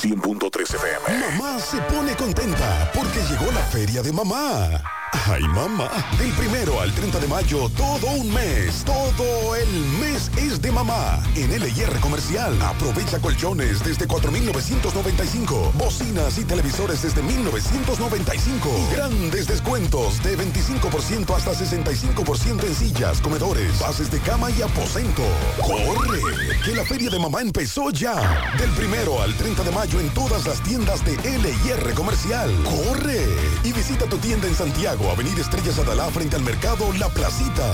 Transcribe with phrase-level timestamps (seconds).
[0.00, 1.20] 100.3 FM.
[1.20, 4.82] Mamá se pone contenta porque llegó la feria de mamá.
[5.26, 5.90] Ay, mamá.
[6.18, 8.84] Del primero al 30 de mayo, todo un mes.
[8.84, 9.68] Todo el
[10.00, 11.20] mes es de mamá.
[11.34, 15.72] En LIR Comercial, aprovecha colchones desde 4,995.
[15.76, 18.68] Bocinas y televisores desde 1,995.
[18.68, 25.22] Y grandes descuentos de 25% hasta 65% en sillas, comedores, bases de cama y aposento.
[25.60, 26.20] ¡Corre!
[26.64, 28.52] Que la feria de mamá empezó ya.
[28.58, 32.54] Del primero al 30 de mayo en todas las tiendas de LIR Comercial.
[32.62, 33.26] ¡Corre!
[33.64, 37.72] Y visita tu tienda en Santiago Avenida Estrellas Adalá frente al mercado La Placita.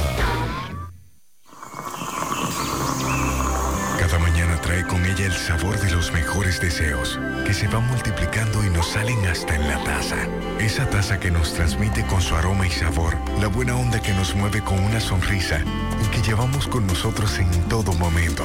[3.99, 8.65] Cada mañana trae con ella el sabor de los mejores deseos, que se van multiplicando
[8.65, 10.17] y nos salen hasta en la taza.
[10.61, 14.35] Esa taza que nos transmite con su aroma y sabor, la buena onda que nos
[14.35, 15.61] mueve con una sonrisa
[16.03, 18.45] y que llevamos con nosotros en todo momento.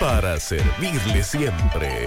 [0.00, 2.06] Para servirle siempre.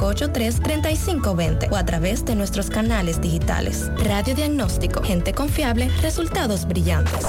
[0.01, 3.89] 583-3520 o a través de nuestros canales digitales.
[3.97, 7.23] Radio Diagnóstico, gente confiable, resultados brillantes.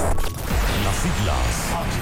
[0.85, 2.02] Las siglas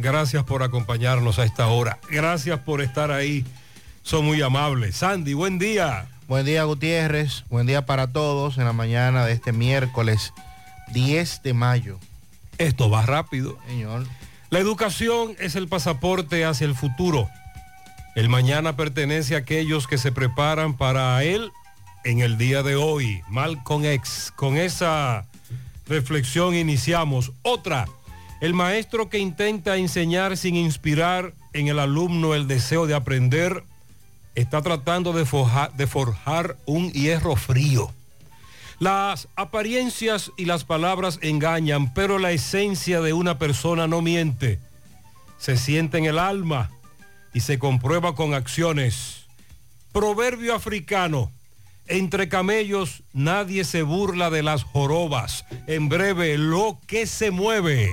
[0.00, 1.98] Gracias por acompañarnos a esta hora.
[2.10, 3.44] Gracias por estar ahí.
[4.02, 4.96] Son muy amables.
[4.96, 6.06] Sandy, buen día.
[6.26, 7.44] Buen día Gutiérrez.
[7.50, 10.32] Buen día para todos en la mañana de este miércoles
[10.92, 11.98] 10 de mayo.
[12.56, 13.58] Esto va rápido.
[13.66, 14.06] Señor.
[14.48, 17.28] La educación es el pasaporte hacia el futuro.
[18.16, 21.52] El mañana pertenece a aquellos que se preparan para él
[22.04, 23.22] en el día de hoy.
[23.28, 24.32] Malcolm X.
[24.34, 25.26] Con esa
[25.86, 27.32] reflexión iniciamos.
[27.42, 27.86] Otra,
[28.40, 33.64] el maestro que intenta enseñar sin inspirar en el alumno el deseo de aprender,
[34.34, 37.90] está tratando de forjar, de forjar un hierro frío.
[38.78, 44.58] Las apariencias y las palabras engañan, pero la esencia de una persona no miente.
[45.38, 46.70] Se siente en el alma
[47.34, 49.26] y se comprueba con acciones.
[49.92, 51.30] Proverbio africano.
[51.88, 55.44] Entre camellos nadie se burla de las jorobas.
[55.66, 57.92] En breve, lo que se mueve.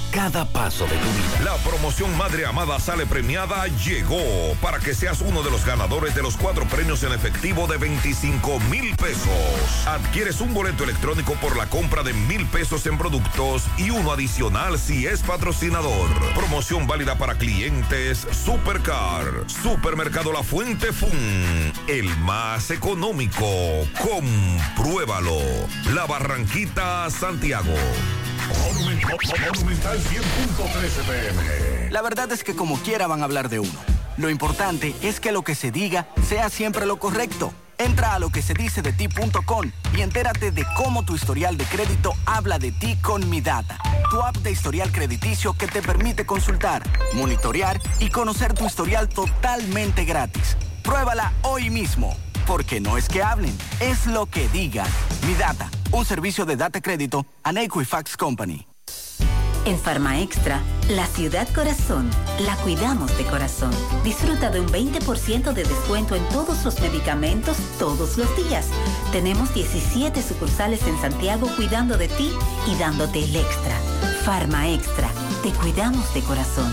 [0.11, 1.43] cada paso de tu vida.
[1.45, 6.21] La promoción Madre Amada Sale Premiada llegó para que seas uno de los ganadores de
[6.21, 9.87] los cuatro premios en efectivo de 25 mil pesos.
[9.87, 14.77] Adquieres un boleto electrónico por la compra de mil pesos en productos y uno adicional
[14.77, 16.09] si es patrocinador.
[16.35, 23.47] Promoción válida para clientes Supercar, Supermercado La Fuente Fun, el más económico.
[23.97, 25.39] Compruébalo.
[25.93, 27.73] La Barranquita, Santiago.
[28.59, 31.91] Monumental 100.13 pm.
[31.91, 33.79] La verdad es que como quiera van a hablar de uno.
[34.17, 37.53] Lo importante es que lo que se diga sea siempre lo correcto.
[37.77, 41.65] Entra a lo que se dice de ti.com y entérate de cómo tu historial de
[41.65, 43.77] crédito habla de ti con Mi Data,
[44.11, 46.83] tu app de historial crediticio que te permite consultar,
[47.13, 50.57] monitorear y conocer tu historial totalmente gratis.
[50.83, 52.15] Pruébala hoy mismo,
[52.51, 54.85] porque no es que hablen, es lo que digan.
[55.25, 58.67] Mi Data, un servicio de data crédito a Equifax Company.
[59.63, 60.59] En Farma Extra,
[60.89, 62.09] la ciudad corazón,
[62.41, 63.71] la cuidamos de corazón.
[64.03, 68.67] Disfruta de un 20% de descuento en todos los medicamentos todos los días.
[69.13, 72.33] Tenemos 17 sucursales en Santiago cuidando de ti
[72.67, 73.77] y dándote el extra.
[74.25, 75.07] Farma Extra,
[75.41, 76.69] te cuidamos de corazón.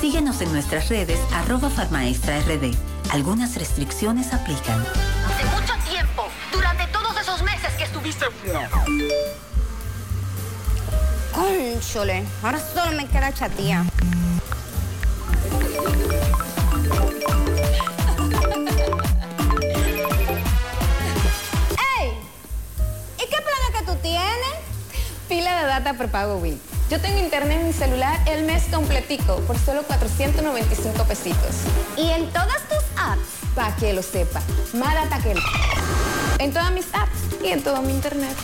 [0.00, 2.89] Síguenos en nuestras redes arroba farmaextra rd.
[3.12, 4.80] Algunas restricciones aplican.
[5.26, 8.24] Hace mucho tiempo, durante todos esos meses que estuviste
[11.34, 13.84] Cónchole, ahora solo me queda chatía.
[21.98, 22.12] ¡Ey!
[23.18, 24.54] ¿Y qué planes que tú tienes?
[25.28, 26.60] Pila de data prepago Wii.
[26.90, 31.56] Yo tengo internet en mi celular el mes completico por solo 495 pesitos.
[31.96, 33.54] ¿Y en todas apps?
[33.54, 34.40] Para que lo sepa.
[35.22, 35.38] Que el...
[36.38, 38.36] En todas mis apps y en todo mi internet.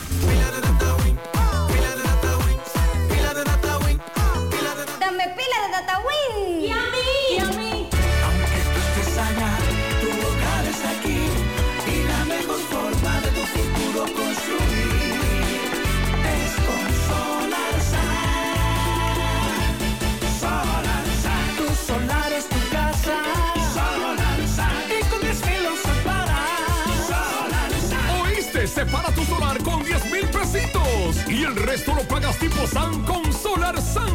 [28.77, 33.33] Separa tu solar con 10 mil pesitos y el resto lo pagas tipo SAN con
[33.33, 34.15] Solar SAN.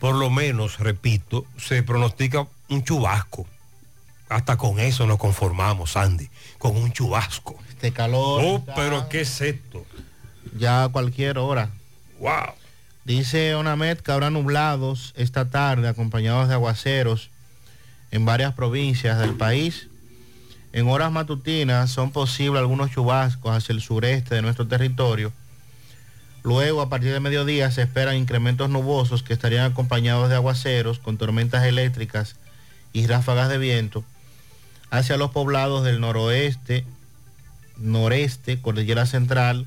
[0.00, 3.46] por lo menos, repito, se pronostica un chubasco.
[4.32, 7.58] Hasta con eso nos conformamos, Andy, con un chubasco.
[7.68, 8.40] Este calor.
[8.42, 9.84] Oh, pero ¿qué es esto?
[10.56, 11.70] Ya a cualquier hora.
[12.18, 12.54] Wow.
[13.04, 17.30] Dice Onamet que habrá nublados esta tarde acompañados de aguaceros
[18.10, 19.88] en varias provincias del país.
[20.72, 25.30] En horas matutinas son posibles algunos chubascos hacia el sureste de nuestro territorio.
[26.42, 31.18] Luego, a partir de mediodía, se esperan incrementos nubosos que estarían acompañados de aguaceros con
[31.18, 32.36] tormentas eléctricas
[32.94, 34.04] y ráfagas de viento
[34.92, 36.84] hacia los poblados del noroeste,
[37.78, 39.66] noreste, cordillera central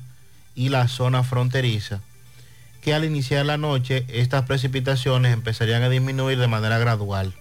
[0.54, 2.00] y la zona fronteriza,
[2.80, 7.34] que al iniciar la noche estas precipitaciones empezarían a disminuir de manera gradual.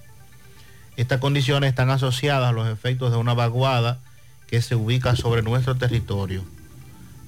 [0.97, 3.99] Estas condiciones están asociadas a los efectos de una vaguada
[4.47, 6.43] que se ubica sobre nuestro territorio.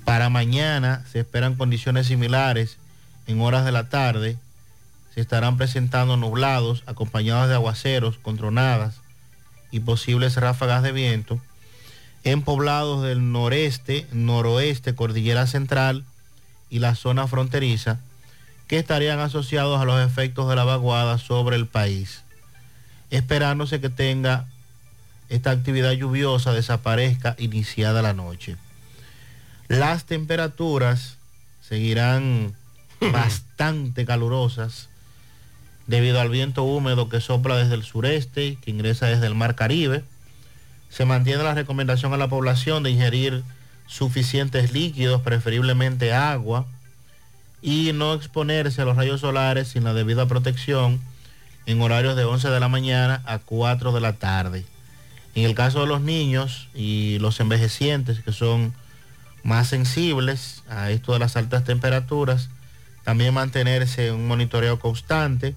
[0.06, 2.78] Para mañana se esperan condiciones similares
[3.28, 4.38] en horas de la tarde.
[5.14, 9.02] Se estarán presentando nublados acompañados de aguaceros con tronadas
[9.71, 11.41] y posibles ráfagas de viento
[12.24, 16.03] en poblados del noreste, noroeste, cordillera central
[16.69, 18.00] y la zona fronteriza
[18.67, 22.24] que estarían asociados a los efectos de la vaguada sobre el país.
[23.12, 24.45] Esperándose que tenga
[25.29, 28.57] esta actividad lluviosa desaparezca iniciada la noche.
[29.69, 31.17] Las temperaturas
[31.62, 32.53] seguirán
[33.00, 34.87] bastante calurosas
[35.88, 40.03] debido al viento húmedo que sopla desde el sureste, que ingresa desde el mar Caribe.
[40.89, 43.44] Se mantiene la recomendación a la población de ingerir
[43.88, 46.65] suficientes líquidos, preferiblemente agua,
[47.62, 51.01] y no exponerse a los rayos solares sin la debida protección
[51.65, 54.65] en horarios de 11 de la mañana a 4 de la tarde.
[55.36, 58.74] En el caso de los niños y los envejecientes que son
[59.44, 62.50] más sensibles a esto de las altas temperaturas,
[63.03, 65.56] también mantenerse en un monitoreo constante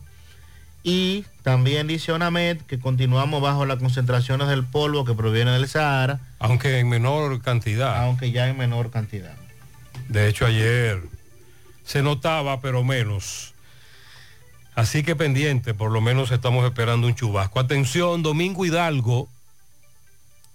[0.82, 6.20] y también dice ONAMED que continuamos bajo las concentraciones del polvo que proviene del Sahara.
[6.38, 8.02] Aunque en menor cantidad.
[8.04, 9.34] Aunque ya en menor cantidad.
[10.08, 11.02] De hecho, ayer
[11.84, 13.52] se notaba, pero menos.
[14.74, 17.60] Así que pendiente, por lo menos estamos esperando un chubasco.
[17.60, 19.28] Atención, Domingo Hidalgo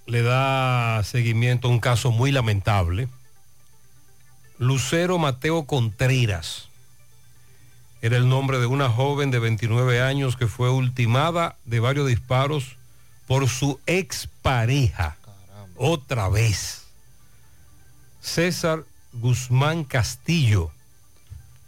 [0.07, 3.07] le da seguimiento a un caso muy lamentable.
[4.57, 6.69] Lucero Mateo Contreras
[8.05, 12.77] era el nombre de una joven de 29 años que fue ultimada de varios disparos
[13.25, 15.17] por su expareja.
[15.75, 16.83] Otra vez.
[18.21, 20.69] César Guzmán Castillo,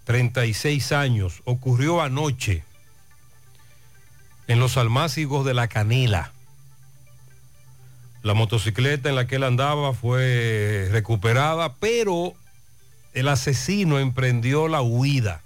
[0.04, 2.64] 36 años, ocurrió anoche
[4.46, 6.34] en los almácigos de la Canela.
[8.22, 12.36] La motocicleta en la que él andaba fue recuperada, pero
[13.16, 15.42] el asesino emprendió la huida.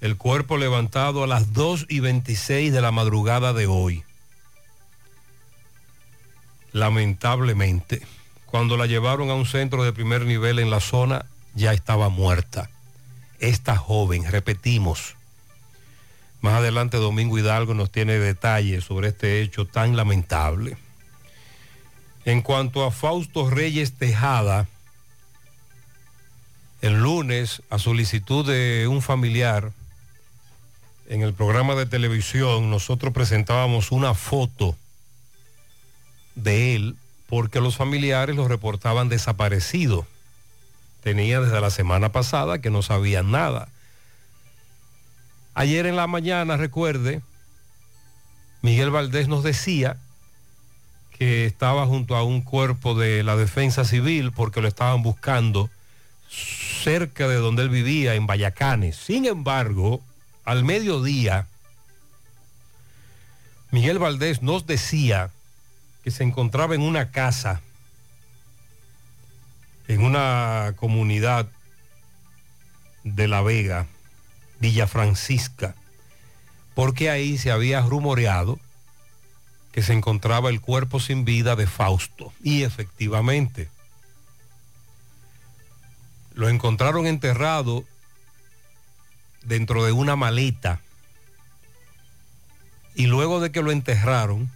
[0.00, 4.02] El cuerpo levantado a las 2 y 26 de la madrugada de hoy.
[6.72, 8.02] Lamentablemente,
[8.46, 12.70] cuando la llevaron a un centro de primer nivel en la zona, ya estaba muerta.
[13.40, 15.16] Esta joven, repetimos,
[16.40, 20.76] más adelante Domingo Hidalgo nos tiene detalles sobre este hecho tan lamentable.
[22.24, 24.66] En cuanto a Fausto Reyes Tejada,
[26.80, 29.72] el lunes, a solicitud de un familiar,
[31.10, 34.76] en el programa de televisión nosotros presentábamos una foto
[36.36, 40.06] de él porque los familiares lo reportaban desaparecido.
[41.02, 43.66] Tenía desde la semana pasada que no sabían nada.
[45.54, 47.22] Ayer en la mañana, recuerde,
[48.62, 49.96] Miguel Valdés nos decía
[51.18, 55.70] que estaba junto a un cuerpo de la defensa civil porque lo estaban buscando
[56.28, 58.94] cerca de donde él vivía, en Vallacanes.
[58.96, 60.04] Sin embargo,
[60.50, 61.46] al mediodía,
[63.70, 65.30] Miguel Valdés nos decía
[66.02, 67.60] que se encontraba en una casa,
[69.86, 71.46] en una comunidad
[73.04, 73.86] de La Vega,
[74.58, 75.76] Villa Francisca,
[76.74, 78.58] porque ahí se había rumoreado
[79.70, 82.32] que se encontraba el cuerpo sin vida de Fausto.
[82.42, 83.68] Y efectivamente,
[86.34, 87.84] lo encontraron enterrado
[89.42, 90.80] dentro de una maleta.
[92.94, 94.50] Y luego de que lo enterraron,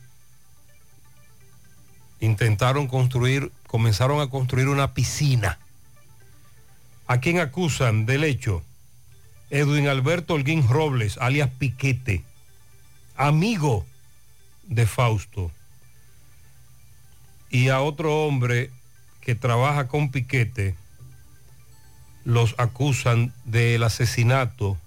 [2.21, 5.59] intentaron construir, comenzaron a construir una piscina.
[7.07, 8.63] ¿A quién acusan del hecho?
[9.51, 12.25] Edwin Alberto Holguín Robles, alias Piquete,
[13.17, 13.85] amigo
[14.65, 15.51] de Fausto,
[17.51, 18.71] y a otro hombre
[19.21, 20.75] que trabaja con Piquete,
[22.25, 24.79] los acusan del asesinato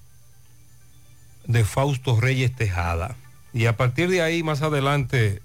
[1.46, 3.15] de Fausto Reyes Tejada.
[3.53, 5.41] Y a partir de ahí, más adelante,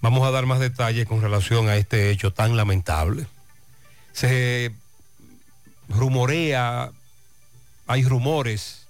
[0.00, 3.26] vamos a dar más detalles con relación a este hecho tan lamentable.
[4.12, 4.72] Se
[5.88, 6.90] rumorea,
[7.86, 8.86] hay rumores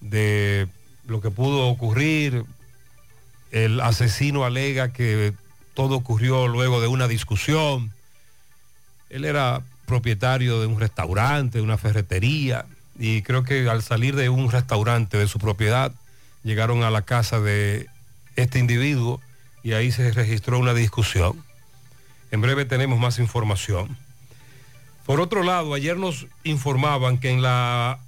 [0.00, 0.68] de
[1.06, 2.44] lo que pudo ocurrir.
[3.50, 5.32] El asesino alega que
[5.74, 7.92] todo ocurrió luego de una discusión.
[9.08, 12.64] Él era propietario de un restaurante, de una ferretería,
[12.98, 15.92] y creo que al salir de un restaurante de su propiedad,
[16.42, 17.88] llegaron a la casa de
[18.36, 19.20] este individuo
[19.62, 21.44] y ahí se registró una discusión.
[22.30, 23.98] En breve tenemos más información.
[25.04, 27.98] Por otro lado, ayer nos informaban que en la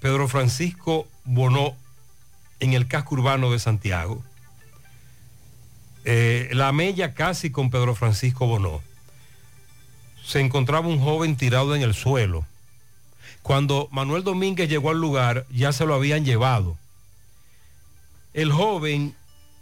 [0.00, 1.74] Pedro Francisco Bonó,
[2.60, 4.22] en el casco urbano de Santiago.
[6.04, 8.82] Eh, la mella casi con Pedro Francisco Bonó.
[10.28, 12.44] Se encontraba un joven tirado en el suelo.
[13.40, 16.76] Cuando Manuel Domínguez llegó al lugar, ya se lo habían llevado.
[18.34, 19.16] El joven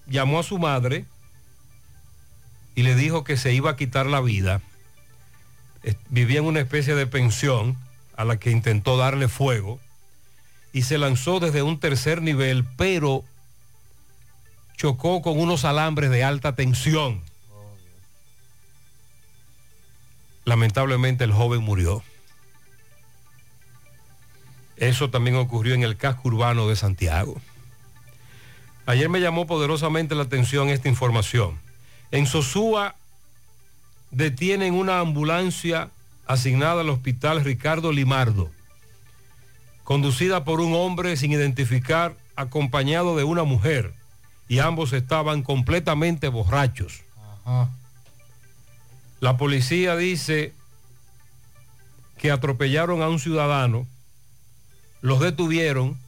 [0.08, 1.04] llamó a su madre
[2.74, 4.60] y le dijo que se iba a quitar la vida.
[6.08, 7.78] Vivía en una especie de pensión
[8.16, 9.78] a la que intentó darle fuego
[10.72, 13.22] y se lanzó desde un tercer nivel, pero
[14.76, 17.22] chocó con unos alambres de alta tensión.
[20.46, 22.04] Lamentablemente el joven murió.
[24.76, 27.40] Eso también ocurrió en el casco urbano de Santiago.
[28.86, 31.58] Ayer me llamó poderosamente la atención esta información.
[32.12, 32.94] En Sosúa
[34.12, 35.90] detienen una ambulancia
[36.28, 38.48] asignada al hospital Ricardo Limardo,
[39.82, 43.94] conducida por un hombre sin identificar, acompañado de una mujer,
[44.46, 47.02] y ambos estaban completamente borrachos.
[49.20, 50.52] La policía dice
[52.18, 53.86] que atropellaron a un ciudadano,
[55.00, 55.98] los detuvieron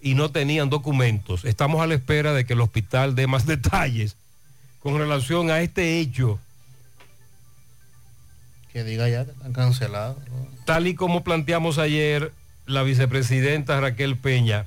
[0.00, 1.44] y no tenían documentos.
[1.44, 4.16] Estamos a la espera de que el hospital dé más detalles
[4.80, 6.40] con relación a este hecho,
[8.72, 10.16] Que diga ya que están cancelados.
[10.64, 12.32] tal y como planteamos ayer,
[12.66, 14.66] la vicepresidenta Raquel Peña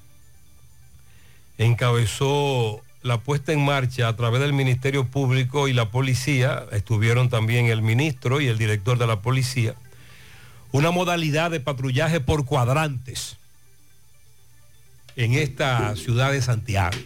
[1.58, 7.68] encabezó la puesta en marcha a través del Ministerio Público y la policía, estuvieron también
[7.68, 9.76] el ministro y el director de la policía,
[10.72, 13.38] una modalidad de patrullaje por cuadrantes
[15.16, 16.98] en esta ciudad de Santiago.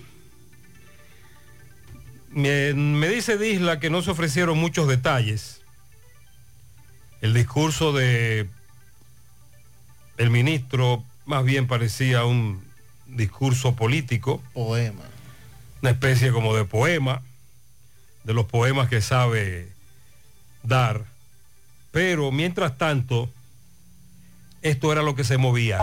[2.29, 2.73] Me,
[3.09, 5.63] dice Disla que no se ofrecieron muchos detalles.
[7.19, 8.47] El discurso de
[10.17, 12.63] el ministro más bien parecía un
[13.05, 14.41] discurso político.
[14.53, 15.18] Poema.
[15.81, 17.21] Una especie como de poema,
[18.23, 19.71] de los poemas que sabe
[20.63, 21.05] dar.
[21.91, 23.29] Pero mientras tanto,
[24.61, 25.79] esto era lo que se movía.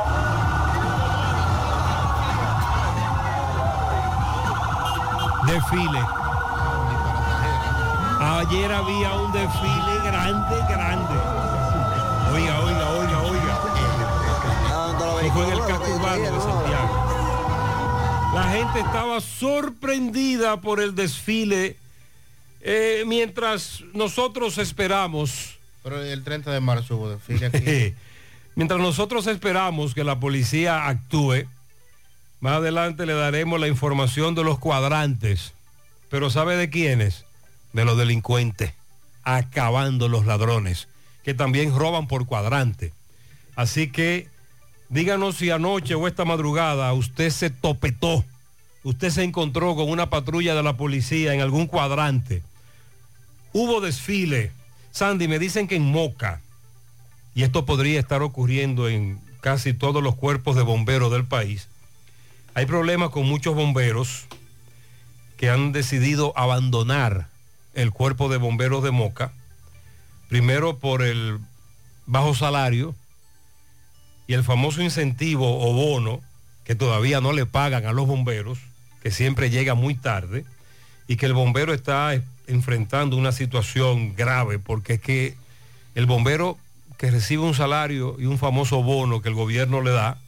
[5.47, 6.01] Desfile.
[8.21, 11.15] Ayer había un desfile grande, grande.
[12.33, 13.57] Oiga, oiga, oiga, oiga.
[18.37, 21.79] La gente estaba sorprendida por el desfile
[22.61, 25.57] eh, mientras nosotros esperamos.
[25.83, 27.95] Pero el 30 de marzo hubo desfile aquí.
[28.55, 31.47] Mientras nosotros esperamos que la policía actúe,
[32.41, 35.55] más adelante le daremos la información de los cuadrantes.
[36.11, 37.25] Pero ¿sabe de quiénes?
[37.73, 38.75] De los delincuentes,
[39.23, 40.89] acabando los ladrones,
[41.25, 42.93] que también roban por cuadrante.
[43.57, 44.29] Así que
[44.89, 48.25] díganos si anoche o esta madrugada usted se topetó,
[48.83, 52.43] usted se encontró con una patrulla de la policía en algún cuadrante.
[53.53, 54.53] Hubo desfile.
[54.93, 56.41] Sandy, me dicen que en Moca,
[57.35, 61.69] y esto podría estar ocurriendo en casi todos los cuerpos de bomberos del país,
[62.55, 64.25] hay problemas con muchos bomberos
[65.37, 67.29] que han decidido abandonar
[67.75, 69.33] el cuerpo de bomberos de Moca,
[70.29, 71.39] primero por el
[72.07, 72.95] bajo salario
[74.27, 76.21] y el famoso incentivo o bono
[76.65, 78.59] que todavía no le pagan a los bomberos,
[79.03, 80.45] que siempre llega muy tarde,
[81.07, 85.37] y que el bombero está enfrentando una situación grave, porque es que
[85.95, 86.59] el bombero
[86.99, 90.19] que recibe un salario y un famoso bono que el gobierno le da,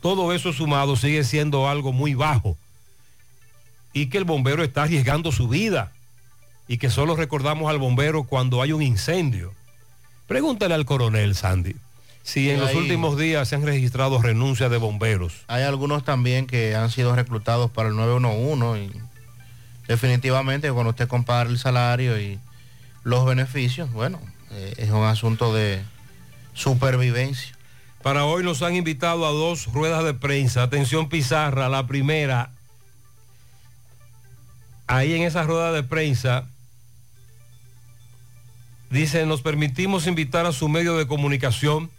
[0.00, 2.56] todo eso sumado sigue siendo algo muy bajo
[3.92, 5.92] y que el bombero está arriesgando su vida
[6.68, 9.54] y que solo recordamos al bombero cuando hay un incendio.
[10.26, 11.74] Pregúntale al coronel Sandy
[12.24, 15.44] si en los últimos días se han registrado renuncias de bomberos.
[15.46, 18.92] Hay algunos también que han sido reclutados para el 911 y
[19.86, 22.40] definitivamente cuando usted compara el salario y
[23.04, 24.18] los beneficios, bueno,
[24.52, 25.82] eh, es un asunto de
[26.54, 27.54] supervivencia.
[28.02, 30.62] Para hoy nos han invitado a dos ruedas de prensa.
[30.62, 32.50] Atención Pizarra, la primera.
[34.86, 36.48] Ahí en esa rueda de prensa
[38.88, 41.90] dice, nos permitimos invitar a su medio de comunicación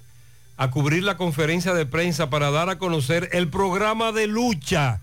[0.58, 5.02] a cubrir la conferencia de prensa para dar a conocer el programa de lucha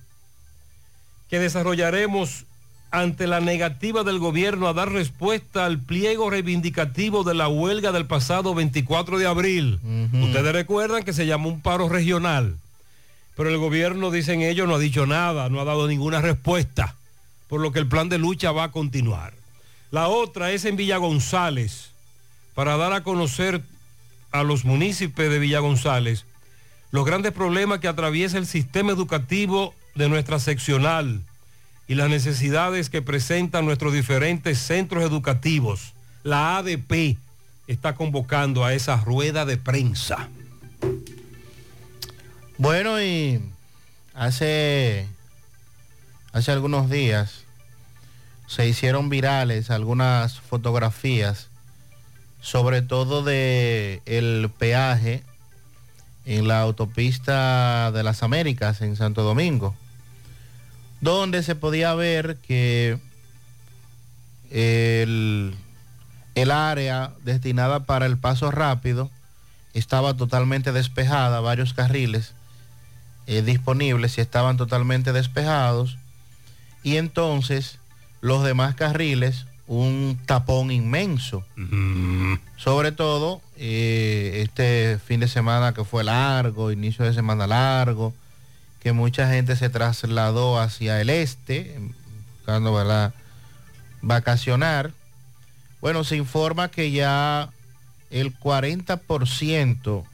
[1.28, 2.44] que desarrollaremos
[2.90, 8.06] ante la negativa del gobierno a dar respuesta al pliego reivindicativo de la huelga del
[8.06, 9.80] pasado 24 de abril.
[10.12, 12.56] Ustedes recuerdan que se llamó un paro regional,
[13.34, 16.94] pero el gobierno, dicen ellos, no ha dicho nada, no ha dado ninguna respuesta,
[17.48, 19.32] por lo que el plan de lucha va a continuar.
[19.90, 21.92] La otra es en Villa González,
[22.54, 23.62] para dar a conocer
[24.32, 26.24] a los municipios de Villa González
[26.92, 31.22] los grandes problemas que atraviesa el sistema educativo de nuestra seccional
[31.88, 37.16] y las necesidades que presentan nuestros diferentes centros educativos, la ADP
[37.66, 40.28] está convocando a esa rueda de prensa.
[42.58, 43.40] Bueno, y
[44.14, 45.08] hace,
[46.32, 47.44] hace algunos días
[48.46, 51.48] se hicieron virales algunas fotografías,
[52.42, 55.22] sobre todo de el peaje
[56.26, 59.74] en la autopista de las Américas en Santo Domingo,
[61.00, 62.98] donde se podía ver que
[64.50, 65.54] el,
[66.34, 69.10] el área destinada para el paso rápido
[69.72, 72.34] estaba totalmente despejada, varios carriles
[73.26, 75.96] eh, disponibles y estaban totalmente despejados.
[76.82, 77.78] Y entonces
[78.20, 81.44] los demás carriles, un tapón inmenso.
[82.56, 88.12] Sobre todo eh, este fin de semana que fue largo, inicio de semana largo,
[88.80, 91.78] que mucha gente se trasladó hacia el este,
[92.36, 93.14] buscando, ¿verdad?,
[94.00, 94.92] vacacionar.
[95.80, 97.50] Bueno, se informa que ya
[98.10, 100.04] el 40%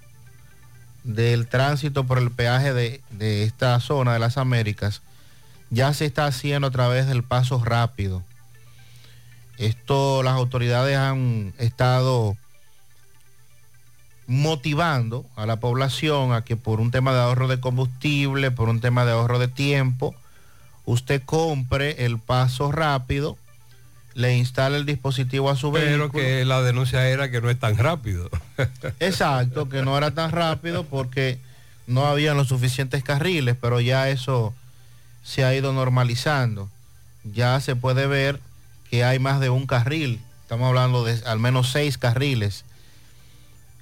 [1.04, 5.00] del tránsito por el peaje de, de esta zona de las Américas
[5.70, 8.22] ya se está haciendo a través del paso rápido.
[9.58, 12.36] Esto las autoridades han estado
[14.26, 18.80] motivando a la población a que por un tema de ahorro de combustible, por un
[18.80, 20.14] tema de ahorro de tiempo,
[20.84, 23.38] usted compre el paso rápido,
[24.14, 26.12] le instale el dispositivo a su Pero vehículo.
[26.12, 28.28] que la denuncia era que no es tan rápido.
[29.00, 31.38] Exacto, que no era tan rápido porque
[31.86, 34.52] no habían los suficientes carriles, pero ya eso
[35.22, 36.68] se ha ido normalizando.
[37.24, 38.40] Ya se puede ver
[38.90, 40.20] que hay más de un carril.
[40.42, 42.64] Estamos hablando de al menos seis carriles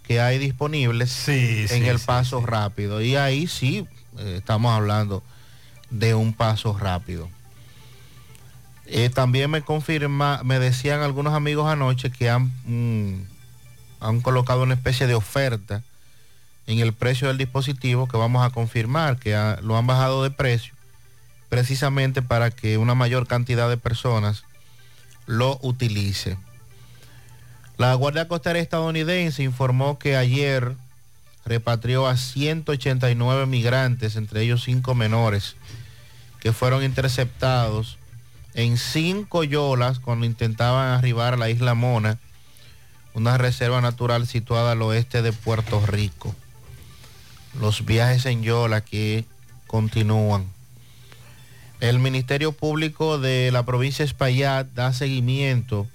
[0.07, 3.01] que hay disponibles en sí, el sí, paso rápido.
[3.03, 3.87] Y ahí sí
[4.19, 5.23] eh, estamos hablando
[5.91, 7.29] de un paso rápido.
[8.87, 13.23] Eh, también me confirma, me decían algunos amigos anoche que han, mm,
[14.01, 15.83] han colocado una especie de oferta
[16.69, 20.31] en el precio del dispositivo que vamos a confirmar, que ha- lo han bajado de
[20.31, 20.73] precio
[21.49, 24.45] precisamente para que una mayor cantidad de personas
[25.27, 26.39] lo utilice.
[27.79, 30.77] La Guardia Costera estadounidense informó que ayer
[31.45, 35.57] repatrió a 189 migrantes, entre ellos cinco menores,
[36.41, 37.99] que fueron interceptados
[38.55, 42.19] en cinco yolas cuando intentaban arribar a la isla Mona,
[43.13, 46.35] una reserva natural situada al oeste de Puerto Rico.
[47.61, 49.25] Los viajes en yola que
[49.67, 50.56] continúan.
[51.81, 55.87] El Ministerio Público de la provincia de Espaillat da seguimiento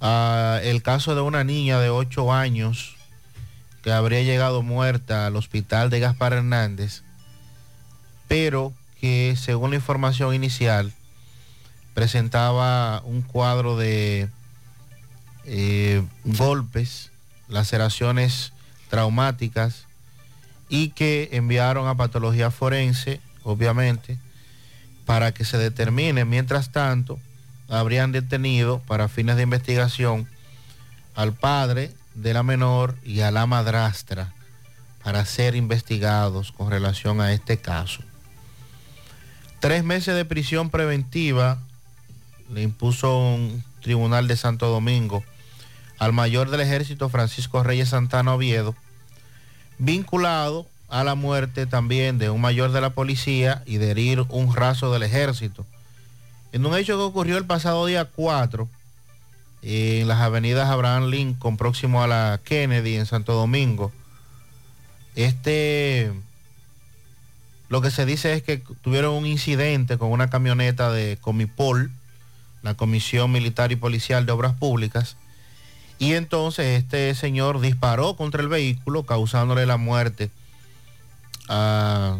[0.00, 2.96] a el caso de una niña de 8 años
[3.82, 7.02] que habría llegado muerta al hospital de Gaspar Hernández,
[8.28, 10.92] pero que según la información inicial
[11.92, 14.28] presentaba un cuadro de
[15.44, 17.10] eh, golpes,
[17.48, 18.52] laceraciones
[18.88, 19.86] traumáticas
[20.68, 24.18] y que enviaron a patología forense, obviamente,
[25.06, 26.24] para que se determine.
[26.24, 27.18] Mientras tanto,
[27.68, 30.28] habrían detenido para fines de investigación
[31.14, 34.32] al padre de la menor y a la madrastra
[35.02, 38.02] para ser investigados con relación a este caso.
[39.60, 41.58] Tres meses de prisión preventiva
[42.52, 45.24] le impuso un tribunal de Santo Domingo
[45.98, 48.74] al mayor del ejército Francisco Reyes Santana Oviedo,
[49.78, 54.54] vinculado a la muerte también de un mayor de la policía y de herir un
[54.54, 55.64] raso del ejército.
[56.52, 58.68] En un hecho que ocurrió el pasado día 4
[59.62, 63.90] en las avenidas Abraham Lincoln, próximo a la Kennedy en Santo Domingo,
[65.16, 66.12] este,
[67.70, 71.90] lo que se dice es que tuvieron un incidente con una camioneta de Comipol,
[72.60, 75.16] la Comisión Militar y Policial de Obras Públicas,
[75.98, 80.30] y entonces este señor disparó contra el vehículo, causándole la muerte
[81.52, 82.18] a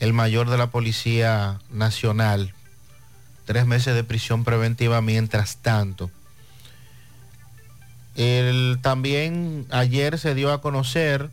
[0.00, 2.52] el mayor de la Policía Nacional.
[3.46, 6.10] Tres meses de prisión preventiva mientras tanto.
[8.16, 11.30] El- también ayer se dio a conocer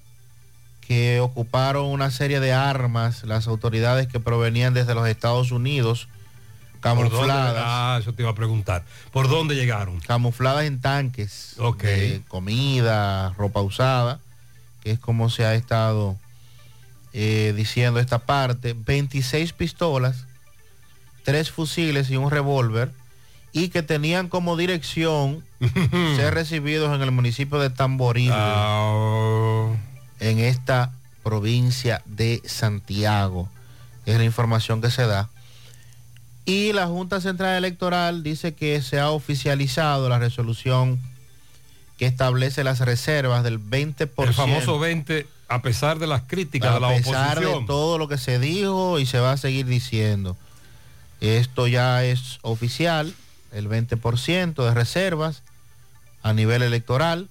[0.82, 6.08] que ocuparon una serie de armas las autoridades que provenían desde los Estados Unidos,
[6.82, 7.64] camufladas.
[7.66, 8.84] Ah, eso te iba a preguntar.
[9.12, 10.00] ¿Por dónde llegaron?
[10.02, 11.84] camufladas en tanques Ok.
[11.84, 14.20] de comida, ropa usada,
[14.84, 16.18] que es como se ha estado
[17.14, 20.26] eh, diciendo esta parte, 26 pistolas,
[21.24, 22.92] tres fusiles y un revólver,
[23.54, 25.44] y que tenían como dirección
[26.16, 28.32] ser recibidos en el municipio de Tamboril,
[30.20, 30.92] en esta
[31.24, 33.50] provincia de Santiago.
[34.06, 35.30] Es la información que se da.
[36.46, 41.00] Y la Junta Central Electoral dice que se ha oficializado la resolución
[41.98, 44.10] que establece las reservas del 20%.
[44.18, 47.62] El famoso 20, a pesar de las críticas a de la pesar oposición.
[47.62, 50.38] de todo lo que se dijo y se va a seguir diciendo.
[51.20, 53.14] Esto ya es oficial,
[53.52, 55.44] el 20% de reservas
[56.24, 57.28] a nivel electoral.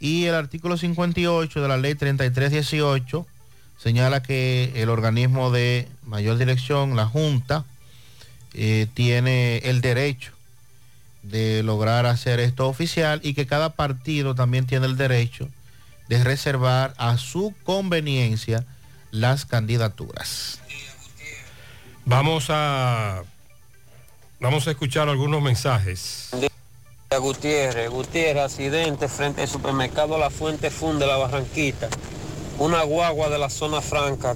[0.00, 3.26] Y el artículo 58 de la ley 3318
[3.78, 7.66] señala que el organismo de mayor dirección, la Junta,
[8.54, 10.32] eh, tiene el derecho
[11.22, 15.50] de lograr hacer esto oficial y que cada partido también tiene el derecho
[16.08, 18.64] de reservar a su conveniencia
[19.10, 20.60] las candidaturas.
[22.04, 23.22] Vamos a
[24.40, 26.30] vamos a escuchar algunos mensajes.
[27.18, 31.88] Gutiérrez, Gutiérrez, accidente frente al supermercado La Fuente Fun de la Barranquita.
[32.58, 34.34] Una guagua de la zona franca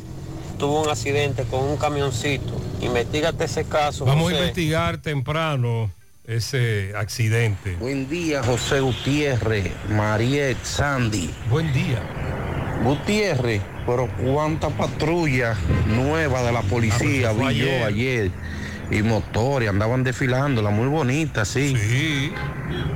[0.59, 2.53] tuvo un accidente con un camioncito.
[2.81, 4.05] Investígate ese caso.
[4.05, 4.37] Vamos José.
[4.37, 5.91] a investigar temprano
[6.29, 7.77] ese accidente.
[7.81, 11.31] Buen día, José Gutiérrez, Mariet, Sandy.
[11.49, 12.03] Buen día.
[12.85, 18.31] Gutiérrez, pero cuánta patrulla nueva de la policía Ah, vi fue yo ayer.
[18.91, 21.75] Y motores, andaban desfilándola, muy bonita, sí.
[21.77, 22.33] Sí.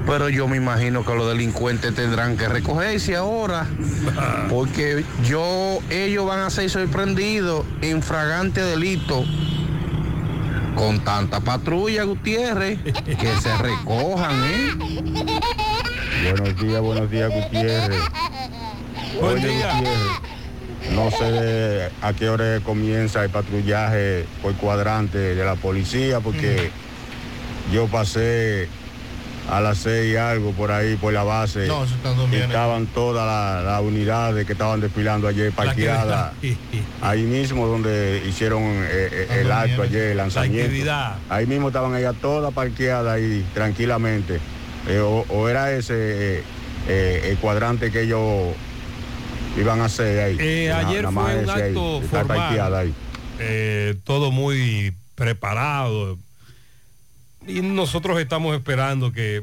[0.06, 3.66] Pero yo me imagino que los delincuentes tendrán que recogerse ahora.
[4.50, 9.24] Porque yo, ellos van a ser sorprendidos en fragante delito.
[10.74, 14.70] Con tanta patrulla, Gutiérrez, que se recojan, ¿eh?
[16.30, 18.00] Buenos días, buenos días, Gutiérrez.
[19.20, 19.74] Buen Oye, día.
[19.74, 20.32] Gutiérrez,
[20.94, 26.70] no sé a qué hora comienza el patrullaje por cuadrante de la policía, porque
[27.72, 28.68] yo pasé
[29.50, 31.66] a las seis y algo por ahí, por la base.
[31.66, 32.46] No, eso y durmiendo.
[32.46, 36.32] estaban todas las las unidades que estaban desfilando ayer parqueadas.
[37.00, 40.92] Ahí mismo donde hicieron eh, eh, el acto ayer, el lanzamiento.
[41.28, 44.38] Ahí mismo estaban ellas todas parqueadas ahí tranquilamente.
[44.88, 46.42] Eh, o, o era ese
[46.88, 48.54] eh, el cuadrante que ellos
[49.56, 50.68] iban a hacer ahí.
[50.68, 52.94] Na- ayer fue un ahí, acto parqueada formal, ahí.
[54.04, 56.16] todo muy preparado.
[57.46, 59.42] Y nosotros estamos esperando que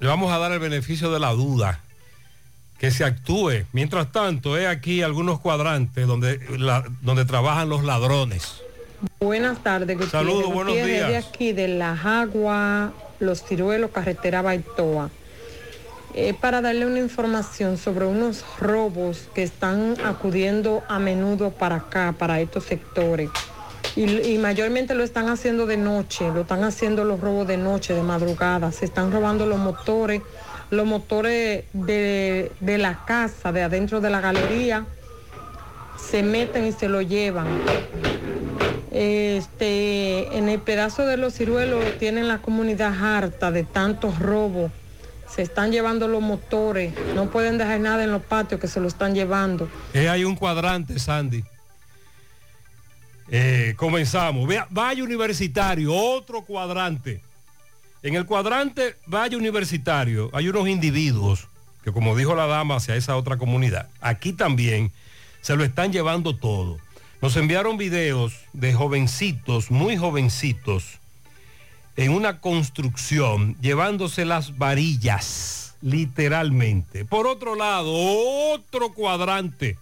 [0.00, 1.80] le vamos a dar el beneficio de la duda,
[2.78, 3.64] que se actúe.
[3.72, 8.60] Mientras tanto, he aquí algunos cuadrantes donde, la- donde trabajan los ladrones.
[9.20, 9.98] Buenas tardes.
[10.10, 11.08] Saludos, buenos días.
[11.08, 15.10] de aquí de La Jagua, Los Ciruelos, Carretera Baitoa.
[16.14, 22.14] Eh, para darle una información sobre unos robos que están acudiendo a menudo para acá,
[22.18, 23.28] para estos sectores.
[23.96, 28.02] Y, mayormente lo están haciendo de noche, lo están haciendo los robos de noche, de
[28.02, 28.70] madrugada.
[28.70, 30.20] Se están robando los motores,
[30.70, 34.84] los motores de, de la casa, de adentro de la galería.
[35.98, 37.46] Se meten y se lo llevan.
[38.98, 44.70] Este, en el pedazo de los ciruelos tienen la comunidad harta de tantos robos.
[45.28, 48.88] Se están llevando los motores, no pueden dejar nada en los patios que se lo
[48.88, 49.68] están llevando.
[49.92, 51.44] Eh, hay un cuadrante, Sandy.
[53.28, 54.48] Eh, comenzamos.
[54.70, 57.22] Valle Universitario, otro cuadrante.
[58.02, 61.48] En el cuadrante Valle Universitario hay unos individuos
[61.82, 63.88] que, como dijo la dama, hacia esa otra comunidad.
[64.00, 64.92] Aquí también
[65.40, 66.78] se lo están llevando todo.
[67.22, 70.98] Nos enviaron videos de jovencitos, muy jovencitos,
[71.96, 77.04] en una construcción, llevándose las varillas, literalmente.
[77.04, 77.92] Por otro lado,
[78.52, 79.78] otro cuadrante,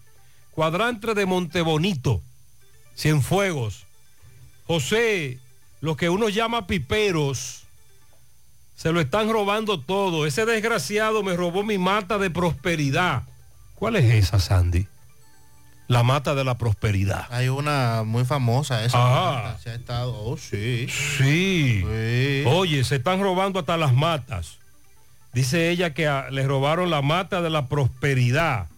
[0.53, 2.23] cuadrante de Montebonito,
[2.97, 3.85] Cienfuegos.
[4.67, 5.39] José,
[5.81, 7.65] lo que uno llama piperos,
[8.77, 10.27] se lo están robando todo.
[10.27, 13.23] Ese desgraciado me robó mi mata de prosperidad.
[13.75, 14.87] ¿Cuál es esa, Sandy?
[15.87, 17.27] La mata de la prosperidad.
[17.31, 18.97] Hay una muy famosa, esa.
[18.99, 19.59] Ajá.
[19.59, 20.87] Se ha estado, oh sí.
[21.19, 21.85] Sí.
[22.47, 24.57] Oye, se están robando hasta las matas.
[25.35, 28.69] Dice ella que a- le robaron la mata de la prosperidad.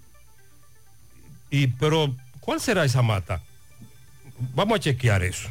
[1.51, 3.41] Y pero, ¿cuál será esa mata?
[4.55, 5.49] Vamos a chequear eso.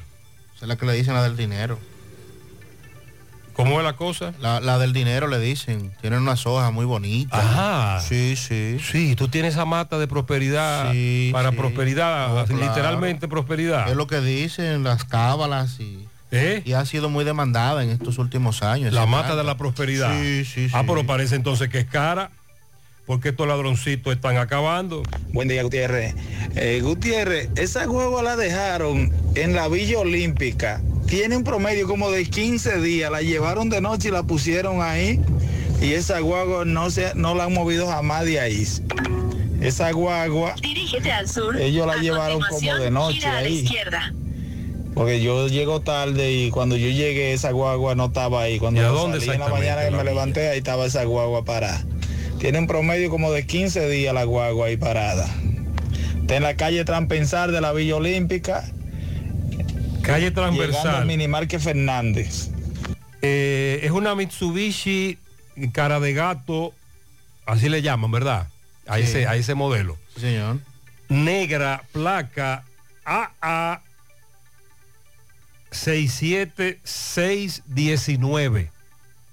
[0.55, 1.79] Esa es la que le dicen la del dinero.
[3.53, 4.33] ¿Cómo es la cosa?
[4.41, 5.93] La, la del dinero le dicen.
[6.01, 7.39] Tienen unas hojas muy bonitas.
[7.39, 8.01] Ajá.
[8.01, 8.77] Sí, sí.
[8.83, 11.55] Sí, tú tienes esa mata de prosperidad Sí, para sí.
[11.55, 12.61] prosperidad, claro.
[12.67, 13.87] literalmente prosperidad.
[13.89, 16.63] Es lo que dicen las cábalas y, ¿Eh?
[16.65, 18.91] y ha sido muy demandada en estos últimos años.
[18.93, 20.11] La mata de la prosperidad.
[20.19, 20.75] Sí, sí, sí.
[20.75, 22.31] Ah, pero parece entonces que es cara,
[23.05, 25.03] porque estos ladroncitos están acabando.
[25.31, 26.15] Buen día, Gutiérrez.
[26.55, 30.81] Eh, Gutiérrez, esa huevo la dejaron en la Villa Olímpica.
[31.07, 33.11] Tiene un promedio como de 15 días.
[33.11, 35.19] La llevaron de noche y la pusieron ahí.
[35.81, 38.65] Y esa guagua no, se, no la han movido jamás de ahí.
[39.61, 41.55] Esa guagua, Dirígete al sur.
[41.57, 43.59] Ellos la A llevaron como de noche gira a la ahí.
[43.59, 44.13] izquierda.
[44.93, 48.57] porque yo llego tarde y cuando yo llegué esa guagua no estaba ahí.
[48.59, 51.45] Cuando ¿Y a dónde salí en la mañana que me levanté, ahí estaba esa guagua
[51.45, 51.83] parada.
[52.39, 55.27] Tiene un promedio como de 15 días la guagua ahí parada.
[56.21, 58.63] Está en la calle Transpensar de la Villa Olímpica.
[60.01, 61.05] Calle Llegando al transversal.
[61.05, 62.49] Minimarque Fernández.
[63.21, 65.17] Eh, es una Mitsubishi
[65.71, 66.73] cara de gato,
[67.45, 68.47] así le llaman, ¿verdad?
[68.87, 69.03] A, Sí.
[69.03, 69.97] ese, a ese modelo.
[70.15, 70.59] Sí, señor.
[71.09, 72.63] Negra, placa
[73.05, 73.81] AA
[75.71, 78.71] 67619.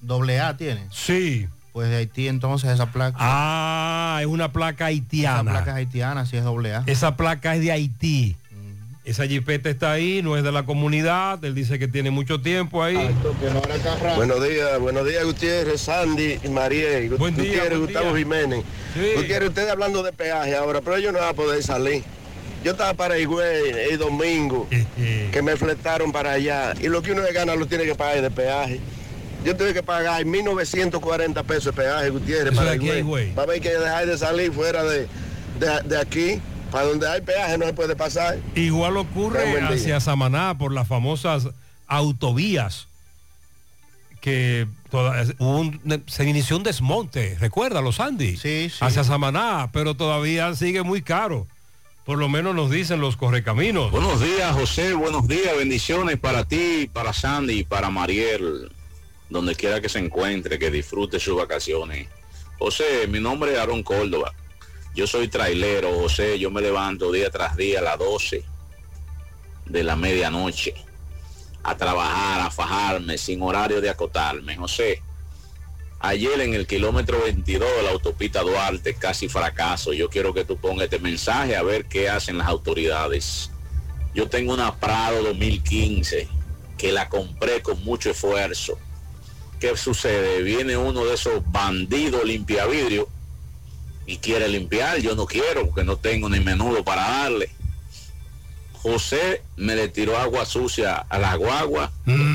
[0.01, 0.87] Doble A tiene.
[0.91, 1.47] Sí.
[1.73, 3.17] Pues de Haití entonces esa placa.
[3.19, 5.51] Ah, es una placa esa haitiana.
[5.51, 6.85] placa es haitiana, sí es doble A.
[6.87, 8.37] Esa placa es de Haití.
[9.05, 11.45] Esa jipeta está ahí, no es de la comunidad.
[11.45, 12.97] Él dice que tiene mucho tiempo ahí.
[14.17, 18.17] Buenos días, buenos días Gutiérrez, Sandy y Buen día, Gutiérrez, buen Gustavo.
[18.17, 18.65] Jiménez.
[18.95, 19.11] Sí.
[19.17, 22.05] Gutiérrez, ustedes hablando de peaje ahora, pero ellos no van a poder salir.
[22.63, 24.69] Yo estaba para Higüey el domingo,
[25.33, 28.23] que me fletaron para allá, y lo que uno le gana lo tiene que pagar
[28.23, 28.79] de peaje.
[29.45, 32.99] Yo tuve que pagar 1.940 pesos de peaje, Gutiérrez, para Higüey.
[33.01, 33.35] Higüey.
[33.35, 35.09] Va a haber que dejar de salir fuera de,
[35.59, 38.39] de- de aquí, para donde hay peaje no se puede pasar.
[38.55, 41.49] Igual ocurre hacia Samaná por las famosas
[41.89, 42.87] autovías
[44.21, 48.37] que toda- un- se inició un desmonte, recuerda los Andy,
[48.81, 51.47] hacia Samaná, pero todavía sigue muy caro.
[52.05, 53.91] Por lo menos nos dicen los correcaminos.
[53.93, 54.93] Buenos días, José.
[54.95, 55.57] Buenos días.
[55.57, 58.71] Bendiciones para ti, para Sandy y para Mariel.
[59.33, 62.07] Donde quiera que se encuentre, que disfrute sus vacaciones.
[62.59, 64.35] José, mi nombre es Aaron Córdoba.
[64.95, 66.39] Yo soy trailero, José.
[66.39, 68.45] Yo me levanto día tras día a las 12
[69.67, 70.75] de la medianoche
[71.63, 74.57] a trabajar, a fajarme, sin horario de acotarme.
[74.57, 75.03] José,
[76.01, 79.95] ayer en el kilómetro 22 de la autopista Duarte, casi fracaso.
[79.95, 83.51] Yo quiero que tú pongas este mensaje a ver qué hacen las autoridades.
[84.15, 86.29] Yo tengo una Prado 2015
[86.77, 88.79] que la compré con mucho esfuerzo.
[89.63, 90.43] ¿Qué sucede?
[90.43, 93.09] Viene uno de esos bandidos limpiavidrio
[94.07, 94.99] y quiere limpiar.
[94.99, 97.49] Yo no quiero porque no tengo ni menudo para darle.
[98.73, 102.29] José me le tiró agua sucia a la guagua, eh,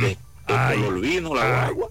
[0.00, 1.88] de, de color vino la guagua.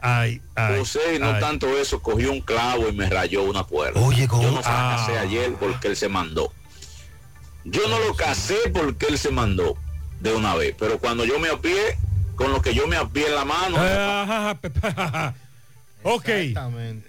[0.00, 1.40] Ay, ay, José, no ay.
[1.40, 4.00] tanto eso, cogió un clavo y me rayó una puerta.
[4.00, 5.20] Oye, Yo no fracasé ah.
[5.20, 6.52] ayer porque él se mandó.
[7.64, 9.76] Yo no lo casé porque él se mandó
[10.18, 11.96] de una vez, pero cuando yo me apié,
[12.40, 15.34] con lo que yo me apié en la mano, Ah,
[16.02, 16.28] ok,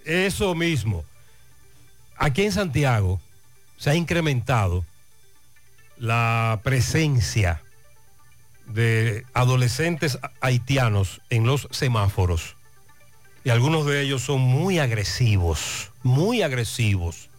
[0.04, 1.06] eso mismo.
[2.18, 3.22] Aquí en Santiago
[3.78, 4.84] se ha incrementado
[5.98, 7.64] la presencia
[8.66, 12.58] de adolescentes haitianos en los semáforos.
[13.46, 17.30] Y algunos de ellos son muy agresivos, muy agresivos.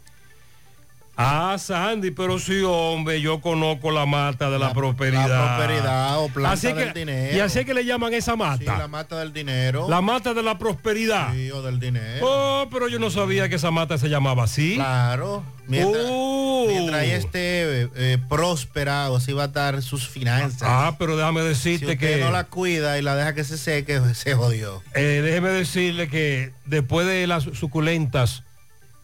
[1.16, 5.28] Ah, Sandy, pero sí, hombre, yo conozco la mata de la, prosperidad.
[5.28, 7.36] la prosperidad o planta Así es que- del dinero.
[7.36, 8.58] Y así que le llaman esa mata.
[8.58, 9.86] Sí, la mata del dinero.
[9.90, 11.32] La mata de la prosperidad.
[11.34, 12.26] Sí, o del dinero.
[12.26, 14.74] Oh, pero yo no sabía que esa mata se llamaba así.
[14.76, 15.44] Claro.
[15.68, 16.64] Mientras, Oh.
[16.66, 20.62] mientras ella esté eh, próspera, o así va a estar sus finanzas.
[20.64, 22.16] Ah, pero déjame si decirte usted que...
[22.24, 24.82] no la cuida y la deja que se seque, se jodió.
[24.94, 28.42] eh, déjeme decirle que después de las suculentas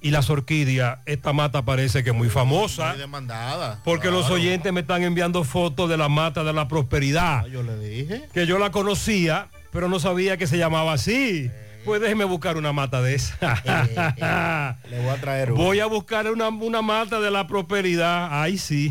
[0.00, 2.90] y las orquídeas, esta mata parece que es muy famosa.
[2.90, 3.80] Muy demandada.
[3.84, 7.46] Porque los oyentes me están enviando fotos de la mata de la prosperidad.
[7.46, 8.28] Yo le dije.
[8.32, 11.50] Que yo la conocía, pero no sabía que se llamaba así.
[11.84, 14.76] Pues déjeme buscar una mata de esa.
[14.90, 15.64] Le voy a traer una.
[15.64, 18.42] Voy a buscar una, una mata de la prosperidad.
[18.42, 18.90] Ahí sí.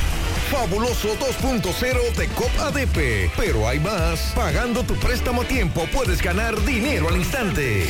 [0.51, 3.31] Fabuloso 2.0 de COP ADP.
[3.37, 4.33] Pero hay más.
[4.35, 7.87] Pagando tu préstamo a tiempo puedes ganar dinero al instante.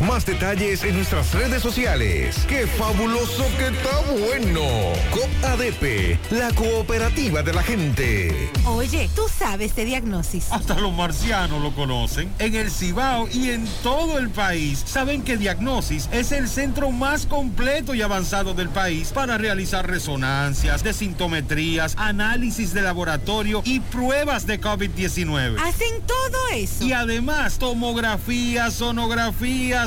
[0.00, 2.36] Más detalles en nuestras redes sociales.
[2.48, 4.62] ¡Qué fabuloso que está bueno!
[5.10, 8.50] COP ADP, la cooperativa de la gente.
[8.64, 10.52] Oye, tú sabes de diagnosis.
[10.52, 12.30] Hasta los marcianos lo conocen.
[12.38, 17.26] En el Cibao y en todo el país saben que Diagnosis es el centro más
[17.26, 24.60] completo y avanzado del país para realizar resonancias, desintometrías, análisis de laboratorio y pruebas de
[24.60, 25.58] COVID-19.
[25.60, 26.84] Hacen todo eso.
[26.84, 28.74] Y además, tomografías,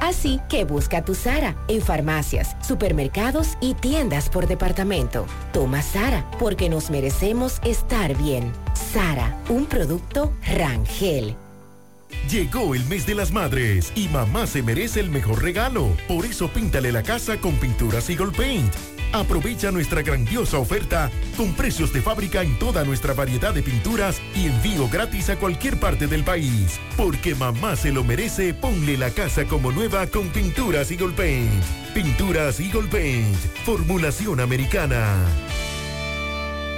[0.00, 5.26] Así que busca tu Sara en farmacias, supermercados y tiendas por departamento.
[5.52, 8.52] Toma Sara porque nos merecemos estar bien.
[8.92, 11.36] Sara, un producto Rangel.
[12.30, 15.88] Llegó el mes de las madres y mamá se merece el mejor regalo.
[16.08, 18.72] Por eso píntale la casa con pinturas Eagle Paint.
[19.14, 24.46] Aprovecha nuestra grandiosa oferta con precios de fábrica en toda nuestra variedad de pinturas y
[24.46, 26.80] envío gratis a cualquier parte del país.
[26.96, 31.62] Porque mamá se lo merece, ponle la casa como nueva con pinturas Eagle Paint.
[31.94, 35.24] Pinturas Eagle Paint, formulación americana.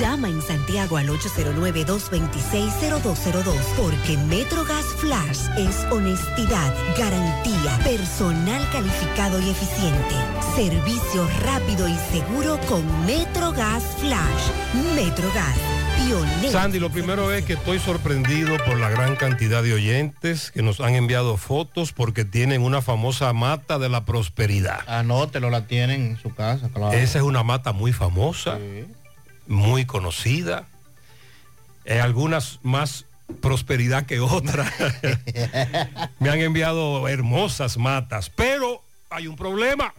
[0.00, 10.14] Llama en Santiago al 809-226-0202 porque MetroGas Flash es honestidad, garantía, personal calificado y eficiente,
[10.54, 14.50] servicio rápido y seguro con MetroGas Flash.
[14.94, 15.56] MetroGas,
[15.96, 16.52] pionero.
[16.52, 20.80] Sandy, lo primero es que estoy sorprendido por la gran cantidad de oyentes que nos
[20.80, 24.80] han enviado fotos porque tienen una famosa mata de la prosperidad.
[24.88, 26.92] Anótelo, la tienen en su casa, claro.
[26.92, 28.58] Esa es una mata muy famosa,
[29.46, 30.66] muy conocida.
[31.84, 33.04] Eh, algunas más
[33.40, 34.72] prosperidad que otras.
[36.18, 39.94] Me han enviado hermosas matas, pero hay un problema.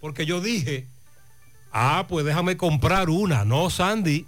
[0.00, 0.86] Porque yo dije,
[1.72, 4.26] ah, pues déjame comprar una, no, Sandy.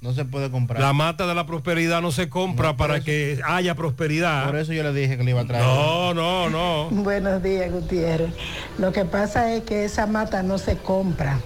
[0.00, 0.80] No se puede comprar.
[0.80, 4.46] La mata de la prosperidad no se compra No, para eso- que haya prosperidad.
[4.46, 5.64] Por eso yo le dije que le iba a traer.
[5.64, 6.88] No, no, no.
[6.90, 8.32] Buenos días, Gutiérrez.
[8.78, 11.38] Lo que pasa es que esa mata no se compra.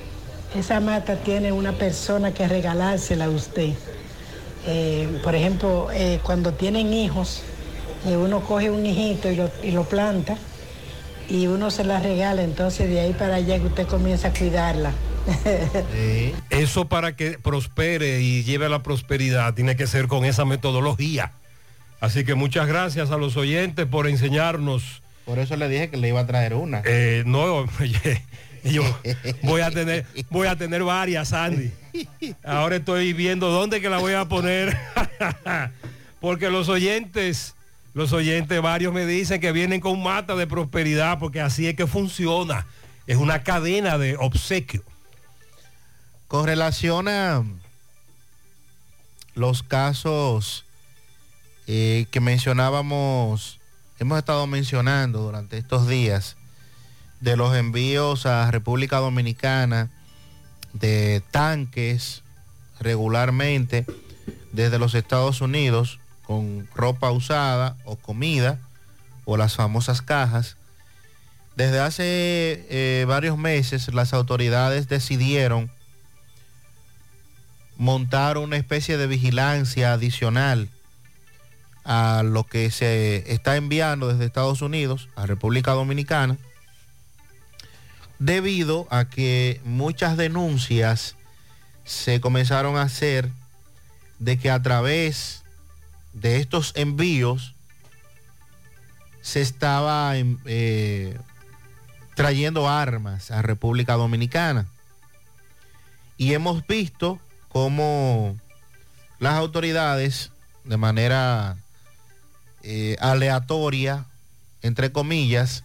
[0.56, 3.74] Esa mata tiene una persona que regalársela a usted.
[4.66, 7.42] Eh, por ejemplo, eh, cuando tienen hijos,
[8.06, 10.38] eh, uno coge un hijito y lo, y lo planta
[11.28, 14.92] y uno se la regala, entonces de ahí para allá que usted comienza a cuidarla.
[16.50, 21.32] Eso para que prospere y lleve a la prosperidad tiene que ser con esa metodología.
[22.00, 25.02] Así que muchas gracias a los oyentes por enseñarnos.
[25.26, 26.82] Por eso le dije que le iba a traer una.
[26.84, 27.24] Eh,
[28.70, 28.82] yo
[29.42, 31.70] voy a tener, voy a tener varias, Andy.
[32.44, 34.76] Ahora estoy viendo dónde que la voy a poner.
[36.20, 37.54] porque los oyentes,
[37.94, 41.86] los oyentes varios me dicen que vienen con mata de prosperidad, porque así es que
[41.86, 42.66] funciona.
[43.06, 44.82] Es una cadena de obsequio.
[46.28, 47.44] Con relación a
[49.34, 50.64] los casos
[51.68, 53.60] eh, que mencionábamos,
[53.98, 56.36] hemos estado mencionando durante estos días,
[57.20, 59.90] de los envíos a República Dominicana
[60.72, 62.22] de tanques
[62.80, 63.86] regularmente
[64.52, 68.58] desde los Estados Unidos con ropa usada o comida
[69.24, 70.56] o las famosas cajas.
[71.56, 75.70] Desde hace eh, varios meses las autoridades decidieron
[77.76, 80.68] montar una especie de vigilancia adicional
[81.84, 86.36] a lo que se está enviando desde Estados Unidos a República Dominicana,
[88.18, 91.16] debido a que muchas denuncias
[91.84, 93.30] se comenzaron a hacer
[94.18, 95.42] de que a través
[96.12, 97.54] de estos envíos
[99.20, 101.18] se estaba em, eh,
[102.14, 104.66] trayendo armas a República Dominicana.
[106.16, 108.36] Y hemos visto cómo
[109.18, 110.30] las autoridades,
[110.64, 111.56] de manera
[112.62, 114.06] eh, aleatoria,
[114.62, 115.62] entre comillas,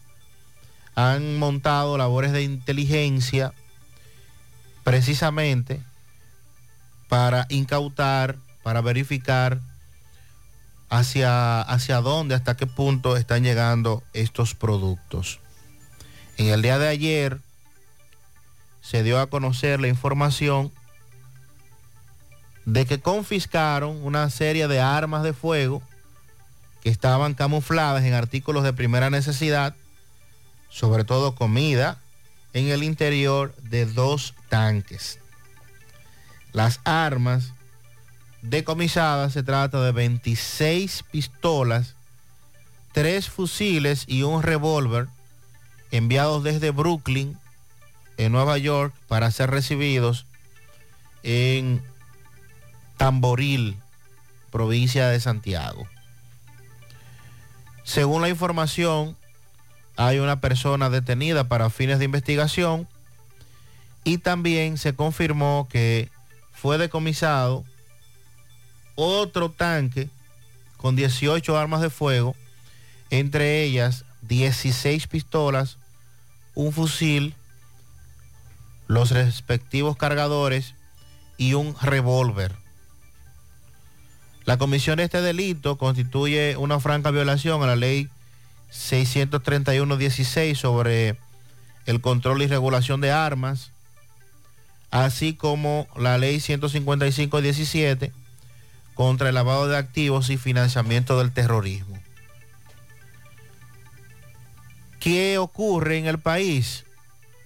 [0.96, 3.54] han montado labores de inteligencia
[4.84, 5.82] precisamente
[7.08, 9.60] para incautar, para verificar
[10.89, 15.39] hacia, hacia dónde, hasta qué punto están llegando estos productos.
[16.38, 17.39] En el día de ayer
[18.82, 20.72] se dio a conocer la información
[22.66, 25.82] de que confiscaron una serie de armas de fuego
[26.82, 29.76] que estaban camufladas en artículos de primera necesidad,
[30.72, 31.99] sobre todo comida,
[32.53, 35.19] en el interior de dos tanques.
[36.53, 37.53] Las armas
[38.41, 41.95] decomisadas se trata de 26 pistolas,
[42.91, 45.07] tres fusiles y un revólver
[45.91, 47.38] enviados desde Brooklyn,
[48.17, 50.26] en Nueva York, para ser recibidos
[51.24, 51.82] en
[52.97, 53.78] Tamboril,
[54.51, 55.88] provincia de Santiago.
[57.84, 59.17] Según la información,
[59.96, 62.88] hay una persona detenida para fines de investigación
[64.04, 66.10] y también se confirmó que
[66.54, 67.64] fue decomisado
[68.96, 70.10] otro tanque
[70.78, 72.36] con 18 armas de fuego,
[73.10, 75.78] entre ellas 16 pistolas,
[76.56, 77.36] un fusil,
[78.88, 80.76] los respectivos cargadores
[81.38, 82.56] y un revólver.
[84.46, 88.10] La comisión de este delito constituye una franca violación a la ley
[88.72, 91.17] 631-16 sobre
[91.86, 93.72] el control y regulación de armas,
[94.89, 98.11] así como la ley 155-17
[98.93, 101.99] contra el lavado de activos y financiamiento del terrorismo.
[104.99, 106.86] ¿Qué ocurre en el país?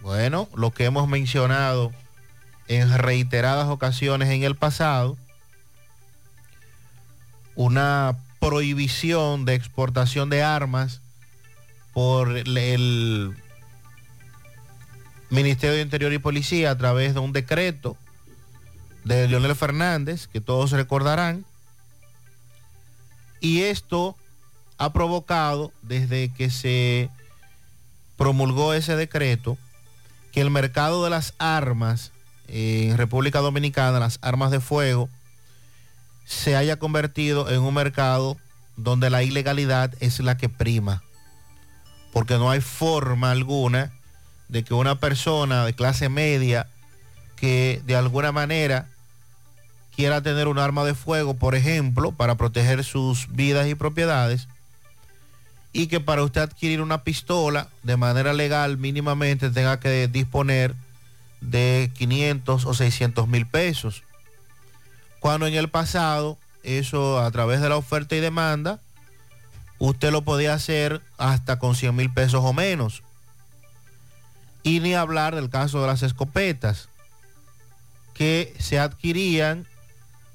[0.01, 1.93] Bueno, lo que hemos mencionado
[2.67, 5.17] en reiteradas ocasiones en el pasado,
[7.55, 11.01] una prohibición de exportación de armas
[11.95, 13.33] por el
[15.29, 17.95] Ministerio de Interior y Policía a través de un decreto
[19.05, 21.45] de Leonel Fernández, que todos recordarán.
[23.39, 24.17] Y esto
[24.77, 27.09] ha provocado, desde que se
[28.17, 29.57] promulgó ese decreto,
[30.33, 32.11] que el mercado de las armas
[32.49, 35.07] en República Dominicana, las armas de fuego,
[36.25, 38.35] se haya convertido en un mercado
[38.75, 41.04] donde la ilegalidad es la que prima.
[42.15, 43.91] Porque no hay forma alguna
[44.47, 46.65] de que una persona de clase media
[47.35, 48.87] que de alguna manera
[49.93, 54.47] quiera tener un arma de fuego, por ejemplo, para proteger sus vidas y propiedades,
[55.73, 60.73] y que para usted adquirir una pistola de manera legal mínimamente tenga que disponer
[61.41, 64.03] de 500 o 600 mil pesos.
[65.19, 68.79] Cuando en el pasado, eso a través de la oferta y demanda,
[69.85, 73.03] usted lo podía hacer hasta con 100 mil pesos o menos.
[74.63, 76.89] Y ni hablar del caso de las escopetas,
[78.13, 79.67] que se adquirían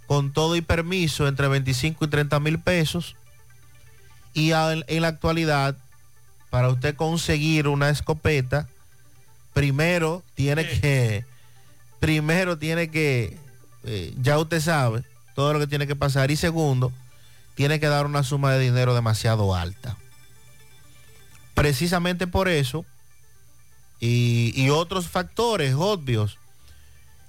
[0.07, 3.17] con todo y permiso entre 25 y 30 mil pesos.
[4.35, 5.77] Y en, la actualidad,
[6.51, 8.69] para usted conseguir una escopeta,
[9.53, 11.25] primero tiene que,
[11.99, 13.37] primero tiene que,
[13.85, 15.03] eh, ya usted sabe
[15.35, 16.31] todo lo que tiene que pasar.
[16.31, 16.93] Y segundo,
[17.55, 19.97] tiene que dar una suma de dinero demasiado alta.
[21.55, 22.85] Precisamente por eso,
[24.01, 26.39] y, otros factores obvios,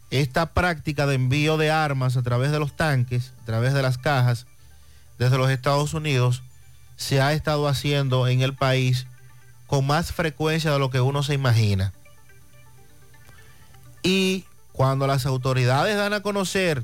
[0.10, 3.98] esta práctica de envío de armas a través de los tanques, a través de las
[3.98, 4.46] cajas,
[5.20, 6.44] desde los Estados Unidos,
[6.96, 9.06] se ha estado haciendo en el país
[9.68, 11.94] con más frecuencia de lo que uno se imagina.
[14.04, 16.84] Y cuando las autoridades dan a conocer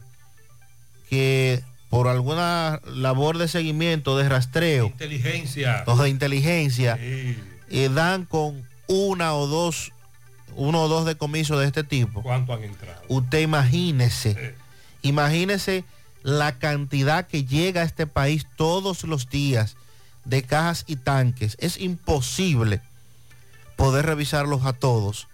[1.10, 5.84] que por alguna labor de seguimiento, de rastreo, Inteligencia.
[5.86, 9.94] o de inteligencia, eh, dan con una o dos,
[10.56, 12.22] uno o dos decomisos de este tipo.
[12.22, 13.02] ¿Cuánto han entrado?
[13.08, 14.56] Usted imagínese,
[15.02, 15.84] imagínese
[16.24, 19.78] la cantidad que llega a este país todos los días
[20.26, 21.56] de cajas y tanques.
[21.60, 22.82] Es imposible
[23.78, 25.28] poder revisarlos a todos,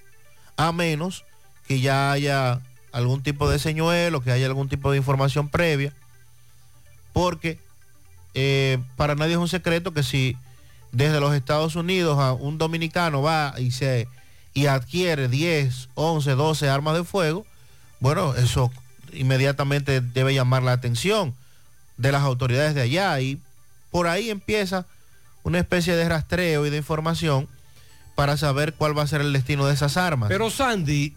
[0.55, 1.25] a menos
[1.67, 5.93] que ya haya algún tipo de señuelo, que haya algún tipo de información previa,
[7.13, 7.59] porque
[8.33, 10.35] eh, para nadie es un secreto que si
[10.91, 14.07] desde los Estados Unidos a un dominicano va y se
[14.55, 17.45] y adquiere 10, 11, 12 armas de fuego,
[17.99, 18.71] bueno, eso
[19.11, 21.33] inmediatamente debe llamar la atención
[21.97, 23.39] de las autoridades de allá y
[23.89, 24.85] por ahí empieza
[25.43, 27.47] una especie de rastreo y de información
[28.15, 30.29] para saber cuál va a ser el destino de esas armas.
[30.29, 31.15] Pero Sandy,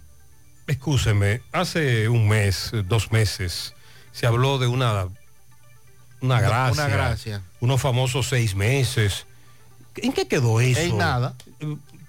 [0.67, 3.75] escúcheme, hace un mes, dos meses,
[4.13, 5.09] se habló de una,
[6.21, 6.85] una gracia.
[6.85, 7.43] Una gracia.
[7.61, 9.27] Unos famosos seis meses.
[9.97, 10.81] ¿En qué quedó eso?
[10.81, 11.35] En nada.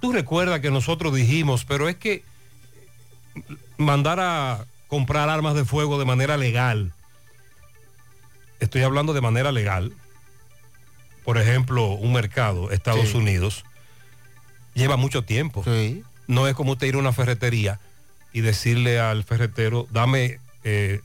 [0.01, 2.23] Tú recuerdas que nosotros dijimos, pero es que
[3.77, 6.93] mandar a comprar armas de fuego de manera legal,
[8.59, 9.93] estoy hablando de manera legal,
[11.23, 13.17] por ejemplo, un mercado, Estados Sí.
[13.17, 13.63] Unidos,
[14.73, 15.63] lleva mucho tiempo.
[16.27, 17.79] No es como usted ir a una ferretería
[18.33, 21.01] y decirle al ferretero, dame eh,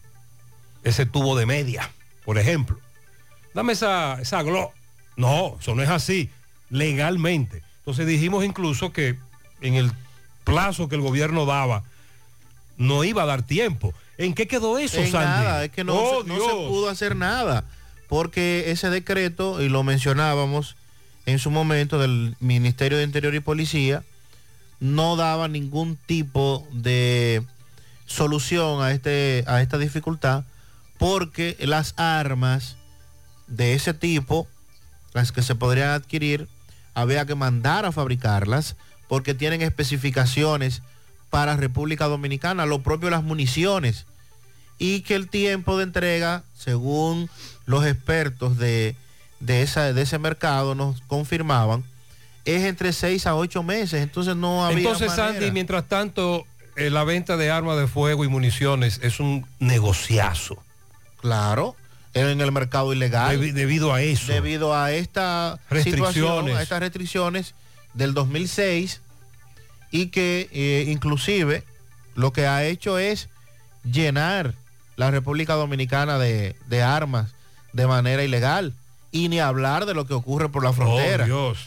[0.85, 1.91] ese tubo de media,
[2.25, 2.79] por ejemplo.
[3.55, 4.73] Dame esa, esa Glock.
[5.17, 6.31] No, eso no es así,
[6.71, 7.63] legalmente.
[7.79, 9.17] Entonces dijimos incluso que
[9.61, 9.93] en el
[10.45, 11.85] plazo que el gobierno daba,
[12.77, 13.93] no iba a dar tiempo.
[14.19, 15.27] ¿En qué quedó eso, En Sandy?
[15.27, 17.65] nada, es que no, Oh, se, no se pudo hacer nada,
[18.09, 20.77] porque ese decreto, y lo mencionábamos
[21.27, 24.03] en su momento del Ministerio de Interior y Policía,
[24.81, 27.43] no daba ningún tipo de
[28.07, 30.45] solución a, este, a esta dificultad,
[30.99, 32.77] porque las armas
[33.47, 34.49] de ese tipo,
[35.13, 36.49] las que se podrían adquirir,
[36.95, 38.77] había que mandar a fabricarlas,
[39.09, 40.83] porque tienen especificaciones
[41.31, 44.07] para República Dominicana, lo propio las municiones
[44.79, 47.31] y que el tiempo de entrega, según
[47.67, 48.97] los expertos de,
[49.39, 51.85] de, esa, de ese mercado nos confirmaban,
[52.45, 54.03] es entre 6 a 8 meses.
[54.03, 55.29] Entonces no había Entonces, manera.
[55.35, 60.61] Sandy, mientras tanto, eh, la venta de armas de fuego y municiones es un negociazo.
[61.21, 61.77] Claro,
[62.15, 63.39] en el mercado ilegal.
[63.41, 64.33] Debi- debido a eso.
[64.33, 66.15] Debido a esta Restricciones.
[66.15, 67.55] situación, a estas restricciones
[67.95, 69.01] del 2006
[69.91, 71.65] y que eh, inclusive
[72.15, 73.29] lo que ha hecho es
[73.85, 74.55] llenar
[74.97, 77.35] la República Dominicana de, de armas
[77.73, 78.75] de manera ilegal
[79.11, 81.25] y ni hablar de lo que ocurre por la frontera.
[81.25, 81.59] Oh, Dios.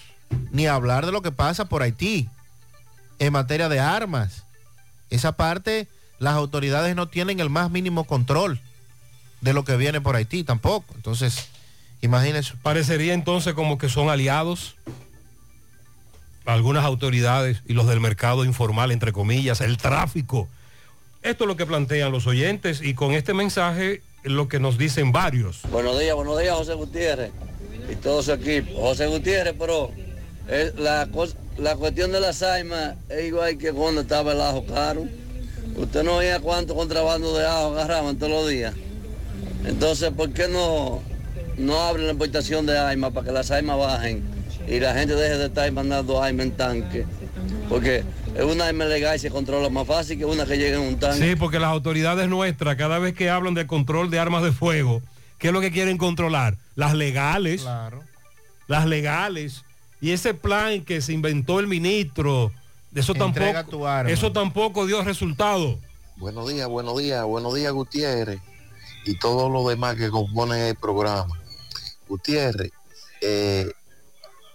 [0.51, 2.29] Ni hablar de lo que pasa por Haití
[3.19, 4.43] en materia de armas.
[5.09, 5.87] Esa parte
[6.19, 8.59] las autoridades no tienen el más mínimo control
[9.41, 10.93] de lo que viene por Haití tampoco.
[10.95, 11.49] Entonces,
[12.01, 12.53] imagínense.
[12.61, 14.75] Parecería entonces como que son aliados
[16.45, 20.47] algunas autoridades y los del mercado informal, entre comillas, el tráfico.
[21.23, 25.11] Esto es lo que plantean los oyentes y con este mensaje lo que nos dicen
[25.11, 25.61] varios.
[25.71, 27.31] Buenos días, buenos días, José Gutiérrez
[27.91, 28.79] y todo su equipo.
[28.79, 29.91] José Gutiérrez, pero
[30.47, 31.09] es la,
[31.57, 35.05] la cuestión de las aimas es igual que cuando estaba el ajo caro.
[35.75, 38.73] Usted no veía cuánto contrabando de ajo agarraban todos los días.
[39.65, 41.01] Entonces, ¿por qué no,
[41.57, 44.23] no abren la importación de aimas para que las aimas bajen
[44.67, 47.05] y la gente deje de estar mandando aimas en tanque?
[47.67, 48.03] Porque
[48.35, 50.99] es una aima legal y se controla más fácil que una que llegue en un
[50.99, 51.29] tanque.
[51.29, 55.01] Sí, porque las autoridades nuestras, cada vez que hablan de control de armas de fuego,
[55.39, 56.57] ¿qué es lo que quieren controlar?
[56.75, 57.65] Las legales.
[58.67, 59.63] Las legales.
[59.99, 62.51] Y ese plan que se inventó el ministro,
[62.93, 64.11] eso Entrega tampoco, tu arma.
[64.11, 65.79] eso tampoco dio resultado.
[66.17, 68.39] Buenos días, buenos días, buenos días Gutiérrez
[69.05, 71.39] y todo lo demás que compone el programa.
[72.07, 72.71] Gutiérrez,
[73.21, 73.71] eh,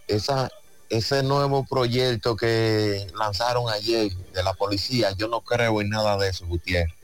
[0.09, 0.51] esa,
[0.89, 6.29] ese nuevo proyecto que lanzaron ayer de la policía, yo no creo en nada de
[6.29, 6.95] eso, Gutiérrez.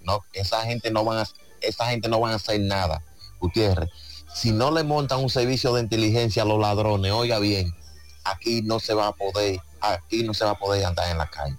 [0.00, 1.28] No, esa gente no van a,
[1.60, 3.02] esa gente no van a hacer nada,
[3.40, 3.88] Gutiérrez.
[4.34, 7.74] Si no le montan un servicio de inteligencia a los ladrones, oiga bien,
[8.24, 11.28] aquí no se va a poder, aquí no se va a poder andar en la
[11.28, 11.56] calle.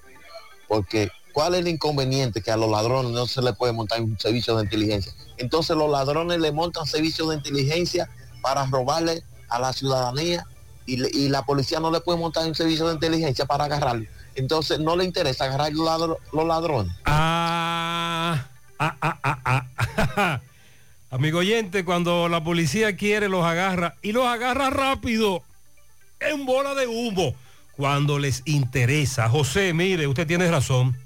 [0.68, 2.42] Porque ¿cuál es el inconveniente?
[2.42, 5.14] Que a los ladrones no se le puede montar un servicio de inteligencia.
[5.38, 8.10] Entonces los ladrones le montan servicios de inteligencia
[8.42, 10.48] para robarle a la ciudadanía
[10.88, 14.08] y, la policía no le puede montar un servicio de inteligencia para agarrarlo.
[14.34, 16.92] Entonces no le interesa agarrar los, los ladrones.
[17.06, 18.48] Ah,
[18.80, 19.66] ah, ah, ah,
[20.16, 20.42] ah.
[21.12, 25.44] Amigo oyente, cuando la policía quiere los agarra y los agarra rápido
[26.20, 27.36] en bola de humo
[27.74, 29.30] cuando les interesa.
[29.30, 30.98] José, mire, usted tiene razón.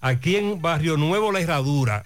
[0.00, 2.04] Aquí en Barrio Nuevo La Herradura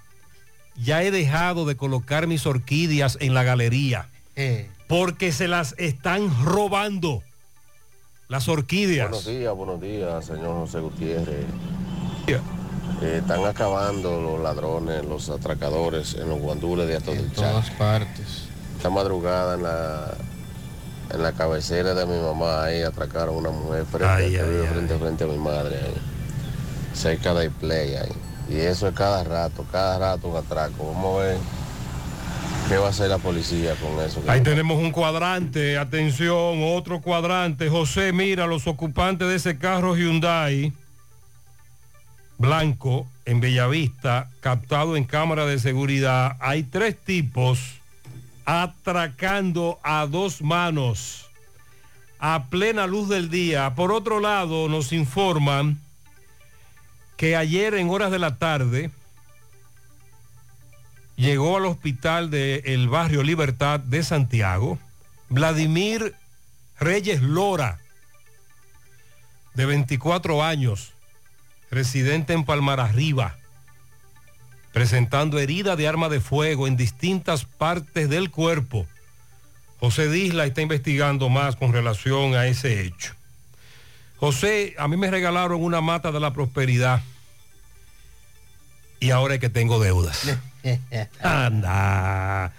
[0.77, 4.09] ya he dejado de colocar mis orquídeas en la galería
[4.87, 7.23] porque se las están robando.
[8.29, 9.11] Las orquídeas.
[9.11, 11.47] Buenos días, buenos días, señor José Gutiérrez.
[12.27, 17.51] Eh, están acabando los ladrones, los atracadores en los guandules de Ato del Chá.
[17.51, 18.45] todas partes.
[18.77, 20.15] Esta madrugada en la,
[21.13, 24.67] en la cabecera de mi mamá ahí atracaron a una mujer frente, ay.
[24.69, 25.95] frente, frente a mi madre ahí,
[26.95, 28.13] cerca del play ahí.
[28.49, 30.93] Y eso es cada rato, cada rato un atraco.
[30.93, 31.39] Vamos a ver
[32.69, 34.23] qué va a hacer la policía con eso.
[34.27, 37.69] Ahí tenemos un cuadrante, atención, otro cuadrante.
[37.69, 40.73] José, mira, los ocupantes de ese carro Hyundai
[42.41, 46.37] blanco en Bellavista, captado en cámara de seguridad.
[46.41, 47.61] Hay tres tipos
[48.47, 51.27] atracando a dos manos
[52.19, 53.75] a plena luz del día.
[53.75, 55.79] Por otro lado, nos informan
[57.21, 58.91] que ayer en horas de la tarde
[61.17, 64.79] llegó al hospital del barrio Libertad de Santiago
[65.29, 66.15] Vladimir
[66.79, 67.79] Reyes Lora,
[69.53, 70.95] de 24 años,
[71.71, 73.37] residente en Palmar Arriba,
[74.73, 78.87] presentando herida de arma de fuego en distintas partes del cuerpo.
[79.79, 83.20] José Disla está investigando más con relación a ese hecho.
[84.21, 87.03] José, a mí me regalaron una mata de la prosperidad
[89.01, 90.39] y ahora es que tengo deudas.
[91.23, 92.53] Anda.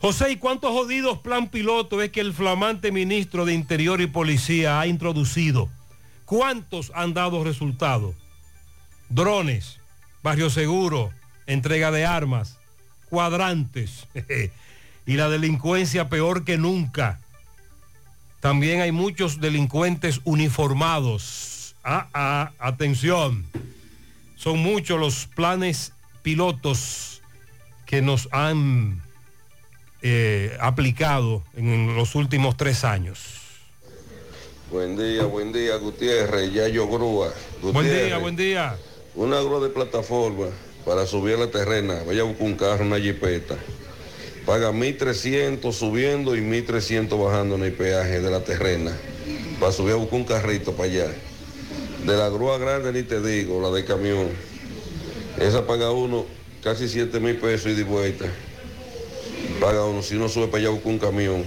[0.00, 4.80] José, ¿y cuántos jodidos plan piloto es que el flamante ministro de Interior y Policía
[4.80, 5.70] ha introducido?
[6.26, 8.14] ¿Cuántos han dado resultados?
[9.08, 9.80] Drones,
[10.22, 11.10] barrio seguro,
[11.46, 12.58] entrega de armas,
[13.08, 14.06] cuadrantes
[15.06, 17.18] y la delincuencia peor que nunca.
[18.40, 21.74] También hay muchos delincuentes uniformados.
[21.82, 23.46] Ah, ah, atención.
[24.36, 27.22] Son muchos los planes pilotos
[27.86, 29.02] que nos han
[30.02, 33.18] eh, aplicado en los últimos tres años.
[34.70, 37.32] Buen día, buen día, Gutiérrez, Yayo Grúa.
[37.62, 38.76] Buen día, buen día.
[39.14, 40.48] Una grúa de plataforma
[40.84, 42.02] para subir a la terrena.
[42.06, 43.56] Vaya a buscar un carro, una jipeta.
[44.48, 48.96] Paga 1.300 subiendo y 1.300 bajando en el peaje de la terrena.
[49.60, 51.12] Para subir a buscar un carrito para allá.
[52.06, 54.28] De la grúa grande ni te digo, la de camión.
[55.38, 56.24] Esa paga uno
[56.64, 58.24] casi 7 mil pesos y de vuelta.
[59.60, 61.44] Paga uno si uno sube para allá a buscar un camión.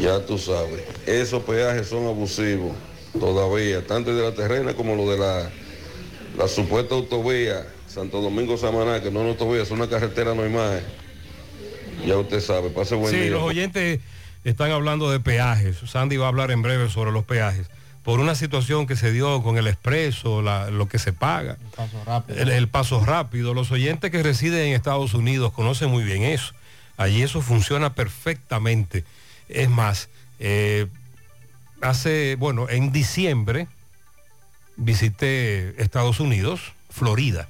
[0.00, 0.82] Ya tú sabes.
[1.04, 2.72] Esos peajes son abusivos
[3.20, 5.50] todavía, tanto de la terrena como lo de la,
[6.38, 10.80] la supuesta autovía Santo Domingo Samaná, que no es una autovía, es una carretera normal.
[12.06, 13.30] Ya usted sabe, pase buen Sí, día.
[13.30, 14.00] los oyentes
[14.44, 15.76] están hablando de peajes.
[15.86, 17.66] Sandy va a hablar en breve sobre los peajes.
[18.02, 22.02] Por una situación que se dio con el expreso, la- lo que se paga, Paso
[22.06, 22.38] rápido.
[22.40, 23.52] el, el paso rápido.
[23.52, 26.54] Los oyentes que residen en Estados Unidos conocen muy bien eso.
[26.96, 29.04] Allí eso funciona perfectamente.
[29.48, 30.86] Es más, eh,
[31.82, 33.66] hace, bueno, en diciembre
[34.76, 37.48] visité Estados Unidos, Florida,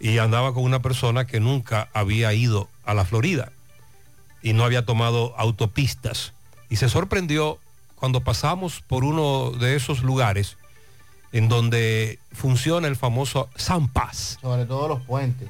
[0.00, 3.52] y andaba con una persona que nunca había ido a la Florida
[4.42, 6.32] y no había tomado autopistas.
[6.70, 7.58] Y se sorprendió
[7.96, 10.56] cuando pasamos por uno de esos lugares
[11.32, 14.38] en donde funciona el famoso San Paz.
[14.40, 15.48] Sobre todo los puentes.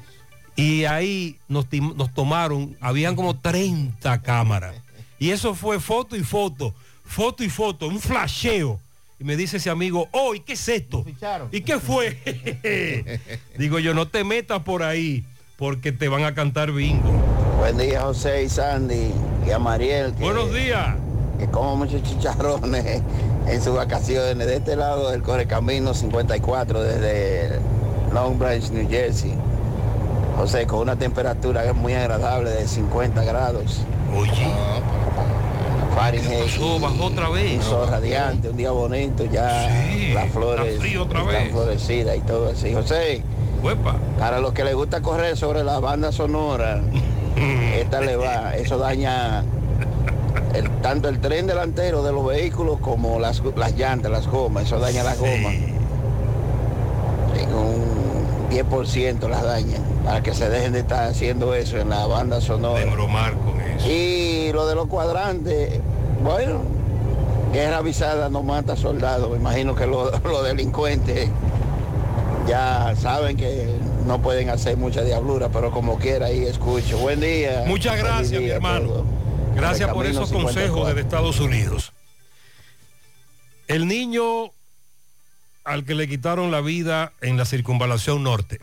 [0.55, 4.75] Y ahí nos, nos tomaron, habían como 30 cámaras.
[5.19, 6.73] Y eso fue foto y foto,
[7.05, 8.79] foto y foto, un flasheo.
[9.19, 11.05] Y me dice ese amigo, oh, ¿y qué es esto?
[11.51, 13.19] ¿Y qué fue?
[13.57, 15.23] Digo yo, no te metas por ahí
[15.57, 17.09] porque te van a cantar bingo.
[17.59, 19.11] Buen día, José y Sandy
[19.45, 20.13] y a Mariel.
[20.13, 20.95] que- Buenos días.
[21.39, 23.01] Que como muchos chicharrones
[23.47, 27.59] en sus vacaciones de este lado del Correcamino 54 desde
[28.13, 29.33] Long Branch, New Jersey.
[30.37, 33.81] José, con una temperatura muy agradable de 50 grados.
[34.15, 34.47] Oye.
[35.95, 36.59] Fahrenheit.
[36.59, 37.55] Bajó, bajó otra vez.
[37.57, 39.67] Un sol radiante, un día bonito, ya
[40.13, 41.51] las flores está frío otra están vez.
[41.51, 42.71] florecidas y todo así.
[42.73, 43.23] José,
[44.19, 46.81] para los que les gusta correr sobre la banda sonora,
[47.75, 49.43] esta le va, eso daña
[50.53, 54.79] el- tanto el tren delantero de los vehículos como las, las llantas, las gomas, eso
[54.79, 55.53] daña las gomas.
[57.39, 62.07] En un 10% las daña, para que se dejen de estar haciendo eso en la
[62.07, 62.81] banda sonora.
[63.45, 63.87] con eso.
[63.87, 65.79] Y lo de los cuadrantes,
[66.23, 66.61] bueno,
[67.53, 69.29] guerra avisada no mata soldados.
[69.29, 71.29] Me imagino que los, los delincuentes
[72.47, 76.97] ya saben que no pueden hacer mucha diablura, pero como quiera ahí escucho.
[76.97, 77.63] Buen día.
[77.67, 79.05] Muchas gracias, día mi hermano.
[79.55, 80.87] Gracias Por esos consejos 54.
[80.87, 81.93] desde Estados Unidos.
[83.67, 84.51] El niño
[85.63, 88.61] al que le quitaron la vida en la circunvalación norte.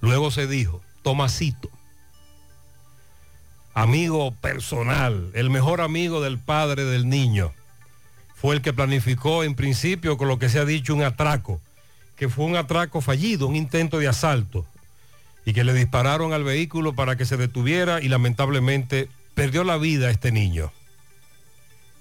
[0.00, 1.70] Luego se dijo, Tomasito,
[3.74, 7.52] amigo personal, el mejor amigo del padre del niño,
[8.36, 11.60] fue el que planificó en principio con lo que se ha dicho un atraco,
[12.16, 14.66] que fue un atraco fallido, un intento de asalto,
[15.44, 20.10] y que le dispararon al vehículo para que se detuviera y lamentablemente perdió la vida
[20.10, 20.72] este niño.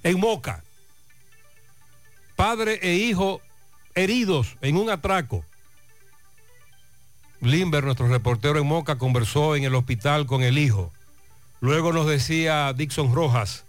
[0.03, 0.63] En Moca,
[2.35, 3.41] padre e hijo
[3.93, 5.45] heridos en un atraco.
[7.41, 10.91] Limber, nuestro reportero en Moca, conversó en el hospital con el hijo.
[11.61, 13.65] Luego nos decía Dixon Rojas,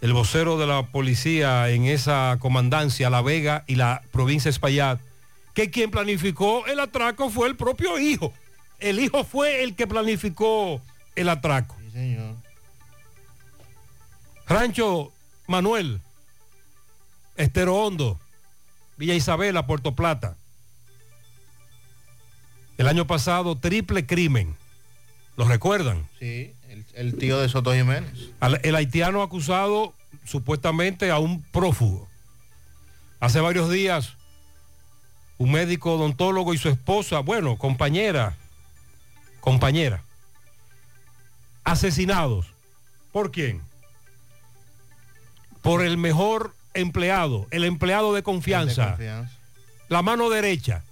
[0.00, 5.00] el vocero de la policía en esa comandancia, La Vega y la provincia de Espaillat,
[5.54, 8.32] que quien planificó el atraco fue el propio hijo.
[8.78, 10.80] El hijo fue el que planificó
[11.14, 11.76] el atraco.
[11.84, 12.36] Sí, señor.
[14.46, 15.12] Rancho
[15.46, 16.00] Manuel,
[17.36, 18.18] Estero Hondo,
[18.96, 20.36] Villa Isabela, Puerto Plata.
[22.78, 24.56] El año pasado, triple crimen.
[25.36, 26.06] ¿Lo recuerdan?
[26.18, 28.10] Sí, el, el tío de Soto Jiménez.
[28.40, 29.94] Al- El haitiano acusado
[30.24, 32.08] supuestamente a un prófugo.
[33.20, 34.16] Hace varios días,
[35.42, 38.36] un médico odontólogo y su esposa, bueno, compañera,
[39.40, 40.04] compañera,
[41.64, 42.46] asesinados.
[43.10, 43.60] ¿Por quién?
[45.60, 49.36] Por el mejor empleado, el empleado de confianza, De confianza.
[49.88, 50.84] la mano derecha,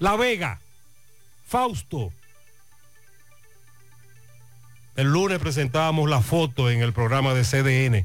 [0.00, 0.60] La Vega,
[1.46, 2.12] Fausto.
[4.96, 8.04] El lunes presentábamos la foto en el programa de CDN,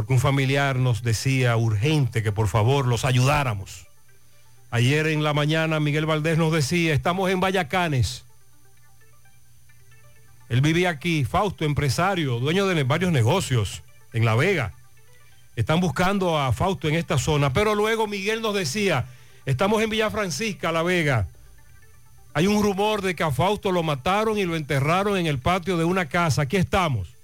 [0.00, 3.86] porque un familiar nos decía urgente que por favor los ayudáramos.
[4.70, 8.24] Ayer en la mañana Miguel Valdés nos decía, estamos en Vallacanes.
[10.48, 13.82] Él vivía aquí, Fausto, empresario, dueño de varios negocios
[14.14, 14.72] en La Vega.
[15.54, 19.04] Están buscando a Fausto en esta zona, pero luego Miguel nos decía,
[19.44, 21.28] estamos en Villa Francisca, La Vega.
[22.32, 25.76] Hay un rumor de que a Fausto lo mataron y lo enterraron en el patio
[25.76, 26.40] de una casa.
[26.40, 27.19] Aquí estamos.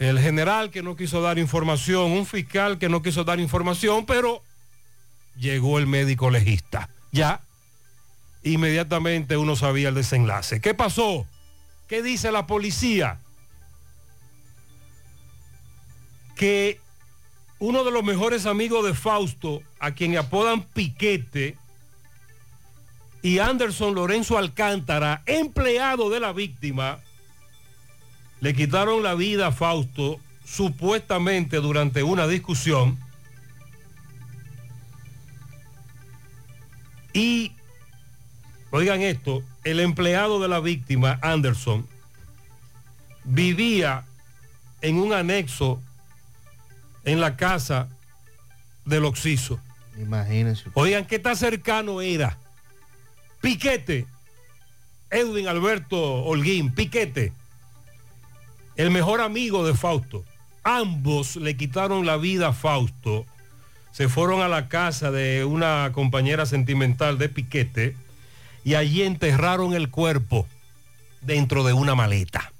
[0.00, 4.42] El general que no quiso dar información, un fiscal que no quiso dar información, pero
[5.36, 6.88] llegó el médico legista.
[7.12, 7.42] Ya,
[8.42, 10.62] inmediatamente uno sabía el desenlace.
[10.62, 11.26] ¿Qué pasó?
[11.86, 13.20] ¿Qué dice la policía?
[16.34, 16.80] Que
[17.58, 21.58] uno de los mejores amigos de Fausto, a quien apodan Piquete,
[23.20, 27.00] y Anderson Lorenzo Alcántara, empleado de la víctima,
[28.40, 32.98] le quitaron la vida a Fausto supuestamente durante una discusión
[37.12, 37.52] y,
[38.70, 41.86] oigan esto, el empleado de la víctima, Anderson,
[43.24, 44.04] vivía
[44.80, 45.82] en un anexo
[47.04, 47.88] en la casa
[48.84, 49.60] del Oxiso.
[49.98, 50.70] Imagínense.
[50.74, 52.38] Oigan, ¿qué tan cercano era?
[53.40, 54.06] Piquete,
[55.10, 57.32] Edwin Alberto Holguín, Piquete,
[58.80, 60.24] el mejor amigo de Fausto.
[60.64, 63.26] Ambos le quitaron la vida a Fausto.
[63.92, 67.94] Se fueron a la casa de una compañera sentimental de Piquete
[68.64, 70.46] y allí enterraron el cuerpo
[71.20, 72.52] dentro de una maleta.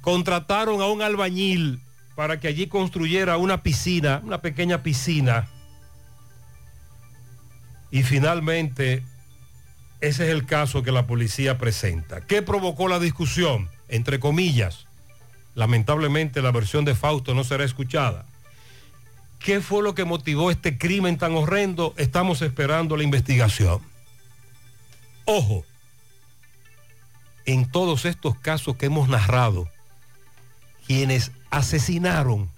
[0.00, 1.80] Contrataron a un albañil
[2.14, 5.46] para que allí construyera una piscina, una pequeña piscina.
[7.90, 9.02] Y finalmente,
[10.00, 12.22] ese es el caso que la policía presenta.
[12.22, 13.73] ¿Qué provocó la discusión?
[13.88, 14.86] Entre comillas,
[15.54, 18.26] lamentablemente la versión de Fausto no será escuchada.
[19.38, 21.94] ¿Qué fue lo que motivó este crimen tan horrendo?
[21.96, 23.80] Estamos esperando la investigación.
[25.26, 25.64] Ojo,
[27.44, 29.68] en todos estos casos que hemos narrado,
[30.86, 32.50] quienes asesinaron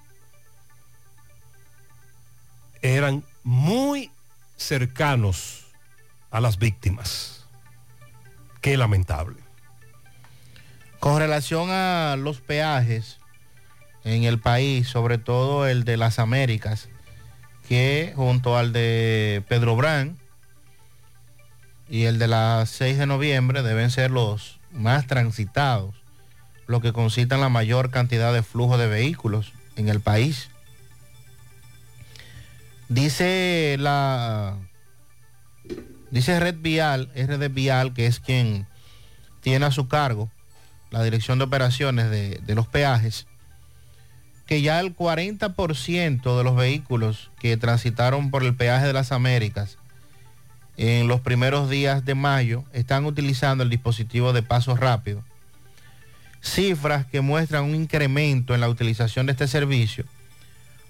[2.83, 4.11] eran muy
[4.57, 5.67] cercanos
[6.31, 7.47] a las víctimas.
[8.61, 9.46] Qué lamentable.
[11.01, 13.19] Con relación a los peajes
[14.05, 16.89] en el país, sobre todo el de las Américas,
[17.69, 20.17] que junto al de Pedro Brán
[21.89, 25.95] y el de la 6 de noviembre deben ser los más transitados,
[26.67, 30.49] lo que concitan la mayor cantidad de flujo de vehículos en el país.
[32.89, 34.57] Dice la
[36.11, 38.67] dice Red Vial, RD Vial, que es quien
[39.41, 40.31] tiene a su cargo
[40.97, 43.27] la dirección de operaciones de, los peajes,
[44.47, 49.77] que ya el 40% de los vehículos que transitaron por el peaje de las Américas
[50.79, 55.23] en los primeros días de mayo están utilizando el dispositivo de paso rápido.
[56.41, 60.07] Cifras que muestran un incremento en la utilización de este servicio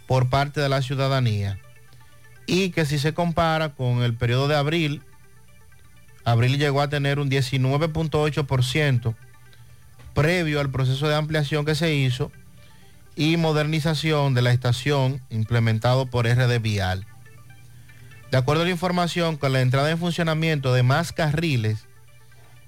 [0.06, 1.58] por parte de la ciudadanía
[2.46, 5.02] y que si se compara con el periodo de abril,
[6.24, 9.16] abril llegó a tener un 19.8%
[10.16, 12.32] previo al proceso de ampliación que se hizo
[13.16, 17.06] y modernización de la estación implementado por RD Vial.
[18.30, 21.84] De acuerdo a la información, con la entrada en funcionamiento de más carriles,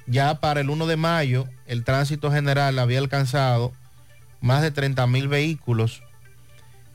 [0.06, 3.72] ya para el 1 de mayo el tránsito general había alcanzado
[4.42, 6.02] más de 30 mil vehículos,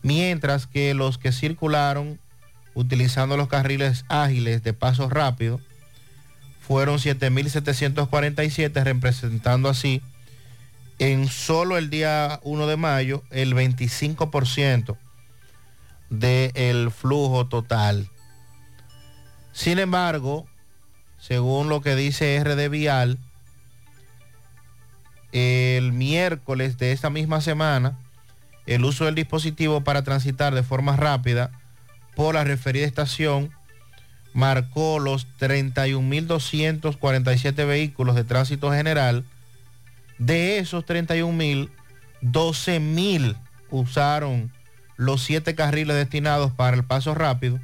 [0.03, 2.19] mientras que los que circularon
[2.75, 5.59] utilizando los carriles ágiles de paso rápido
[6.61, 10.01] fueron 7.747, representando así
[10.99, 14.97] en solo el día 1 de mayo el 25%
[16.09, 18.09] del flujo total.
[19.51, 20.45] Sin embargo,
[21.19, 23.17] según lo que dice RD Vial,
[25.31, 27.97] el miércoles de esta misma semana,
[28.65, 31.51] el uso del dispositivo para transitar de forma rápida
[32.15, 33.51] por la referida estación
[34.33, 39.25] marcó los 31.247 vehículos de tránsito general.
[40.17, 41.69] De esos 31.000,
[42.21, 43.35] 12.000
[43.69, 44.51] usaron
[44.97, 47.59] los siete carriles destinados para el paso rápido,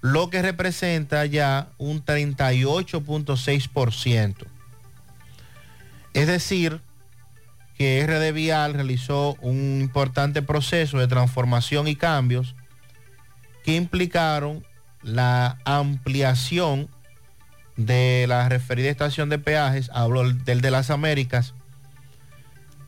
[0.00, 4.46] lo que representa ya un 38.6%.
[6.14, 6.80] Es decir,
[7.76, 12.54] que RD Vial realizó un importante proceso de transformación y cambios
[13.64, 14.64] que implicaron
[15.02, 16.88] la ampliación
[17.76, 21.52] de la referida estación de peajes, hablo del de las Américas,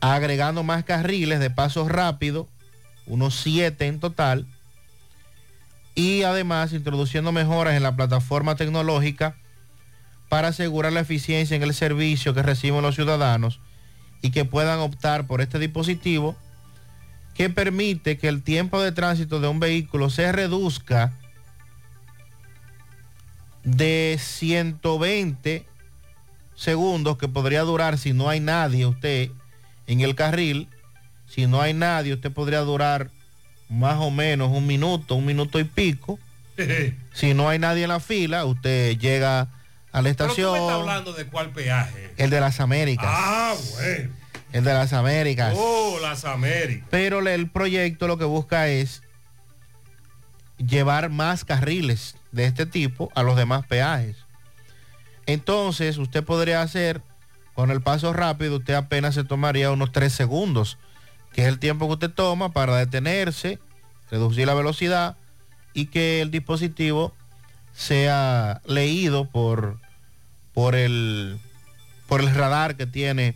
[0.01, 2.47] agregando más carriles de paso rápido,
[3.05, 4.45] unos siete en total,
[5.95, 9.35] y además introduciendo mejoras en la plataforma tecnológica
[10.29, 13.59] para asegurar la eficiencia en el servicio que reciben los ciudadanos
[14.21, 16.35] y que puedan optar por este dispositivo
[17.33, 21.13] que permite que el tiempo de tránsito de un vehículo se reduzca
[23.63, 25.65] de 120
[26.55, 29.31] segundos que podría durar si no hay nadie usted
[29.89, 30.69] en el carril.
[31.27, 33.09] Si no hay nadie, usted podría durar
[33.67, 36.19] más o menos un minuto, un minuto y pico.
[37.13, 39.47] si no hay nadie en la fila, usted llega
[39.91, 40.53] a la estación.
[40.53, 42.13] Pero tú me estás hablando de cuál peaje.
[42.17, 43.07] El de las Américas.
[43.09, 44.13] Ah, bueno.
[44.53, 45.55] El de las Américas.
[45.57, 46.87] Oh, las Américas.
[46.91, 49.01] Pero el proyecto lo que busca es
[50.57, 54.17] llevar más carriles de este tipo a los demás peajes.
[55.25, 57.01] Entonces, usted podría hacer
[57.59, 60.77] con el paso rápido, usted apenas se tomaría unos 3 segundos,
[61.33, 63.59] que es el tiempo que usted toma para detenerse,
[64.09, 65.17] reducir la velocidad
[65.73, 67.13] y que el dispositivo
[67.73, 69.77] sea leído por,
[70.53, 71.37] por, el,
[72.07, 73.35] por el radar que tiene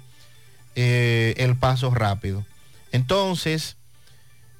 [0.75, 2.45] eh, el paso rápido.
[2.93, 3.75] Entonces,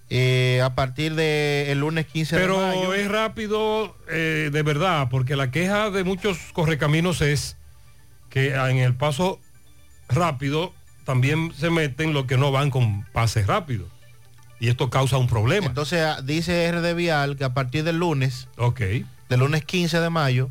[0.09, 2.82] eh, a partir del lunes 15 Pero de mayo.
[2.82, 7.55] Pero es rápido eh, de verdad, porque la queja de muchos correcaminos es
[8.30, 9.39] que en el paso
[10.10, 10.74] rápido
[11.06, 13.88] también se meten los que no van con pases rápidos.
[14.60, 15.68] Y esto causa un problema.
[15.68, 18.82] Entonces ah, dice RD Vial que a partir del lunes, ok
[19.30, 20.49] del lunes 15 de mayo,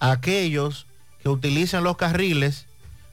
[0.00, 0.86] aquellos
[1.22, 2.66] que utilicen los carriles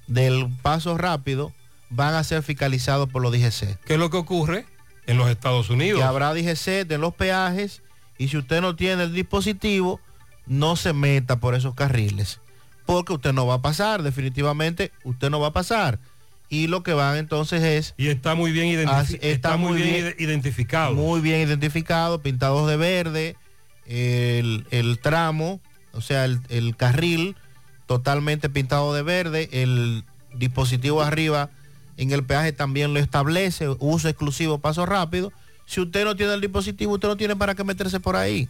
[0.08, 1.52] del paso rápido
[1.90, 3.80] van a ser fiscalizados por los DGC.
[3.86, 4.66] ¿Qué es lo que ocurre
[5.08, 6.00] en los Estados Unidos?
[6.00, 7.82] Que habrá DGC en los peajes
[8.18, 10.00] y si usted no tiene el dispositivo,
[10.46, 12.40] no se meta por esos carriles.
[12.94, 16.00] Porque usted no va a pasar, definitivamente usted no va a pasar.
[16.48, 17.96] Y lo que van entonces es...
[17.98, 20.94] Y está muy bien, identifi está, está muy bien, bien, identificado.
[20.94, 23.36] Muy bien identificado, pintados de verde,
[23.88, 25.60] el, el tramo,
[25.94, 27.36] o sea, el, el, carril
[27.88, 30.04] totalmente pintado de verde, el
[30.36, 31.50] dispositivo arriba
[31.98, 35.34] en el peaje también lo establece, uso exclusivo, paso rápido.
[35.66, 38.48] Si usted no tiene el dispositivo, usted no tiene para qué meterse por ahí.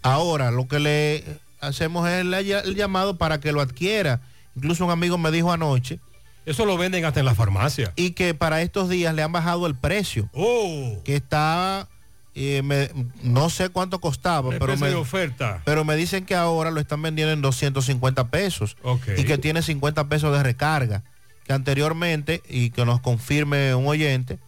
[0.00, 1.24] Ahora, lo que le
[1.62, 4.20] hacemos el, el llamado para que lo adquiera.
[4.54, 5.98] Incluso un amigo me dijo anoche.
[6.44, 7.92] Eso lo venden hasta en la farmacia.
[7.96, 10.28] Y que para estos días le han bajado el precio.
[10.34, 11.00] Oh.
[11.04, 11.88] Que está,
[12.34, 12.90] eh, me-
[13.22, 15.62] no sé cuánto costaba, pero me, de oferta.
[15.64, 18.76] pero me dicen que ahora lo están vendiendo en 250 pesos.
[18.82, 19.04] Ok.
[19.16, 21.04] Y que tiene 50 pesos de recarga.
[21.46, 24.38] Que anteriormente, y que nos confirme un oyente,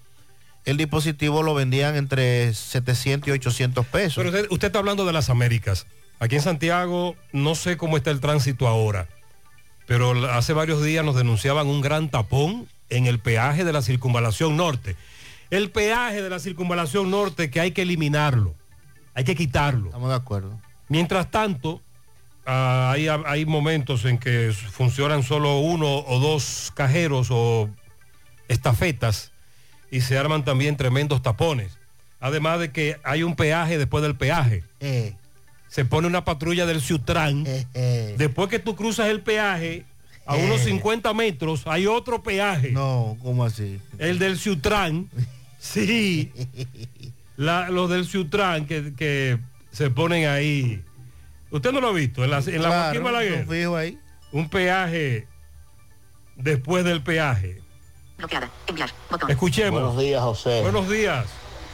[0.64, 4.16] el dispositivo lo vendían entre 700 y 800 pesos.
[4.16, 5.86] Pero usted, usted está hablando de las Américas.
[6.18, 9.08] Aquí en Santiago no sé cómo está el tránsito ahora,
[9.86, 14.56] pero hace varios días nos denunciaban un gran tapón en el peaje de la circunvalación
[14.56, 14.96] norte.
[15.50, 18.54] El peaje de la circunvalación norte que hay que eliminarlo,
[19.14, 19.86] hay que quitarlo.
[19.86, 20.60] Estamos de acuerdo.
[20.88, 21.82] Mientras tanto,
[22.46, 27.68] ah, hay, hay momentos en que funcionan solo uno o dos cajeros o
[28.48, 29.32] estafetas
[29.90, 31.78] y se arman también tremendos tapones.
[32.20, 34.64] Además de que hay un peaje después del peaje.
[34.80, 35.14] Eh.
[35.74, 37.42] Se pone una patrulla del Ciutrán.
[38.16, 39.84] Después que tú cruzas el peaje,
[40.24, 42.70] a unos 50 metros hay otro peaje.
[42.70, 43.80] No, ¿cómo así?
[43.98, 45.10] El del Ciutrán.
[45.58, 46.30] Sí.
[47.36, 49.38] La- los del Ciutrán que, que
[49.72, 50.82] se ponen ahí.
[51.50, 52.22] Usted no lo ha visto.
[52.22, 53.46] En la, en la Claro, Joaquín Balaguer.
[53.46, 53.98] lo fijo ahí.
[54.30, 55.26] Un peaje
[56.36, 57.62] después del peaje.
[58.18, 58.50] Bloqueada.
[58.66, 58.90] Enviar.
[59.10, 59.30] Botón.
[59.30, 59.80] Escuchemos.
[59.80, 60.60] Buenos días, José.
[60.60, 61.26] Buenos días.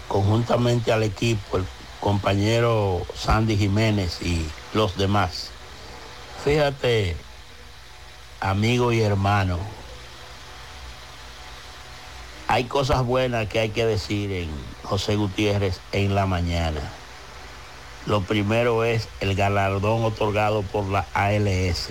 [0.06, 1.64] Conjuntamente al equipo, el
[2.00, 5.50] compañero Sandy Jiménez y los demás.
[6.44, 7.16] Fíjate,
[8.40, 9.58] amigo y hermano,
[12.48, 14.50] hay cosas buenas que hay que decir en
[14.82, 16.80] José Gutiérrez en la mañana.
[18.06, 21.90] Lo primero es el galardón otorgado por la ALS.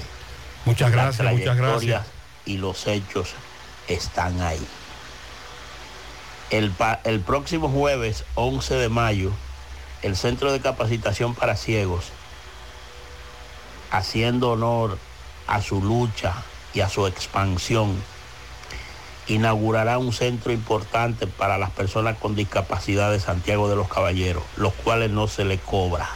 [0.65, 2.07] Muchas gracias, muchas trayectoria gracias.
[2.45, 3.35] Y los hechos
[3.87, 4.65] están ahí.
[6.49, 9.31] El, el próximo jueves 11 de mayo,
[10.01, 12.05] el Centro de Capacitación para Ciegos,
[13.91, 14.97] haciendo honor
[15.47, 16.33] a su lucha
[16.73, 18.01] y a su expansión,
[19.27, 24.73] inaugurará un centro importante para las personas con discapacidad de Santiago de los Caballeros, los
[24.73, 26.09] cuales no se le cobra.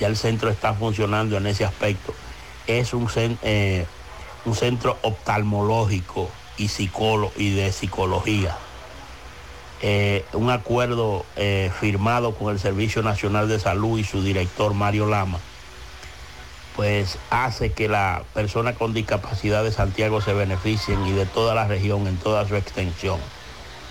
[0.00, 2.14] Ya el centro está funcionando en ese aspecto.
[2.66, 3.08] Es un,
[3.42, 3.86] eh,
[4.44, 6.68] un centro oftalmológico y,
[7.36, 8.56] y de psicología.
[9.86, 15.04] Eh, un acuerdo eh, firmado con el Servicio Nacional de Salud y su director Mario
[15.04, 15.38] Lama,
[16.74, 21.68] pues hace que la persona con discapacidad de Santiago se beneficien y de toda la
[21.68, 23.20] región en toda su extensión.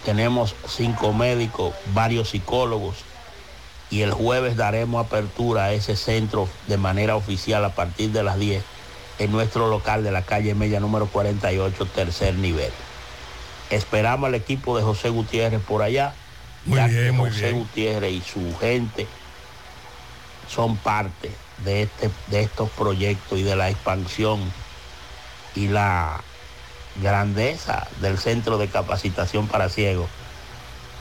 [0.03, 2.95] Tenemos cinco médicos, varios psicólogos
[3.91, 8.39] y el jueves daremos apertura a ese centro de manera oficial a partir de las
[8.39, 8.63] 10
[9.19, 12.71] en nuestro local de la calle Mella número 48, tercer nivel.
[13.75, 16.13] Esperamos al equipo de José Gutiérrez por allá,
[16.65, 17.59] Muy ya bien, que muy José bien.
[17.59, 19.07] Gutiérrez y su gente
[20.49, 21.31] son parte
[21.65, 24.39] de, este, de estos proyectos y de la expansión
[25.55, 26.21] y la
[27.01, 30.09] grandeza del centro de capacitación para ciegos,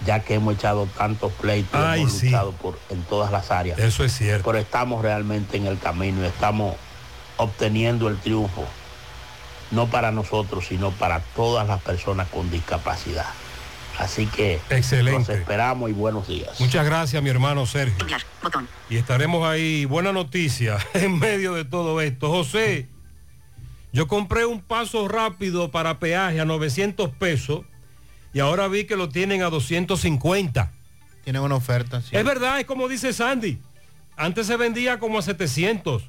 [0.06, 2.26] ya que hemos echado tantos pleitos, Ay, hemos sí.
[2.26, 3.78] luchado por, en todas las áreas.
[3.78, 4.44] Eso es cierto.
[4.46, 6.76] Pero estamos realmente en el camino y estamos
[7.36, 8.64] obteniendo el triunfo,
[9.72, 13.26] no para nosotros, sino para todas las personas con discapacidad.
[13.98, 15.18] Así que Excelente.
[15.18, 16.58] los esperamos y buenos días.
[16.60, 17.98] Muchas gracias, mi hermano Sergio.
[18.00, 18.22] Enviar.
[18.42, 18.68] Botón.
[18.88, 19.84] Y estaremos ahí.
[19.84, 22.30] Buena noticia en medio de todo esto.
[22.30, 22.88] José,
[23.92, 27.62] yo compré un paso rápido para peaje a 900 pesos
[28.32, 30.72] y ahora vi que lo tienen a 250.
[31.24, 32.00] Tienen una oferta.
[32.00, 32.16] sí.
[32.16, 33.58] Es verdad, es como dice Sandy.
[34.16, 36.02] Antes se vendía como a 700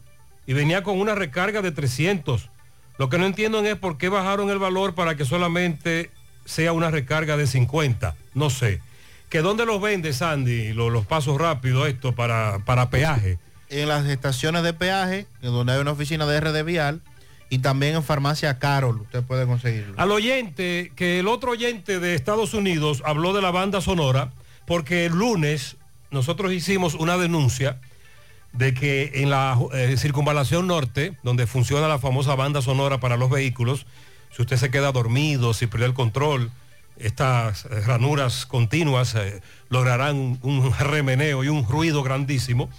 [0.48, 2.50] y venía con una recarga de 300.
[2.98, 6.12] Lo que no entiendo es por qué bajaron el valor para que solamente
[6.46, 8.16] sea una recarga de 50.
[8.34, 8.82] No sé.
[9.30, 13.40] ¿Que dónde los vende Sandy lo- los, pasos rápidos esto para, para peaje?
[13.70, 17.02] En las estaciones de peaje, en donde hay una oficina de RD Vial,
[17.50, 19.94] y también en farmacia Carol, usted puede conseguirlo.
[19.98, 24.32] Al oyente, que el otro oyente de Estados Unidos habló de la banda sonora,
[24.68, 25.78] porque el lunes
[26.12, 27.80] nosotros hicimos una denuncia
[28.54, 33.30] de que en la eh, circunvalación norte, donde funciona la famosa banda sonora para los
[33.30, 33.86] vehículos,
[34.32, 36.52] si usted se queda dormido, si pierde el control,
[36.98, 42.70] estas eh, ranuras continuas eh, lograrán un, un remeneo y un ruido grandísimo.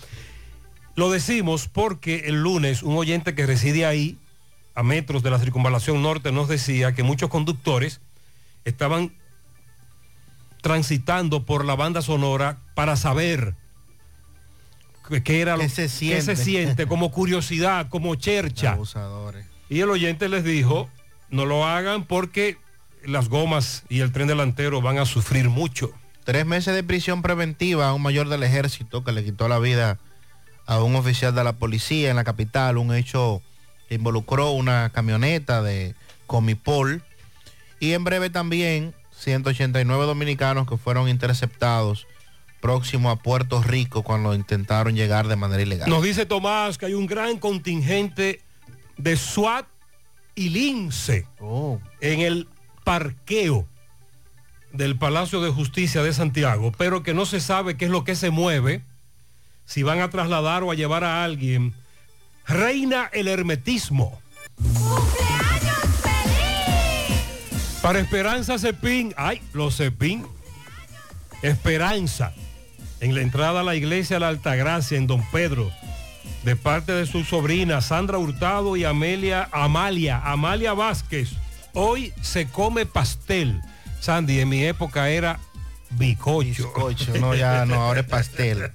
[0.94, 4.16] Lo decimos porque el lunes un oyente que reside ahí,
[4.76, 8.01] a metros de la circunvalación norte, nos decía que muchos conductores
[8.64, 9.12] estaban
[10.62, 13.55] transitando por la banda sonora para saber
[15.24, 16.22] qué- era lo ¿Qué se siente?
[16.22, 18.72] se siente, como curiosidad, como chercha.
[18.72, 19.47] Abusadores.
[19.68, 20.89] Y el oyente les dijo,
[21.31, 22.59] no lo hagan porque
[23.05, 25.90] las gomas y el tren delantero van a sufrir mucho.
[26.24, 29.98] Tres meses de prisión preventiva a un mayor del ejército que le quitó la vida
[30.66, 33.43] a un oficial de la policía en la capital, un hecho
[33.89, 35.94] que involucró una camioneta de
[36.26, 37.02] Comipol.
[37.78, 42.06] Y en breve también 189 dominicanos que fueron interceptados
[42.65, 45.86] próximo a Puerto Rico cuando intentaron llegar de manera ilegal.
[45.86, 48.41] Nos dice Tomás que hay un gran contingente
[48.97, 49.66] de SWAT
[50.35, 51.27] y lince
[52.01, 52.49] en el
[52.82, 53.69] parqueo
[54.73, 58.16] del Palacio de Justicia de Santiago, pero que no se sabe qué es lo que
[58.16, 58.82] se mueve,
[59.66, 61.74] si van a trasladar o a llevar a alguien.
[62.47, 64.23] Reina el hermetismo.
[67.82, 70.24] Para Esperanza Cepín, ay, los Cepín.
[71.43, 72.32] Esperanza,
[73.00, 75.70] en la entrada a la iglesia la Altagracia, en Don Pedro,
[76.44, 81.30] de parte de su sobrina Sandra Hurtado y Amelia, Amalia, Amalia Vázquez.
[81.72, 83.60] Hoy se come pastel.
[84.00, 85.38] Sandy, en mi época era
[85.90, 86.72] bicocho.
[86.72, 88.70] Bizcocho, no, ya no, ahora es pastel.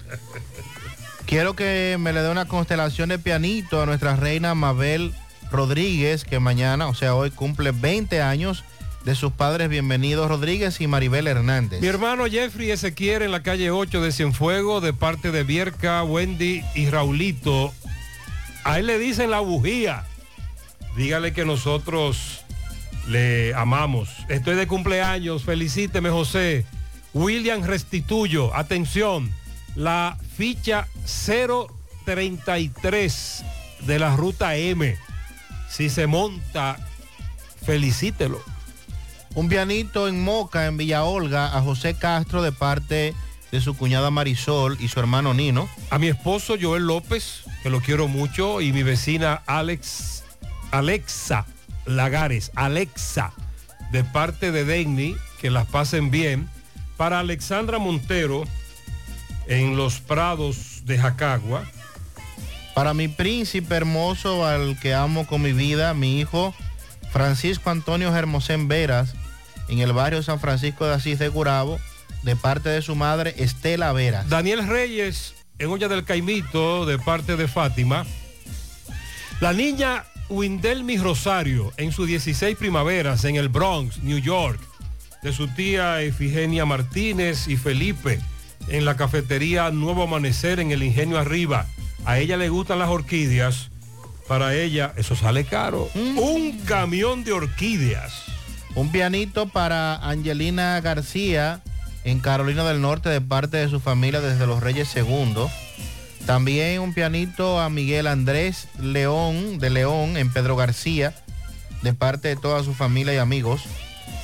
[1.26, 5.14] Quiero que me le dé una constelación de pianito a nuestra reina Mabel
[5.50, 8.64] Rodríguez, que mañana, o sea, hoy cumple 20 años
[9.04, 11.80] de sus padres Bienvenidos Rodríguez y Maribel Hernández.
[11.80, 16.62] Mi hermano Jeffrey Ezequiel en la calle 8 de Cienfuego, de parte de Bierca, Wendy
[16.74, 17.72] y Raulito.
[18.64, 20.04] A él le dicen la bujía.
[20.96, 22.44] Dígale que nosotros
[23.08, 24.10] le amamos.
[24.28, 26.66] Estoy de cumpleaños, felicíteme José.
[27.14, 29.32] William Restituyo, atención,
[29.74, 30.86] la ficha
[32.04, 33.44] 033
[33.86, 34.96] de la ruta M.
[35.68, 36.76] Si se monta,
[37.64, 38.40] felicítelo.
[39.34, 43.14] Un pianito en Moca, en Villa Olga, a José Castro de parte
[43.52, 45.68] de su cuñada Marisol y su hermano Nino.
[45.90, 50.24] A mi esposo Joel López, que lo quiero mucho, y mi vecina Alex,
[50.72, 51.46] Alexa
[51.86, 53.32] Lagares, Alexa,
[53.92, 56.48] de parte de Denny, que las pasen bien.
[56.96, 58.44] Para Alexandra Montero,
[59.46, 61.64] en los Prados de Jacagua.
[62.74, 66.54] Para mi príncipe hermoso, al que amo con mi vida, mi hijo
[67.10, 69.14] Francisco Antonio Hermosén Veras,
[69.70, 71.78] en el barrio San Francisco de Asís de Gurabo,
[72.22, 74.28] de parte de su madre Estela Veras.
[74.28, 78.04] Daniel Reyes, en Olla del Caimito, de parte de Fátima.
[79.40, 84.60] La niña Windelmi Rosario, en sus 16 primaveras, en el Bronx, New York,
[85.22, 88.20] de su tía Efigenia Martínez y Felipe,
[88.68, 91.66] en la cafetería Nuevo Amanecer, en el Ingenio Arriba.
[92.04, 93.70] A ella le gustan las orquídeas.
[94.26, 95.90] Para ella, eso sale caro.
[95.94, 98.39] Un camión de orquídeas.
[98.74, 101.60] Un pianito para Angelina García
[102.04, 105.34] en Carolina del Norte de parte de su familia desde los Reyes II.
[106.26, 111.14] También un pianito a Miguel Andrés León de León en Pedro García
[111.82, 113.62] de parte de toda su familia y amigos.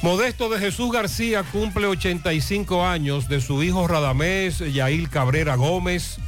[0.03, 6.19] Modesto de Jesús García cumple 85 años de su hijo Radamés Yail Cabrera Gómez.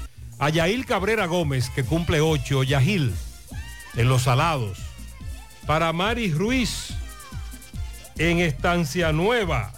[0.40, 3.12] A Yail Cabrera Gómez, que cumple 8, Yahil,
[3.96, 4.78] en Los Salados.
[5.66, 6.94] Para Mari Ruiz,
[8.18, 9.72] en Estancia Nueva.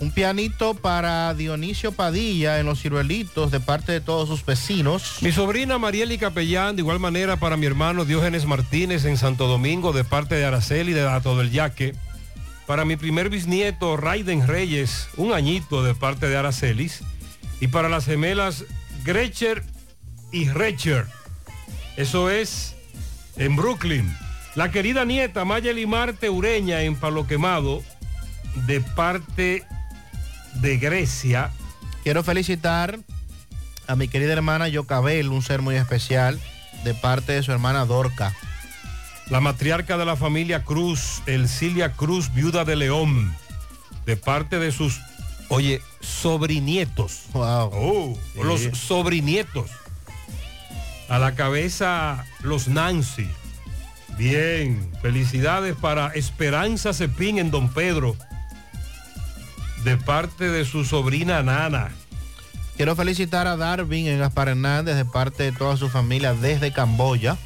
[0.00, 5.16] Un pianito para Dionisio Padilla en Los Ciruelitos de parte de todos sus vecinos.
[5.22, 9.92] Mi sobrina Marieli Capellán, de igual manera para mi hermano Diógenes Martínez en Santo Domingo
[9.92, 11.96] de parte de Araceli de Dato del Yaque.
[12.66, 17.00] Para mi primer bisnieto Raiden Reyes, un añito de parte de Aracelis.
[17.60, 18.64] Y para las gemelas
[19.04, 19.64] Grecher
[20.30, 21.06] y Recher.
[21.96, 22.76] Eso es
[23.36, 24.14] en Brooklyn.
[24.58, 27.80] La querida nieta Mayeli Marte Ureña en Palo Quemado
[28.66, 29.62] de parte
[30.54, 31.52] de Grecia.
[32.02, 32.98] Quiero felicitar
[33.86, 36.40] a mi querida hermana Yocabel, un ser muy especial,
[36.82, 38.34] de parte de su hermana Dorca.
[39.30, 43.32] La matriarca de la familia Cruz, Elcilia Cruz, viuda de León,
[44.06, 45.00] de parte de sus,
[45.50, 47.26] oye, sobrinietos.
[47.32, 47.70] Wow.
[47.72, 48.40] Oh, Sí.
[48.42, 49.70] los sobrinietos.
[51.08, 53.30] A la cabeza los Nancy.
[54.18, 58.16] Bien, felicidades para Esperanza Cepín en Don Pedro,
[59.84, 61.92] de parte de su sobrina Nana.
[62.76, 67.36] Quiero felicitar a Darwin en Gaspar Hernández de parte de toda su familia desde Camboya.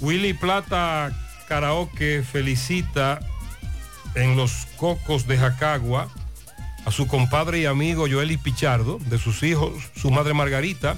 [0.00, 1.12] Willy Plata
[1.48, 3.20] Karaoke felicita
[4.14, 6.08] en los cocos de Jacagua
[6.86, 10.96] a su compadre y amigo Joelis Pichardo, de sus hijos, su madre Margarita.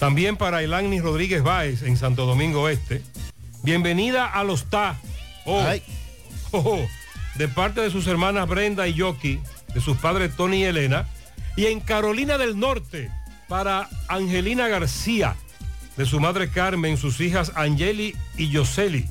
[0.00, 3.00] También para Elani Rodríguez Báez en Santo Domingo Este.
[3.62, 4.96] Bienvenida a los TA.
[5.44, 5.64] Oh,
[6.50, 6.88] oh, oh,
[7.36, 9.38] de parte de sus hermanas Brenda y Yoki,
[9.72, 11.06] de sus padres Tony y Elena.
[11.56, 13.10] Y en Carolina del Norte,
[13.46, 15.36] para Angelina García,
[15.96, 19.08] de su madre Carmen, sus hijas Angeli y Yoseli,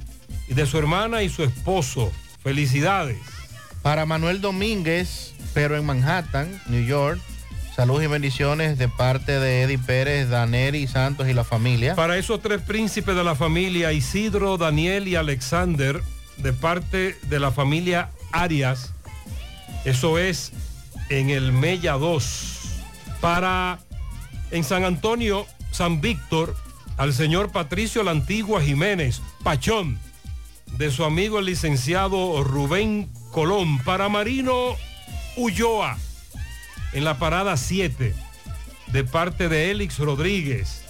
[0.48, 2.12] y de su hermana y su esposo.
[2.44, 3.20] Felicidades.
[3.82, 7.22] Para Manuel Domínguez, pero en Manhattan, New York.
[7.82, 11.96] Salud y bendiciones de parte de Eddie Pérez, Daneri Santos y la familia.
[11.96, 16.04] Para esos tres príncipes de la familia, Isidro, Daniel y Alexander,
[16.38, 18.94] de parte de la familia Arias,
[19.84, 20.52] eso es
[21.10, 22.60] en el Mella 2.
[23.20, 23.80] Para
[24.52, 26.56] en San Antonio, San Víctor,
[26.98, 29.98] al señor Patricio La Antigua Jiménez, Pachón,
[30.78, 33.80] de su amigo el licenciado Rubén Colón.
[33.80, 34.76] Para Marino
[35.36, 35.98] Ulloa,
[36.94, 38.14] en la parada 7,
[38.88, 40.84] de parte de Élix Rodríguez.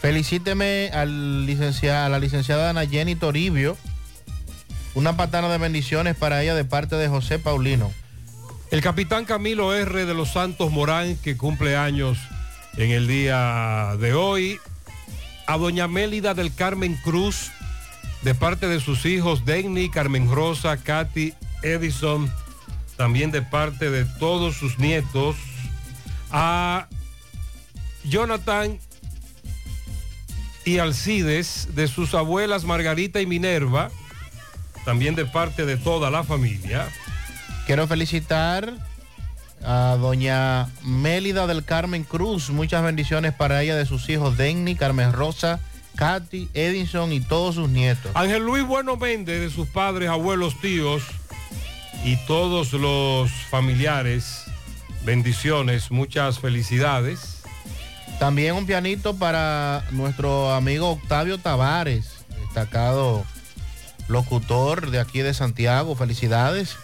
[0.00, 3.76] Felicíteme al a la licenciada Ana Jenny Toribio.
[4.94, 7.92] Una patana de bendiciones para ella de parte de José Paulino.
[8.70, 10.04] El capitán Camilo R.
[10.06, 12.18] de los Santos Morán, que cumple años
[12.76, 14.58] en el día de hoy.
[15.46, 17.50] A doña Mélida del Carmen Cruz,
[18.22, 22.32] de parte de sus hijos Denny, Carmen Rosa, Katy, Edison,
[23.02, 25.34] también de parte de todos sus nietos.
[26.30, 26.86] A
[28.04, 28.78] Jonathan
[30.64, 33.90] y Alcides, de sus abuelas Margarita y Minerva,
[34.84, 36.88] también de parte de toda la familia.
[37.66, 38.72] Quiero felicitar
[39.64, 42.50] a doña Mélida del Carmen Cruz.
[42.50, 45.58] Muchas bendiciones para ella de sus hijos Denny, Carmen Rosa,
[45.96, 48.12] Katy, Edison y todos sus nietos.
[48.14, 51.02] Ángel Luis Bueno Méndez, de sus padres, abuelos, tíos
[52.04, 54.44] y todos los familiares.
[55.04, 57.42] Bendiciones, muchas felicidades.
[58.18, 63.24] También un pianito para nuestro amigo Octavio Tavares, destacado
[64.08, 65.94] locutor de aquí de Santiago.
[65.96, 66.76] Felicidades.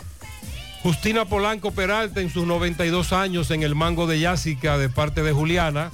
[0.82, 5.32] Justina Polanco Peralta en sus 92 años en el Mango de Yásica de parte de
[5.32, 5.90] Juliana.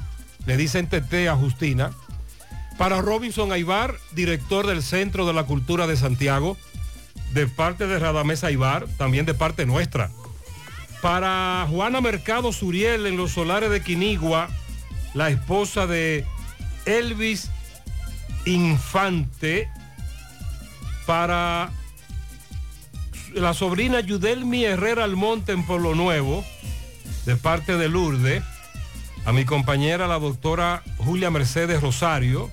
[0.47, 1.93] Le dicen Tete a Justina.
[2.79, 6.57] Para Robinson Aibar, director del Centro de la Cultura de Santiago,
[7.35, 10.11] de parte de Radamés Aibar, también de parte nuestra.
[11.03, 14.49] Para Juana Mercado Suriel en los solares de Quinigua,
[15.13, 16.25] la esposa de
[16.87, 17.51] Elvis
[18.47, 19.69] Infante.
[21.07, 21.71] Para
[23.35, 26.45] la sobrina Yudelmi Herrera Almonte en Pueblo Nuevo,
[27.27, 28.43] de parte de Lourdes.
[29.27, 32.51] A mi compañera, la doctora Julia Mercedes Rosario,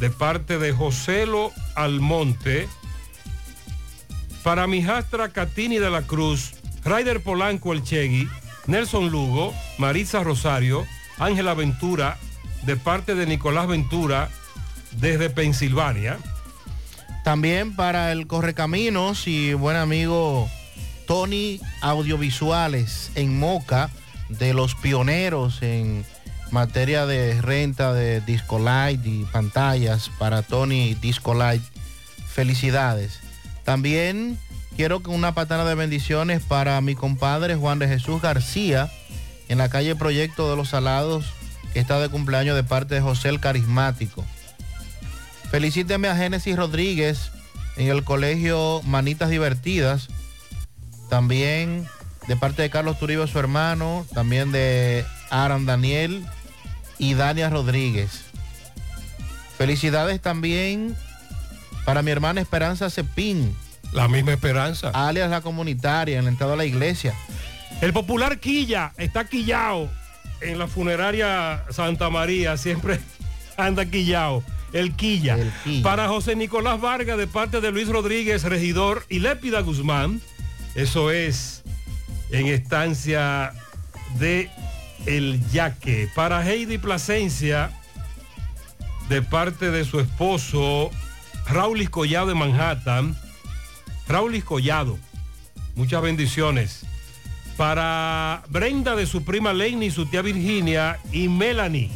[0.00, 2.68] de parte de Joselo Almonte.
[4.44, 6.52] Para mi hijastra Catini de la Cruz,
[6.84, 8.28] Raider Polanco El Chegui,
[8.66, 10.86] Nelson Lugo, Marisa Rosario,
[11.18, 12.18] Ángela Ventura,
[12.64, 14.28] de parte de Nicolás Ventura,
[14.92, 16.18] desde Pensilvania.
[17.24, 20.46] También para el Correcaminos y buen amigo
[21.06, 23.88] Tony Audiovisuales en Moca,
[24.28, 26.04] de los pioneros en
[26.50, 31.62] materia de renta de Disco Light y pantallas para Tony Disco Light.
[32.28, 33.23] Felicidades.
[33.64, 34.38] También
[34.76, 38.90] quiero que una patana de bendiciones para mi compadre Juan de Jesús García
[39.48, 41.32] en la calle Proyecto de los Salados,
[41.72, 44.24] que está de cumpleaños de parte de José el Carismático.
[45.50, 47.30] Felicíteme a Génesis Rodríguez
[47.76, 50.08] en el colegio Manitas Divertidas.
[51.08, 51.86] También
[52.26, 54.06] de parte de Carlos Turibe, su hermano.
[54.14, 56.24] También de Aran Daniel
[56.98, 58.22] y Dania Rodríguez.
[59.56, 60.96] Felicidades también
[61.84, 63.54] para mi hermana Esperanza Cepín.
[63.92, 64.90] La misma Esperanza.
[64.90, 67.14] Alias la comunitaria en la entrada a la iglesia.
[67.80, 69.88] El popular Quilla está quillao
[70.40, 72.56] en la funeraria Santa María.
[72.56, 73.00] Siempre
[73.56, 74.42] anda quillao.
[74.72, 75.36] El quilla.
[75.36, 75.82] El Quilla.
[75.84, 80.20] Para José Nicolás Vargas de parte de Luis Rodríguez, regidor, y Lépida Guzmán.
[80.74, 81.62] Eso es
[82.30, 83.52] en estancia
[84.18, 84.50] de
[85.06, 86.08] El Yaque.
[86.16, 87.70] Para Heidi Plasencia,
[89.08, 90.90] de parte de su esposo,
[91.46, 93.16] Raulis Collado de Manhattan.
[94.08, 94.98] Raulis Collado.
[95.74, 96.86] Muchas bendiciones.
[97.56, 101.90] Para Brenda de su prima Lenny, su tía Virginia y Melanie,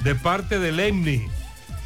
[0.00, 1.26] de parte de Lemny.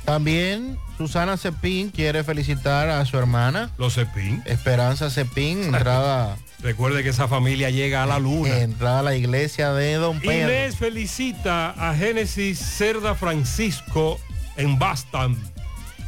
[0.04, 3.70] También Susana Cepín quiere felicitar a su hermana.
[3.78, 4.42] Los Cepín.
[4.44, 6.36] Esperanza Cepín, entrada.
[6.62, 8.58] Recuerde que esa familia llega a la luna.
[8.58, 10.52] Entrada a la iglesia de Don Pedro.
[10.52, 14.20] Inés felicita a Génesis Cerda Francisco
[14.56, 15.36] en Boston.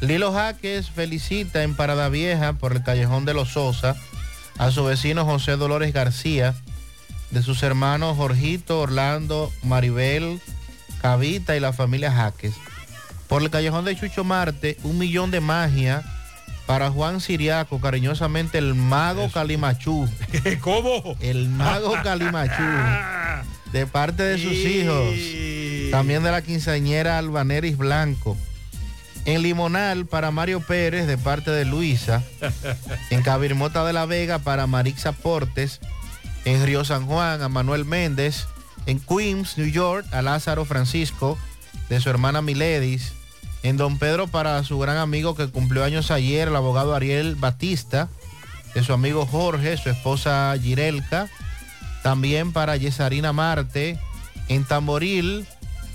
[0.07, 3.97] Lilo Jaques felicita en Parada Vieja por el Callejón de los Sosa
[4.59, 6.55] a su vecino José Dolores García,
[7.31, 10.41] de sus hermanos Jorgito, Orlando, Maribel,
[11.01, 12.53] Cavita y la familia Jaques.
[13.29, 16.03] Por el Callejón de Chucho Marte, un millón de magia
[16.67, 20.07] para Juan Siriaco, cariñosamente el mago Calimachú.
[20.61, 21.17] ¿Cómo?
[21.21, 22.63] El mago Calimachú.
[23.73, 25.15] De parte de sus hijos.
[25.91, 28.37] También de la quinceañera Albaneris Blanco.
[29.27, 32.23] En Limonal para Mario Pérez de parte de Luisa.
[33.11, 35.81] En Cabirmota de la Vega para Marixa Portes.
[36.45, 38.47] En Río San Juan a Manuel Méndez.
[38.87, 41.39] En Queens, New York, a Lázaro Francisco,
[41.89, 43.13] de su hermana Miledis.
[43.63, 48.11] En Don Pedro para su gran amigo que cumplió años ayer, el abogado Ariel Batista.
[48.75, 51.29] De su amigo Jorge, su esposa Girelka.
[52.03, 53.99] También para Yesarina Marte.
[54.49, 55.47] En Tamboril,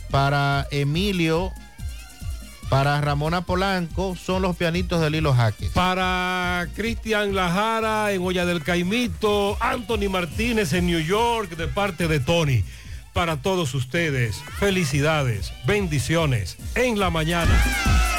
[0.09, 1.51] para Emilio
[2.69, 5.71] para Ramona Polanco son los pianitos de Lilo Jaques.
[5.71, 12.19] Para Cristian Lajara en Olla del Caimito, Anthony Martínez en New York de parte de
[12.19, 12.63] Tony.
[13.11, 18.18] Para todos ustedes, felicidades, bendiciones en la mañana.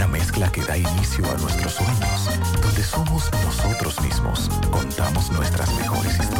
[0.00, 2.30] Una mezcla que da inicio a nuestros sueños.
[2.62, 4.48] Donde somos nosotros mismos.
[4.70, 6.39] Contamos nuestras mejores historias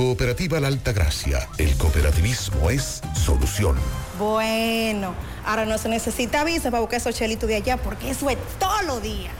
[0.00, 1.46] Cooperativa La Alta Gracia.
[1.58, 3.76] El cooperativismo es solución.
[4.18, 5.12] Bueno,
[5.44, 8.80] ahora no se necesita visa para buscar esos chelitos de allá porque eso es todo
[8.86, 9.30] lo día.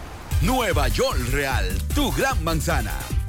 [0.42, 2.92] Nueva York Real, tu gran manzana.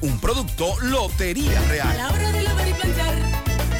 [0.00, 1.96] Un producto Lotería A Real.
[1.96, 3.14] la hora de lavar y planchar,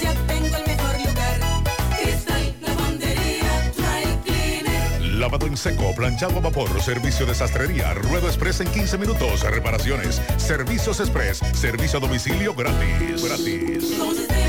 [0.03, 1.65] ya tengo el mejor lugar.
[2.03, 5.03] Cristal, lavandería, dry cleaner.
[5.15, 10.21] Lavado en seco, planchado a vapor, servicio de sastrería, ruedo express en 15 minutos, reparaciones,
[10.39, 13.23] servicios express, servicio a domicilio gratis.
[13.23, 14.48] Gratis.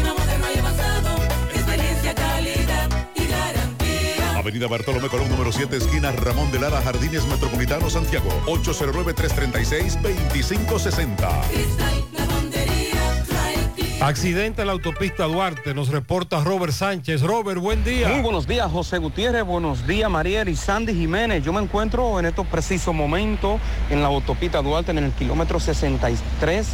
[4.49, 8.27] Avenida Bartolomé Colón, número 7, esquina Ramón de Lara, Jardines Metropolitano, Santiago.
[8.47, 11.41] 809-336-2560.
[11.51, 12.95] Cristal, lavandería,
[13.27, 14.03] dry cleaner.
[14.03, 17.21] Accidente en la autopista Duarte, nos reporta Robert Sánchez.
[17.21, 18.09] Robert, buen día.
[18.09, 19.43] Muy buenos días, José Gutiérrez.
[19.43, 21.43] Buenos días, Mariel y Sandy Jiménez.
[21.43, 23.61] Yo me encuentro en estos precisos momentos
[23.91, 26.67] en la autopista Duarte, en el kilómetro 63,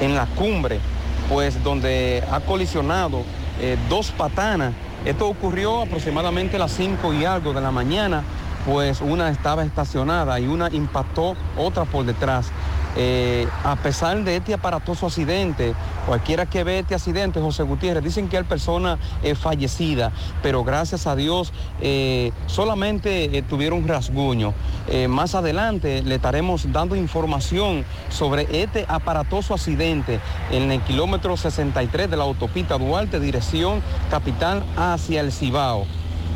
[0.00, 0.80] en la cumbre,
[1.28, 3.22] pues donde ha colisionado
[3.60, 4.72] eh, dos patanas.
[5.04, 8.22] Esto ocurrió aproximadamente a las 5 y algo de la mañana,
[8.64, 12.52] pues una estaba estacionada y una impactó otra por detrás.
[12.96, 15.74] Eh, a pesar de este aparatoso accidente,
[16.06, 20.12] cualquiera que ve este accidente, José Gutiérrez, dicen que hay persona eh, fallecida,
[20.42, 24.54] pero gracias a Dios eh, solamente eh, tuvieron rasguño.
[25.08, 30.20] Más adelante le estaremos dando información sobre este aparatoso accidente
[30.50, 35.86] en el kilómetro 63 de la autopista Duarte, dirección capital hacia el Cibao.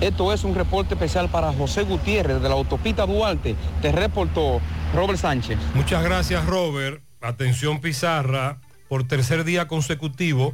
[0.00, 3.56] Esto es un reporte especial para José Gutiérrez de la autopista Duarte.
[3.80, 4.60] Te reportó
[4.94, 5.58] Robert Sánchez.
[5.74, 7.02] Muchas gracias, Robert.
[7.22, 8.58] Atención, Pizarra.
[8.88, 10.52] Por tercer día consecutivo,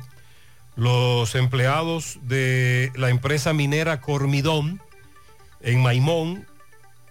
[0.76, 4.80] los empleados de la empresa minera Cormidón
[5.60, 6.46] en Maimón,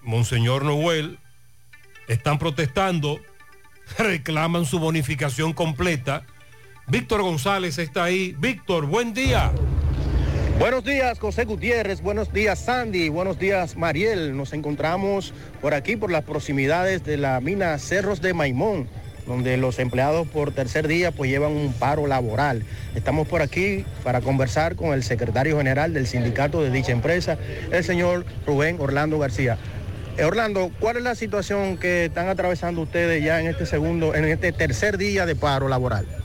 [0.01, 1.19] Monseñor Noel,
[2.07, 3.19] están protestando,
[3.97, 6.23] reclaman su bonificación completa.
[6.87, 8.35] Víctor González está ahí.
[8.39, 9.51] Víctor, buen día.
[10.61, 12.01] Buenos días, José Gutiérrez.
[12.01, 13.09] Buenos días, Sandy.
[13.09, 14.37] Buenos días, Mariel.
[14.37, 18.87] Nos encontramos por aquí, por las proximidades de la mina Cerros de Maimón,
[19.25, 22.63] donde los empleados por tercer día pues llevan un paro laboral.
[22.93, 27.39] Estamos por aquí para conversar con el secretario general del sindicato de dicha empresa,
[27.71, 29.57] el señor Rubén Orlando García.
[30.15, 34.25] Eh, Orlando, ¿cuál es la situación que están atravesando ustedes ya en este segundo, en
[34.25, 36.20] este tercer día de paro laboral?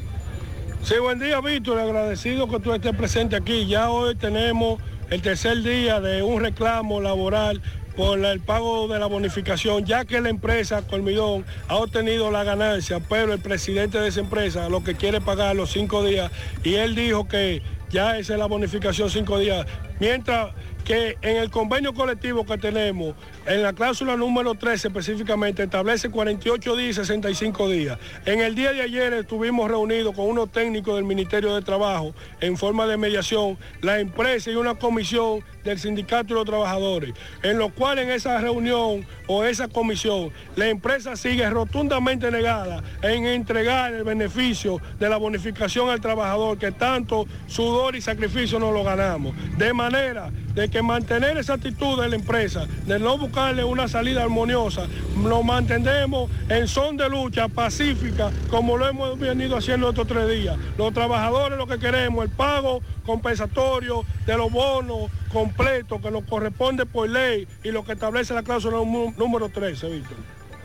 [0.86, 1.80] Sí, buen día, Víctor.
[1.80, 3.66] Agradecido que tú estés presente aquí.
[3.66, 4.80] Ya hoy tenemos
[5.10, 7.60] el tercer día de un reclamo laboral
[7.96, 13.00] por el pago de la bonificación, ya que la empresa Colmidón ha obtenido la ganancia,
[13.00, 16.30] pero el presidente de esa empresa lo que quiere pagar los cinco días
[16.62, 19.66] y él dijo que ya esa es la bonificación cinco días.
[19.98, 20.52] Mientras
[20.86, 26.76] que en el convenio colectivo que tenemos, en la cláusula número 13 específicamente, establece 48
[26.76, 27.98] días y 65 días.
[28.24, 32.56] En el día de ayer estuvimos reunidos con unos técnicos del Ministerio de Trabajo en
[32.56, 37.12] forma de mediación, la empresa y una comisión del sindicato y los trabajadores,
[37.42, 43.26] en lo cual en esa reunión o esa comisión, la empresa sigue rotundamente negada en
[43.26, 48.84] entregar el beneficio de la bonificación al trabajador que tanto sudor y sacrificio nos lo
[48.84, 49.34] ganamos.
[49.58, 54.22] De manera de que mantener esa actitud de la empresa, de no buscarle una salida
[54.22, 54.86] armoniosa,
[55.16, 60.56] nos mantendremos en son de lucha pacífica como lo hemos venido haciendo estos tres días.
[60.78, 65.10] Los trabajadores lo que queremos, el pago compensatorio de los bonos
[65.56, 69.88] completos que nos corresponde por ley y lo que establece la cláusula nú- número 13,
[69.88, 70.16] Víctor.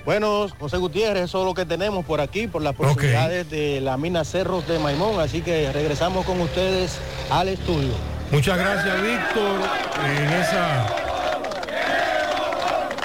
[0.06, 3.98] Bueno, José Gutiérrez, eso es lo que tenemos por aquí, por las proximidades de la
[3.98, 6.98] mina Cerros de Maimón, así que regresamos con ustedes
[7.30, 7.94] al estudio.
[8.32, 9.60] Muchas gracias, Víctor.
[10.06, 10.88] En esa.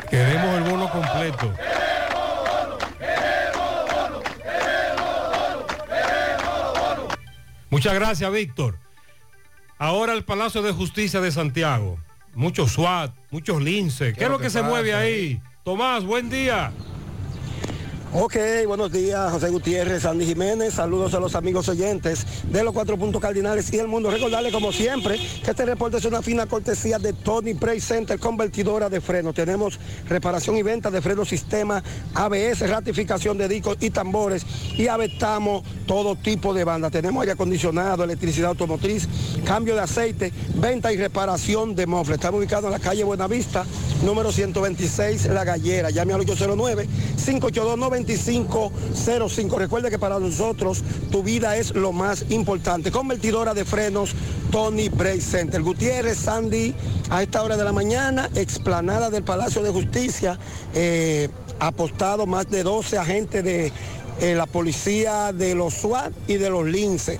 [0.08, 1.52] Queremos el bono completo.
[7.70, 8.78] Muchas gracias, Víctor.
[9.78, 11.98] Ahora el Palacio de Justicia de Santiago.
[12.34, 14.14] Muchos SWAT, muchos lince.
[14.14, 15.40] ¿Qué, es lo que, se mueve ahí?
[15.64, 16.72] Tomás, buen día.
[18.18, 18.34] Ok,
[18.66, 23.20] buenos días, José Gutiérrez, Andy Jiménez, saludos a los amigos oyentes de los cuatro puntos
[23.20, 24.10] cardinales y el mundo.
[24.10, 28.88] Recordarles como siempre que este reporte es una fina cortesía de Tony Bray Center, convertidora
[28.88, 29.34] de frenos.
[29.34, 29.78] Tenemos
[30.08, 31.82] reparación y venta de frenos sistema
[32.14, 34.46] ABS, ratificación de discos y tambores
[34.78, 36.88] y avestamos todo tipo de banda.
[36.88, 39.06] Tenemos aire acondicionado, electricidad automotriz,
[39.44, 42.14] cambio de aceite, venta y reparación de mofle.
[42.14, 43.66] Estamos ubicados en la calle Buenavista,
[44.02, 45.90] número 126, La Gallera.
[45.90, 46.88] Llame al 809
[47.22, 47.76] 582
[48.06, 49.58] 9505.
[49.58, 52.90] Recuerde que para nosotros tu vida es lo más importante.
[52.90, 54.14] Convertidora de frenos
[54.50, 55.62] Tony Bray Center.
[55.62, 56.74] Gutiérrez, Sandy,
[57.10, 60.38] a esta hora de la mañana, explanada del Palacio de Justicia,
[60.74, 61.28] eh,
[61.58, 63.72] apostado más de 12 agentes de
[64.20, 67.18] eh, la policía de los SWAT y de los lince.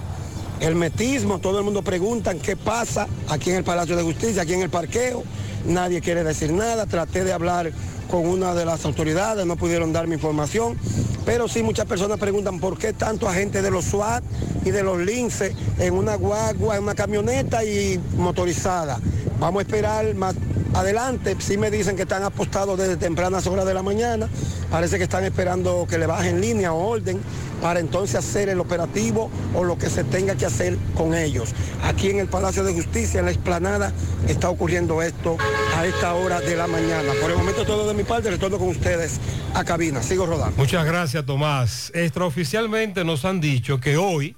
[0.61, 4.55] El metismo, todo el mundo pregunta qué pasa aquí en el Palacio de Justicia, aquí
[4.55, 5.23] en el parqueo.
[5.67, 6.87] Nadie quiere decir nada.
[6.87, 7.73] Traté de hablar
[8.11, 10.77] con una de las autoridades, no pudieron darme información,
[11.25, 14.23] pero sí muchas personas preguntan por qué tanto agente de los SWAT
[14.65, 18.99] y de los lince en una guagua, en una camioneta y motorizada.
[19.39, 20.35] Vamos a esperar más
[20.75, 24.29] adelante, sí me dicen que están apostados desde tempranas horas de la mañana,
[24.71, 27.21] parece que están esperando que le bajen línea o orden
[27.61, 31.55] para entonces hacer el operativo o lo que se tenga que hacer con ellos.
[31.83, 33.93] Aquí en el Palacio de Justicia, en la explanada,
[34.29, 35.37] está ocurriendo esto
[35.77, 37.13] a esta hora de la mañana.
[37.21, 39.19] Por el momento todo de mi parte, retorno con ustedes
[39.55, 40.03] a cabina.
[40.03, 40.57] Sigo rodando.
[40.57, 41.91] Muchas gracias, Tomás.
[41.95, 44.37] Extraoficialmente nos han dicho que hoy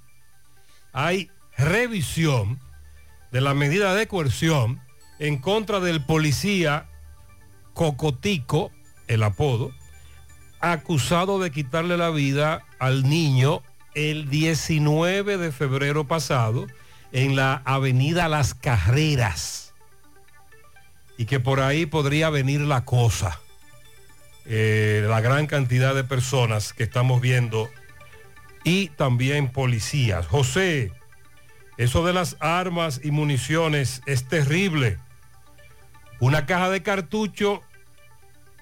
[0.93, 2.61] hay revisión
[3.33, 4.81] de la medida de coerción
[5.19, 6.87] en contra del policía
[7.75, 8.73] Cocotico,
[9.07, 9.73] el apodo,
[10.61, 13.63] acusado de quitarle la vida al niño
[13.95, 16.67] el 19 de febrero pasado
[17.13, 19.75] en la avenida Las Carreras.
[21.17, 23.41] Y que por ahí podría venir la cosa.
[24.45, 27.69] Eh, la gran cantidad de personas que estamos viendo
[28.65, 30.27] y también policías.
[30.27, 30.93] José,
[31.77, 34.99] eso de las armas y municiones es terrible.
[36.21, 37.63] Una caja de cartucho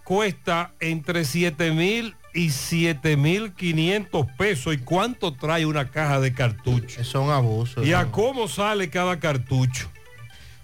[0.04, 4.74] cuesta entre 7 mil y 7 mil 500 pesos.
[4.74, 7.02] ¿Y cuánto trae una caja de cartucho?
[7.02, 7.86] Son abusos.
[7.86, 9.90] ¿Y a cómo sale cada cartucho?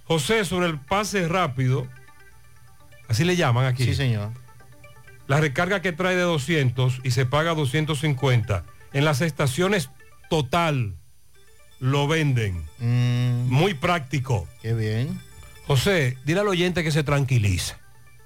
[0.04, 1.88] José, sobre el pase rápido,
[3.08, 3.84] así le llaman aquí.
[3.84, 4.30] Sí, señor.
[5.26, 8.64] La recarga que trae de 200 y se paga 250.
[8.92, 9.88] En las estaciones
[10.28, 10.94] total
[11.80, 12.62] lo venden.
[13.48, 14.46] Muy práctico.
[14.46, 15.20] Mm, Qué bien.
[15.76, 17.76] José, dile al oyente que se tranquilice.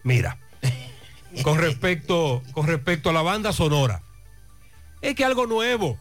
[0.03, 0.37] Mira,
[1.45, 4.03] con respecto, con respecto a la banda sonora,
[5.01, 5.97] es que algo nuevo.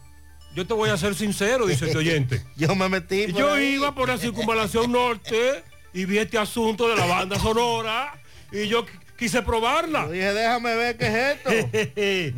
[0.56, 2.42] Yo te voy a ser sincero, dice este oyente.
[2.56, 3.32] Yo me metí.
[3.32, 3.74] Yo ahí.
[3.74, 5.62] iba por la circunvalación norte
[5.94, 8.20] y vi este asunto de la banda sonora
[8.50, 10.06] y yo qu- quise probarla.
[10.06, 12.34] Yo dije, déjame ver qué es esto.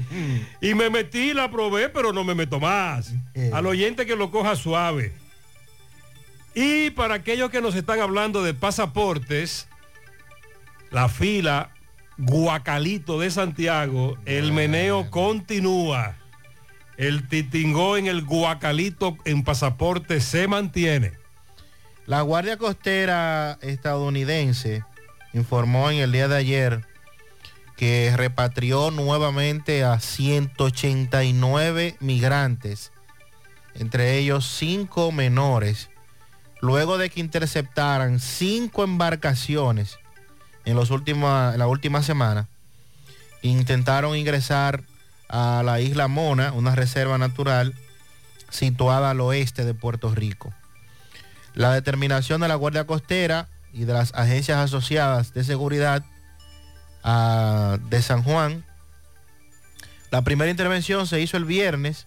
[0.60, 3.10] y me metí, la probé, pero no me meto más.
[3.55, 5.12] Al oyente que lo coja suave.
[6.54, 9.68] Y para aquellos que nos están hablando de pasaportes,
[10.90, 11.70] la fila
[12.16, 16.16] Guacalito de Santiago, el meneo continúa.
[16.96, 21.12] El titingó en el Guacalito en pasaporte se mantiene.
[22.06, 24.82] La Guardia Costera estadounidense
[25.32, 26.84] informó en el día de ayer
[27.76, 32.90] que repatrió nuevamente a 189 migrantes,
[33.74, 35.90] entre ellos cinco menores,
[36.60, 39.98] luego de que interceptaran cinco embarcaciones
[40.64, 42.48] en, los últimos, en la última semana.
[43.43, 44.82] Intentaron ingresar
[45.28, 47.74] a la isla Mona, una reserva natural
[48.51, 50.52] situada al oeste de Puerto Rico.
[51.55, 56.05] La determinación de la Guardia Costera y de las agencias asociadas de seguridad
[57.05, 58.64] ah, de San Juan.
[60.10, 62.06] La primera intervención se hizo el viernes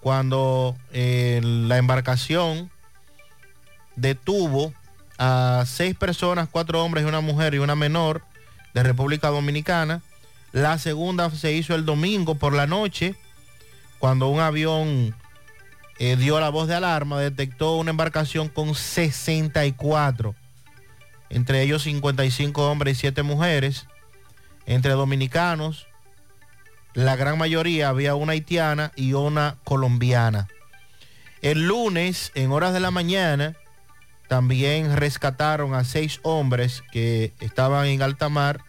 [0.00, 2.70] cuando eh, la embarcación
[3.96, 4.72] detuvo
[5.18, 8.22] a seis personas, cuatro hombres y una mujer y una menor
[8.74, 10.02] de República Dominicana.
[10.52, 13.14] La segunda se hizo el domingo por la noche
[13.98, 15.14] cuando un avión
[15.98, 20.34] eh, dio la voz de alarma, detectó una embarcación con 64,
[21.30, 23.86] entre ellos 55 hombres y 7 mujeres,
[24.66, 25.86] entre dominicanos,
[26.94, 30.48] la gran mayoría había una haitiana y una colombiana.
[31.42, 33.56] El lunes, en horas de la mañana,
[34.28, 38.60] también rescataron a seis hombres que estaban en alta mar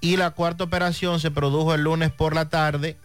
[0.00, 2.98] y la cuarta operación se produjo el lunes por la tarde,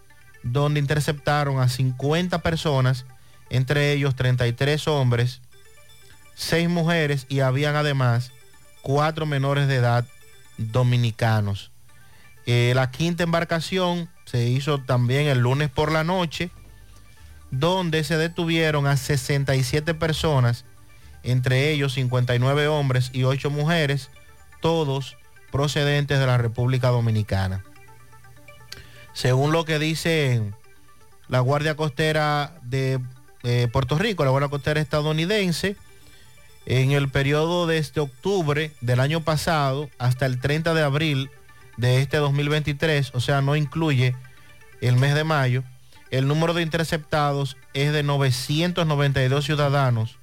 [0.44, 3.06] donde interceptaron a 50 personas,
[3.50, 5.42] entre ellos 33 hombres,
[6.36, 8.32] 6 mujeres y habían además
[8.82, 10.06] cuatro menores de edad
[10.58, 11.72] dominicanos.
[12.46, 16.50] Eh, la quinta embarcación se hizo también el lunes por la noche,
[17.52, 20.66] donde se detuvieron a 67 personas,
[21.32, 24.10] entre ellos 59 hombres y 8 mujeres,
[24.62, 25.18] todos
[25.52, 27.64] procedentes de la República Dominicana.
[29.14, 30.42] Según lo que dice
[31.28, 33.00] la Guardia Costera de
[33.44, 35.76] eh, Puerto Rico, la Guardia Costera estadounidense,
[36.66, 41.32] en el periodo desde octubre del año pasado hasta el 30 de abril
[41.78, 44.16] de este 2023, o sea, no incluye
[44.82, 45.64] el mes de mayo,
[46.12, 50.19] el número de interceptados es de 992 ciudadanos,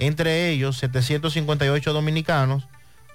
[0.00, 2.66] entre ellos 758 dominicanos,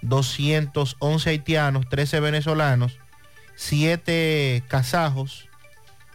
[0.04, 3.00] 211 haitianos, 13 venezolanos,
[3.56, 5.50] 7 kazajos,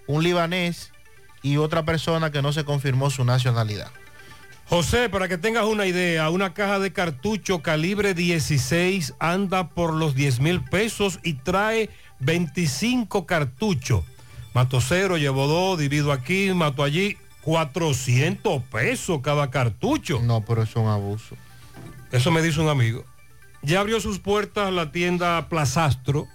[0.07, 0.93] un libanés
[1.43, 3.91] y otra persona que no se confirmó su nacionalidad.
[4.69, 10.15] José, para que tengas una idea, una caja de cartucho calibre 16 anda por los
[10.15, 11.91] 10 mil pesos y trae
[12.21, 14.05] 25 cartuchos.
[14.55, 20.21] Mato cero, llevo dos, divido aquí, mato allí, 400 pesos cada cartucho.
[20.23, 21.37] No, pero es un abuso.
[22.13, 23.05] Eso me dice un amigo.
[23.63, 26.27] Ya abrió sus puertas la tienda Plazastro,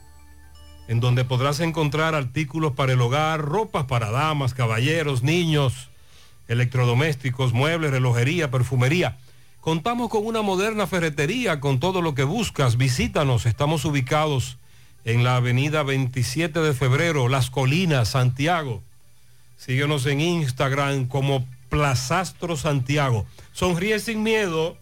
[0.87, 5.89] en donde podrás encontrar artículos para el hogar, ropas para damas, caballeros, niños,
[6.47, 9.17] electrodomésticos, muebles, relojería, perfumería.
[9.59, 12.77] Contamos con una moderna ferretería con todo lo que buscas.
[12.77, 14.59] Visítanos, estamos ubicados
[15.05, 18.83] en la avenida 27 de febrero, Las Colinas, Santiago.
[19.57, 23.25] Síguenos en Instagram como Plazastro Santiago.
[23.51, 24.77] Sonríe sin miedo.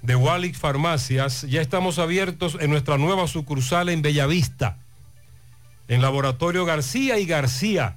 [0.02, 1.42] de Walix Farmacias.
[1.42, 4.78] Ya estamos abiertos en nuestra nueva sucursal en Bellavista,
[5.88, 7.96] en Laboratorio García y García.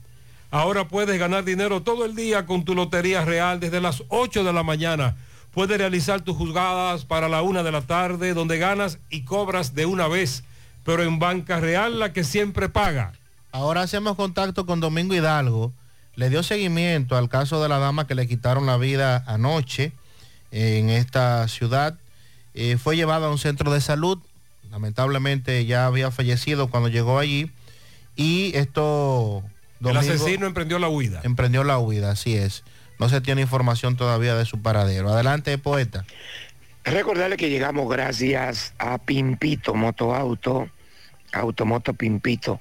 [0.51, 4.53] Ahora puedes ganar dinero todo el día con tu Lotería Real desde las 8 de
[4.53, 5.15] la mañana.
[5.51, 9.85] Puedes realizar tus juzgadas para la 1 de la tarde donde ganas y cobras de
[9.85, 10.43] una vez,
[10.83, 13.13] pero en Banca Real la que siempre paga.
[13.51, 15.73] Ahora hacemos contacto con Domingo Hidalgo
[16.15, 19.93] le dio seguimiento al caso de la dama que le quitaron la vida anoche
[20.51, 21.97] en esta ciudad.
[22.53, 24.19] Eh, fue llevada a un centro de salud.
[24.69, 27.51] Lamentablemente ya había fallecido cuando llegó allí.
[28.15, 29.43] Y esto...
[29.83, 31.21] el asesino emprendió la huida.
[31.23, 32.63] Emprendió la huida, así es.
[32.99, 35.09] No se tiene información todavía de su paradero.
[35.09, 36.05] Adelante, poeta.
[36.83, 40.69] Recordarle que llegamos gracias a Pimpito Motoauto,
[41.33, 42.59] Automoto Pimpito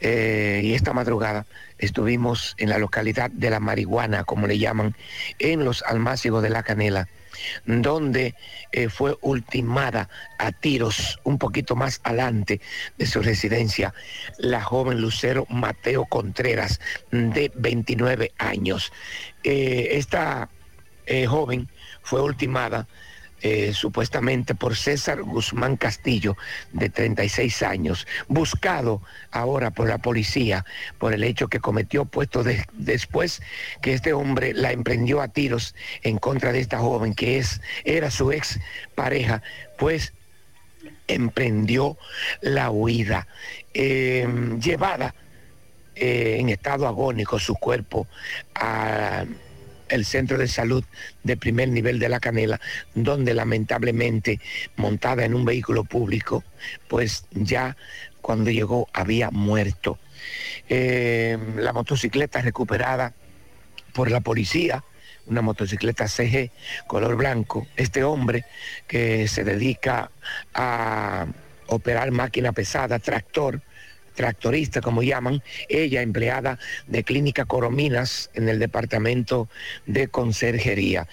[0.00, 1.46] eh, y esta madrugada
[1.78, 4.94] estuvimos en la localidad de la marihuana, como le llaman,
[5.38, 7.08] en los almácigos de la canela
[7.66, 8.34] donde
[8.72, 10.08] eh, fue ultimada
[10.38, 12.60] a tiros un poquito más adelante
[12.98, 13.94] de su residencia
[14.38, 18.92] la joven Lucero Mateo Contreras de 29 años.
[19.44, 20.48] Eh, esta
[21.06, 21.68] eh, joven
[22.02, 22.86] fue ultimada
[23.42, 26.36] eh, supuestamente por César Guzmán Castillo,
[26.72, 30.64] de 36 años, buscado ahora por la policía
[30.98, 33.42] por el hecho que cometió, puesto de- después
[33.80, 38.10] que este hombre la emprendió a tiros en contra de esta joven, que es, era
[38.10, 38.60] su ex
[38.94, 39.42] pareja,
[39.78, 40.12] pues
[41.08, 41.96] emprendió
[42.40, 43.26] la huida,
[43.74, 44.26] eh,
[44.60, 45.14] llevada
[45.94, 48.06] eh, en estado agónico su cuerpo
[48.54, 49.24] a
[49.92, 50.84] el centro de salud
[51.22, 52.60] de primer nivel de la Canela,
[52.94, 54.40] donde lamentablemente
[54.76, 56.42] montada en un vehículo público,
[56.88, 57.76] pues ya
[58.20, 59.98] cuando llegó había muerto.
[60.68, 63.12] Eh, la motocicleta recuperada
[63.92, 64.82] por la policía,
[65.26, 66.50] una motocicleta CG
[66.86, 67.66] color blanco.
[67.76, 68.44] Este hombre
[68.86, 70.10] que se dedica
[70.54, 71.26] a
[71.66, 73.60] operar máquina pesada, tractor,
[74.14, 79.48] tractorista como llaman, ella empleada de Clínica Corominas en el departamento
[79.86, 81.08] de conserjería.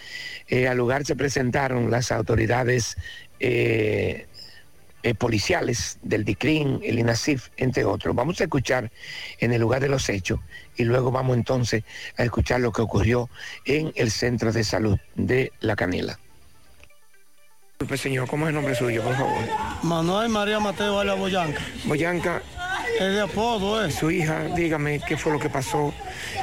[0.48, 2.98] Eh, al lugar se presentaron las autoridades
[3.40, 4.28] eh,
[5.02, 8.14] eh, policiales del DICRIN, el INASIF, entre otros.
[8.14, 8.92] Vamos a escuchar
[9.40, 10.42] en el lugar de los hechos
[10.76, 11.84] y luego vamos entonces
[12.18, 13.30] a escuchar lo que ocurrió
[13.64, 16.20] en el centro de salud de La Canela.
[17.96, 19.38] Señor, ¿cómo es el nombre suyo, por favor?
[19.84, 21.62] Manuel María Mateo Alia Boyanca.
[21.86, 22.42] Boyanca.
[22.98, 23.92] Es de apodo, ¿eh?
[23.92, 25.94] Su hija, dígame qué fue lo que pasó.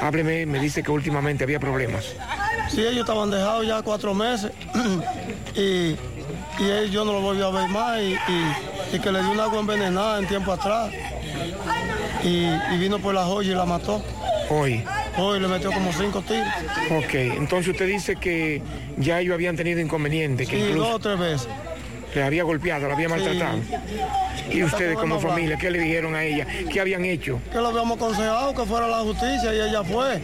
[0.01, 2.05] Hábleme, me dice que últimamente había problemas.
[2.69, 4.51] Sí, ellos estaban dejados ya cuatro meses
[5.55, 5.95] y,
[6.59, 9.31] y él, yo no lo volví a ver más y, y- y que le dio
[9.31, 10.91] una agua envenenada en tiempo atrás
[12.23, 14.01] y, y vino por la joya y la mató.
[14.49, 14.83] Hoy.
[15.17, 16.47] Hoy le metió como cinco tiros.
[16.91, 18.61] Ok, entonces usted dice que
[18.97, 21.47] ya ellos habían tenido inconvenientes, que Sí, incluso dos o tres veces.
[22.15, 23.59] le había golpeado, la había maltratado.
[24.51, 26.47] ¿Y ustedes como familia, qué le dijeron a ella?
[26.71, 27.39] ¿Qué habían hecho?
[27.51, 30.21] Que lo habíamos aconsejado que fuera la justicia y ella fue.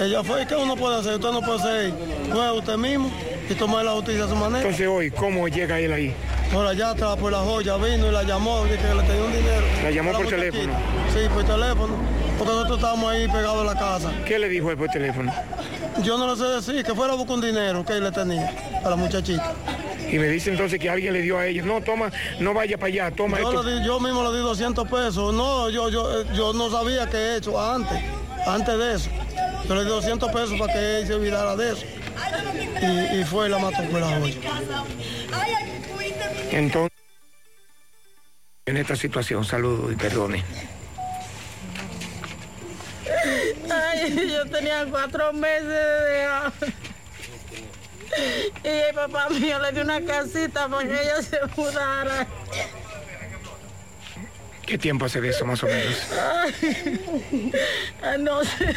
[0.00, 0.42] ella fue.
[0.42, 1.14] ¿Y qué uno puede hacer?
[1.14, 1.92] Usted no puede ser
[2.32, 3.10] juez usted mismo
[3.48, 4.60] y tomar la justicia a su manera.
[4.60, 6.14] Entonces hoy, ¿cómo llega él ahí?
[6.52, 9.32] Por allá atrás, por la joya, vino y la llamó, dije que le tenía un
[9.32, 9.66] dinero.
[9.82, 10.72] ¿La llamó por teléfono?
[11.12, 11.94] Sí, por teléfono.
[12.40, 14.10] Porque nosotros estábamos ahí pegados en la casa.
[14.24, 15.30] ¿Qué le dijo él por teléfono?
[16.02, 18.50] Yo no le sé decir, que fuera a buscar un dinero que él le tenía
[18.82, 19.52] a la muchachita.
[20.10, 22.86] Y me dice entonces que alguien le dio a ella, no, toma, no vaya para
[22.88, 23.62] allá, toma Yo, esto.
[23.62, 25.34] le di- yo mismo le di 200 pesos.
[25.34, 28.00] No, yo, yo, eh, yo no sabía qué he hecho antes,
[28.46, 29.10] antes de eso.
[29.68, 31.84] Yo le di 200 pesos para que él se olvidara de eso.
[32.80, 34.34] Y, y fue y la mató por la joya.
[36.52, 36.98] Entonces,
[38.64, 40.42] en esta situación, saludo y perdone.
[43.70, 46.52] Ay, yo tenía cuatro meses de dejado.
[48.64, 52.26] Y el papá mío le dio una casita para que ella se mudara.
[54.66, 55.96] ¿Qué tiempo hace de eso más o menos?
[56.12, 57.52] Ay,
[58.02, 58.76] ay, no sé,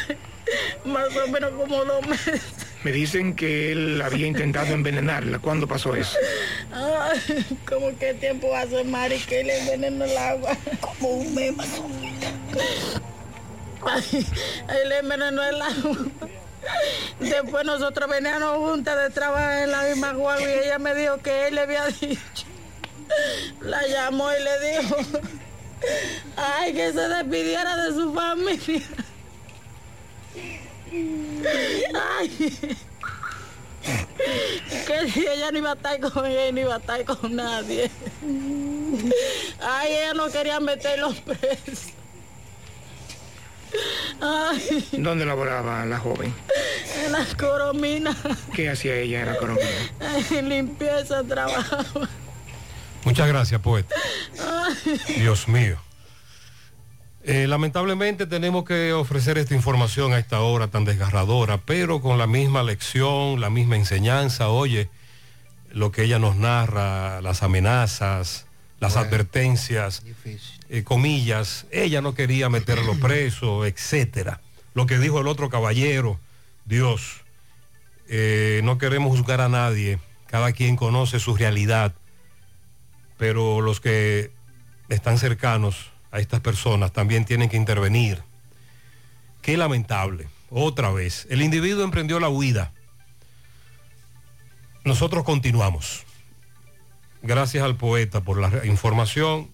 [0.84, 2.42] más o menos como dos meses.
[2.82, 5.38] Me dicen que él había intentado envenenarla.
[5.38, 6.18] ¿Cuándo pasó eso?
[6.72, 10.56] Ay, ¿cómo qué tiempo hace Mari que le envenenó el agua?
[10.80, 13.02] Como un mes más o menos.
[14.12, 15.96] Él envenenó el agua.
[17.20, 21.48] Después nosotros veníamos juntas de trabajar en la misma guagua y ella me dijo que
[21.48, 22.46] él le había dicho.
[23.60, 24.96] La llamó y le dijo,
[26.36, 28.82] ay, que se despidiera de su familia.
[32.18, 32.28] Ay,
[34.86, 37.90] que si ella no iba a estar con él, no iba a estar con nadie.
[39.60, 41.92] Ay, ella no quería meterlos presos.
[44.20, 46.32] Ay, ¿Dónde laboraba la joven?
[47.04, 48.16] en las corominas,
[48.54, 49.64] ¿Qué hacía ella en la economía?
[50.30, 52.08] en limpieza trabajaba.
[53.04, 53.94] Muchas gracias, poeta.
[54.40, 55.00] Ay.
[55.20, 55.76] Dios mío.
[57.22, 62.26] Eh, lamentablemente tenemos que ofrecer esta información a esta hora tan desgarradora, pero con la
[62.26, 64.90] misma lección, la misma enseñanza, oye,
[65.70, 68.46] lo que ella nos narra, las amenazas,
[68.78, 70.02] las advertencias,
[70.68, 74.40] eh, comillas, ella no quería meterlo preso, etcétera.
[74.74, 76.18] Lo que dijo el otro caballero,
[76.64, 77.22] Dios,
[78.08, 81.94] eh, no queremos juzgar a nadie, cada quien conoce su realidad,
[83.16, 84.32] pero los que
[84.88, 88.22] están cercanos a estas personas también tienen que intervenir.
[89.42, 91.26] Qué lamentable, otra vez.
[91.30, 92.72] El individuo emprendió la huida.
[94.84, 96.04] Nosotros continuamos.
[97.22, 99.50] Gracias al poeta por la información.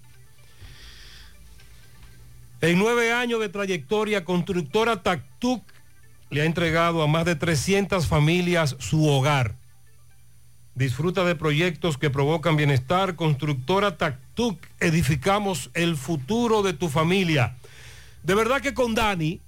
[2.63, 5.63] En nueve años de trayectoria, constructora Tactuc
[6.29, 9.57] le ha entregado a más de 300 familias su hogar.
[10.75, 13.17] Disfruta de proyectos que provocan bienestar.
[13.17, 17.57] Constructora Tactuc, edificamos el futuro de tu familia.
[18.23, 19.41] De verdad que con Dani,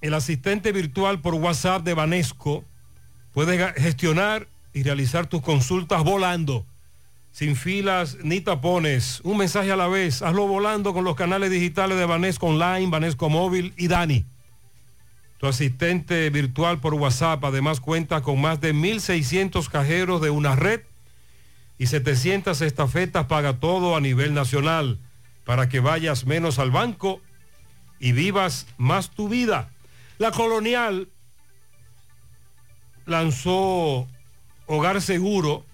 [0.00, 2.64] el asistente virtual por WhatsApp de Banesco,
[3.32, 6.66] puedes gestionar y realizar tus consultas volando,
[7.34, 9.20] sin filas ni tapones.
[9.24, 10.22] Un mensaje a la vez.
[10.22, 14.24] Hazlo volando con los canales digitales de Banesco Online, Banesco Móvil y Dani.
[15.38, 20.82] Tu asistente virtual por WhatsApp además cuenta con más de 1.600 cajeros de una red
[21.76, 25.00] y 700 estafetas paga todo a nivel nacional
[25.44, 27.20] para que vayas menos al banco
[27.98, 29.70] y vivas más tu vida.
[30.18, 31.08] La colonial
[33.06, 34.06] lanzó
[34.66, 35.66] Hogar Seguro,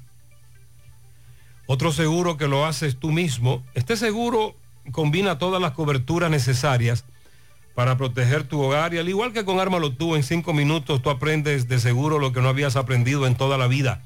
[1.73, 3.63] otro seguro que lo haces tú mismo.
[3.75, 4.57] Este seguro
[4.91, 7.05] combina todas las coberturas necesarias
[7.77, 11.11] para proteger tu hogar y al igual que con Ármalo tú, en cinco minutos tú
[11.11, 14.03] aprendes de seguro lo que no habías aprendido en toda la vida.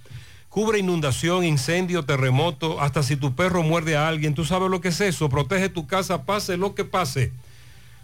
[0.50, 4.88] Cubre inundación, incendio, terremoto, hasta si tu perro muerde a alguien, tú sabes lo que
[4.88, 7.32] es eso, protege tu casa, pase lo que pase.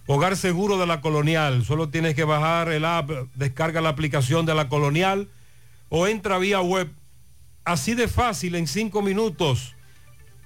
[0.06, 4.54] Hogar seguro de la colonial, solo tienes que bajar el app, descarga la aplicación de
[4.54, 5.28] la colonial
[5.90, 6.90] o entra vía web.
[7.70, 9.76] Así de fácil, en cinco minutos.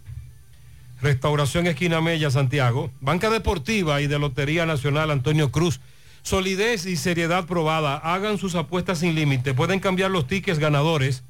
[1.01, 2.91] Restauración Esquina Mella, Santiago.
[3.01, 5.81] Banca Deportiva y de Lotería Nacional Antonio Cruz.
[6.23, 7.97] Solidez y seriedad probada.
[7.97, 9.55] Hagan sus apuestas sin límite.
[9.55, 11.23] Pueden cambiar los tickets ganadores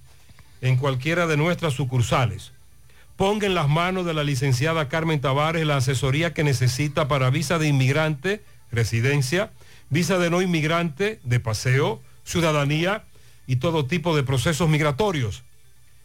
[0.62, 2.52] en cualquiera de nuestras sucursales.
[3.16, 7.58] Ponga en las manos de la licenciada Carmen Tavares la asesoría que necesita para visa
[7.58, 9.50] de inmigrante, residencia,
[9.90, 13.04] visa de no inmigrante, de paseo, ciudadanía
[13.46, 15.42] y todo tipo de procesos migratorios.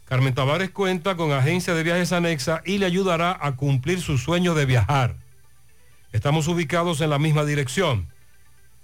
[0.04, 4.54] Carmen Tavares cuenta con agencia de viajes anexa y le ayudará a cumplir su sueño
[4.54, 5.16] de viajar.
[6.12, 8.06] Estamos ubicados en la misma dirección.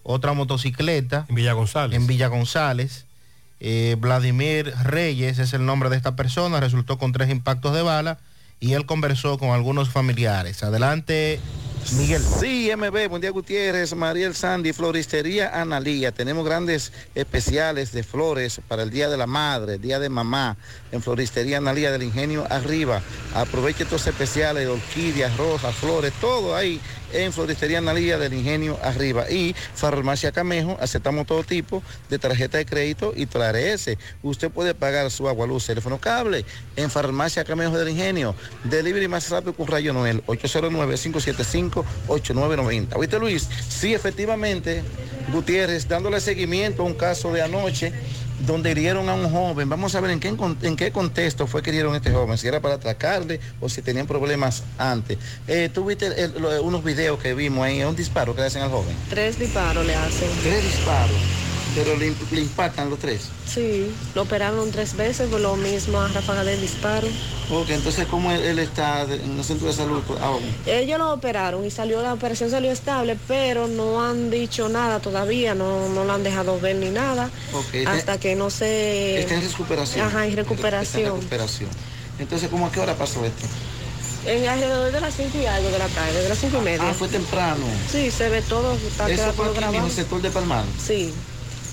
[0.03, 1.25] otra motocicleta.
[1.27, 1.99] En Villa González.
[1.99, 3.07] En Villa González.
[3.59, 8.19] Eh, Vladimir Reyes es el nombre de esta persona, resultó con tres impactos de bala
[8.61, 10.63] y él conversó con algunos familiares.
[10.63, 11.41] Adelante,
[11.93, 12.21] Miguel.
[12.21, 16.11] Sí, MB, buen día Gutiérrez, Mariel Sandy, Floristería Analía.
[16.11, 20.57] Tenemos grandes especiales de flores para el Día de la Madre, Día de Mamá,
[20.91, 23.01] en Floristería Analía del Ingenio Arriba.
[23.33, 26.81] Aproveche estos especiales de orquídeas, rosas, flores, todo ahí
[27.13, 29.29] en Floristería Analía del Ingenio Arriba.
[29.29, 33.97] Y Farmacia Camejo, aceptamos todo tipo de tarjeta de crédito y TRS.
[34.23, 36.43] Usted puede pagar su agua, luz, teléfono, cable
[36.75, 38.35] en Farmacia Camejo del Ingenio.
[38.65, 40.23] Delivery más rápido con Rayo Noel,
[42.07, 42.87] 809-575-8990.
[42.95, 43.47] ¿Oíste Luis?
[43.69, 44.83] Sí, efectivamente,
[45.31, 47.91] Gutiérrez, dándole seguimiento a un caso de anoche
[48.45, 49.67] donde hirieron a un joven.
[49.67, 50.27] Vamos a ver en qué,
[50.61, 53.81] en qué contexto fue que hirieron a este joven, si era para atracarle o si
[53.81, 55.17] tenían problemas antes.
[55.47, 58.69] Eh, ¿Tú viste el- unos videos que vimos ahí, un disparo que le hacen al
[58.69, 58.95] joven?
[59.09, 60.29] Tres disparos le hacen.
[60.43, 61.17] Tres disparos,
[61.77, 63.27] pero le, le impactan los tres.
[63.47, 67.07] Sí, lo operaron tres veces por lo mismo a ráfaga de disparo.
[67.51, 70.43] Ok, entonces, ¿cómo él, él está en el centro de salud ahora?
[70.65, 75.53] Ellos lo operaron y salió, la operación salió estable, pero no han dicho nada todavía,
[75.53, 79.19] no, no lo han dejado ver ni nada, Ok, está- hasta que no se...
[79.19, 80.07] Está en recuperación.
[80.07, 81.13] Ajá, en Está en recuperación.
[81.15, 81.69] recuperación.
[82.17, 83.45] Entonces, ¿cómo a qué hora pasó esto?
[84.25, 86.89] En alrededor de las 5 y algo de la tarde, de las 5 y media.
[86.89, 87.63] Ah, fue temprano.
[87.89, 90.65] Sí, se ve todo, está Eso fue aquí en el sector de Palmar.
[90.85, 91.13] Sí,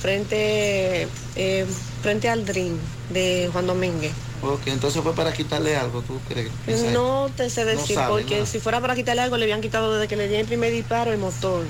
[0.05, 1.65] frente, eh,
[2.03, 2.79] frente al DRIN
[3.09, 4.13] de Juan Domínguez.
[4.43, 6.51] Ok, entonces fue para quitarle algo, ¿tú crees?
[6.93, 8.47] No te sé No decir, sabe porque nada.
[8.47, 11.11] si fuera para quitarle algo, le habían quitado desde que le di el primer disparo
[11.11, 11.65] el motor.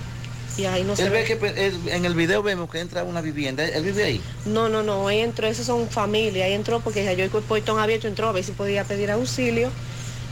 [0.56, 1.24] Y ahí no se Él ve ve.
[1.38, 3.64] que él- en el video vemos que entra a una vivienda.
[3.64, 4.20] ¿Él vive ahí?
[4.46, 8.08] No, no, no, ahí entró, esos son familia, ahí entró porque yo el portón abierto
[8.08, 9.70] entró a ver si podía pedir auxilio,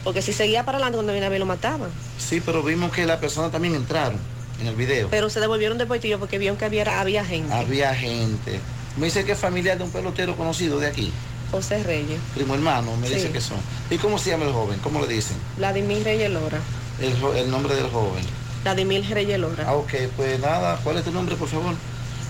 [0.02, 1.90] porque si seguía para adelante cuando vino a ver lo mataban.
[2.18, 4.18] Sí, pero vimos que las personas también entraron
[4.62, 5.08] en el video.
[5.10, 7.52] Pero se devolvieron del portillo porque vieron que había, había gente.
[7.52, 8.60] Había gente.
[8.96, 11.12] Me dice que es familiar de un pelotero conocido de aquí.
[11.50, 13.14] José Reyes, Primo hermano, me Sí.
[13.16, 13.58] dice que son.
[13.90, 14.78] ¿Y cómo se llama el joven?
[14.82, 15.36] ¿Cómo le dicen?
[15.58, 16.58] Vladimir Reyes Lora.
[16.98, 18.24] El, el nombre del joven.
[18.62, 19.64] Vladimir Reyes Lora.
[19.66, 21.74] Ah, ok, pues nada, ¿cuál es tu nombre, por favor?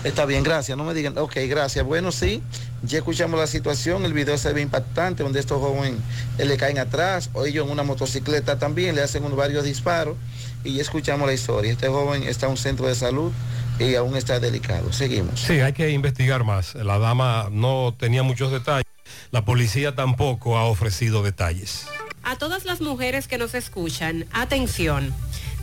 [0.03, 1.17] Está bien, gracias, no me digan.
[1.17, 1.85] Ok, gracias.
[1.85, 2.41] Bueno, sí,
[2.81, 5.93] ya escuchamos la situación, el video se ve impactante, donde estos jóvenes
[6.37, 10.17] eh, le caen atrás, o ellos en una motocicleta también, le hacen unos varios disparos,
[10.63, 11.71] y ya escuchamos la historia.
[11.71, 13.31] Este joven está en un centro de salud
[13.79, 14.91] y aún está delicado.
[14.93, 15.39] Seguimos.
[15.39, 16.75] Sí, hay que investigar más.
[16.75, 18.85] La dama no tenía muchos detalles.
[19.31, 21.85] La policía tampoco ha ofrecido detalles.
[22.23, 25.13] A todas las mujeres que nos escuchan, atención.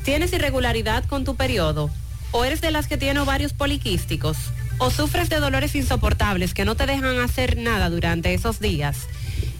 [0.05, 1.91] ¿Tienes irregularidad con tu periodo?
[2.33, 4.37] ¿O eres de las que tiene ovarios poliquísticos?
[4.79, 9.09] ¿O sufres de dolores insoportables que no te dejan hacer nada durante esos días?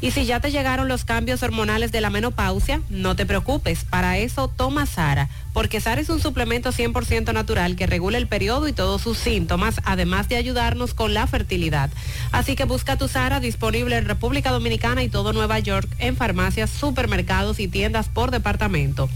[0.03, 4.17] Y si ya te llegaron los cambios hormonales de la menopausia, no te preocupes, para
[4.17, 8.73] eso toma Sara, porque Sara es un suplemento 100% natural que regula el periodo y
[8.73, 11.91] todos sus síntomas, además de ayudarnos con la fertilidad.
[12.33, 16.71] Así que busca tu Sara disponible en República Dominicana y todo Nueva York en farmacias,
[16.71, 19.11] supermercados y tiendas por departamento.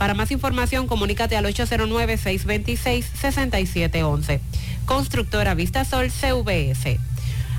[0.00, 4.40] Para más información, comunícate al 809-626-6711.
[4.86, 6.98] Constructora Vistasol CVS.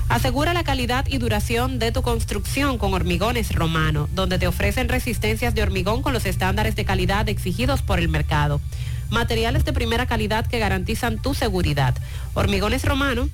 [0.08, 5.54] Asegura la calidad y duración de tu construcción con Hormigones Romano, donde te ofrecen resistencias
[5.54, 8.60] de hormigón con los estándares de calidad exigidos por el mercado.
[9.08, 11.94] Materiales de primera calidad que garantizan tu seguridad.
[12.34, 13.28] Hormigones Romano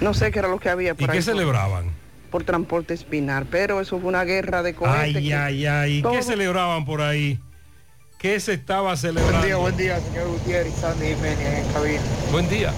[0.00, 1.18] No sé qué era lo que había ¿Y por ahí.
[1.18, 1.90] qué celebraban?
[2.30, 5.16] por transporte espinal, pero eso fue una guerra de cohetes.
[5.16, 6.02] Ay, ay, ay.
[6.02, 7.40] ¿Qué celebraban por ahí?
[8.18, 9.38] ¿Qué se estaba celebrando?
[9.38, 12.02] Buen día, buen día, señor Gutiérrez y Sandy Jiménez en cabina.
[12.32, 12.72] Buen día.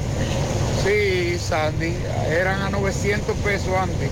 [0.84, 1.96] Sí, Sandy,
[2.28, 4.10] eran a 900 pesos antes.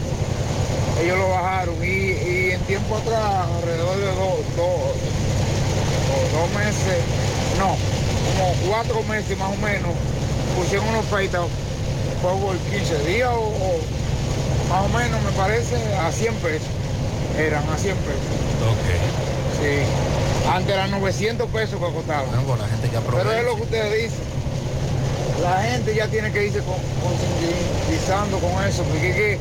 [1.03, 4.81] Ellos lo bajaron y, y en tiempo atrás, alrededor de dos, dos,
[6.33, 6.97] dos meses,
[7.59, 7.77] no,
[8.33, 9.91] como cuatro meses más o menos,
[10.57, 11.43] pusieron unos feitas
[12.23, 13.81] fue por 15 días o, o
[14.71, 16.69] más o menos, me parece, a 100 pesos.
[17.39, 18.23] Eran a 100 pesos.
[18.65, 19.61] Ok.
[19.61, 20.28] Sí.
[20.49, 22.27] Antes eran 900 pesos que costaban.
[23.13, 24.25] Pero es lo que ustedes dicen.
[25.43, 29.39] La gente ya tiene que irse con- concientizando con eso, porque es que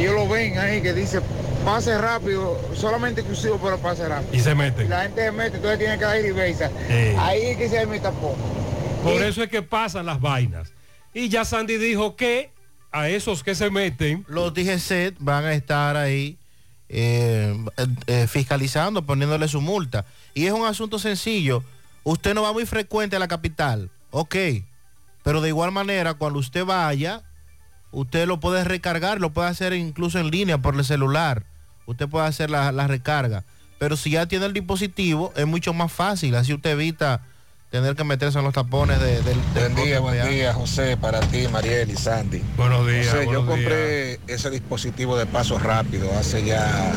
[0.00, 1.20] ellos lo ven ahí que dice
[1.64, 4.32] pase rápido, solamente exclusivo pero pase rápido.
[4.34, 4.86] Y se meten.
[4.86, 6.68] Y la gente se mete, entonces tiene que dar reversa.
[6.88, 7.14] Sí.
[7.18, 8.36] Ahí es que se meta poco.
[9.02, 10.72] Por eso es que pasan las vainas.
[11.12, 12.50] Y ya Sandy dijo que
[12.92, 16.38] a esos que se meten, Los DGC van a estar ahí
[16.88, 17.56] eh,
[18.06, 20.04] eh, fiscalizando, poniéndole su multa.
[20.34, 21.62] Y es un asunto sencillo.
[22.04, 24.36] Usted no va muy frecuente a la capital, ok.
[25.22, 27.22] Pero de igual manera, cuando usted vaya,
[27.90, 31.44] usted lo puede recargar, lo puede hacer incluso en línea por el celular.
[31.86, 33.44] Usted puede hacer la, la recarga.
[33.78, 36.34] Pero si ya tiene el dispositivo, es mucho más fácil.
[36.34, 37.22] Así usted evita
[37.70, 39.24] tener que meterse en los tapones de- del,
[39.54, 42.42] del Buen día, buen día, José, para ti, Mariel y Sandy.
[42.56, 46.92] Buenos días, José, yo compré ese dispositivo de paso rápido hace ya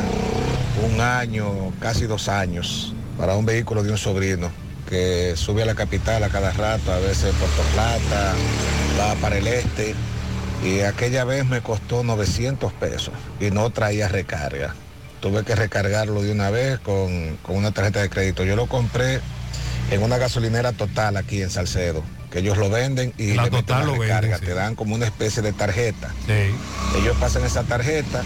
[0.89, 4.49] un año, casi dos años, para un vehículo de un sobrino
[4.89, 8.33] que sube a la capital a cada rato, a veces Puerto Plata,
[8.99, 9.93] va para el este,
[10.63, 14.73] y aquella vez me costó 900 pesos y no traía recarga.
[15.19, 18.43] Tuve que recargarlo de una vez con, con una tarjeta de crédito.
[18.43, 19.21] Yo lo compré
[19.89, 23.65] en una gasolinera total aquí en Salcedo, que ellos lo venden y La le meten
[23.65, 24.45] Total la lo venden, recarga, sí.
[24.45, 26.09] te dan como una especie de tarjeta.
[26.27, 26.97] Sí.
[26.99, 28.23] Ellos pasan esa tarjeta,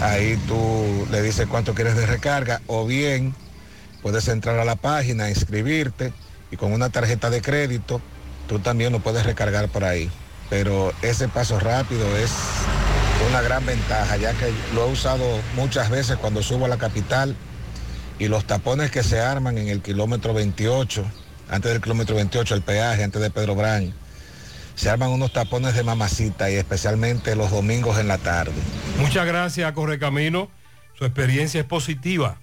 [0.00, 3.34] ahí tú le dices cuánto quieres de recarga o bien
[4.02, 6.12] puedes entrar a la página, inscribirte
[6.50, 8.00] y con una tarjeta de crédito
[8.46, 10.10] tú también lo puedes recargar por ahí.
[10.48, 12.30] Pero ese paso rápido es
[13.28, 15.24] una gran ventaja, ya que lo he usado
[15.56, 17.34] muchas veces cuando subo a la capital
[18.18, 21.04] y los tapones que se arman en el kilómetro 28,
[21.48, 23.92] antes del kilómetro 28, el peaje, antes de Pedro Brán,
[24.74, 28.52] se arman unos tapones de mamacita y especialmente los domingos en la tarde.
[28.98, 30.50] muchas gracias, Correcamino.
[30.98, 32.38] Su experiencia es positiva.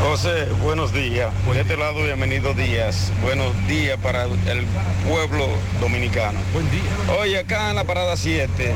[0.00, 1.32] José, buenos días.
[1.52, 3.10] De este lado, bienvenido Díaz.
[3.22, 4.64] Buenos días para el
[5.08, 5.48] pueblo
[5.80, 6.38] dominicano.
[6.52, 7.16] Buen día.
[7.18, 8.74] Hoy acá en la parada 7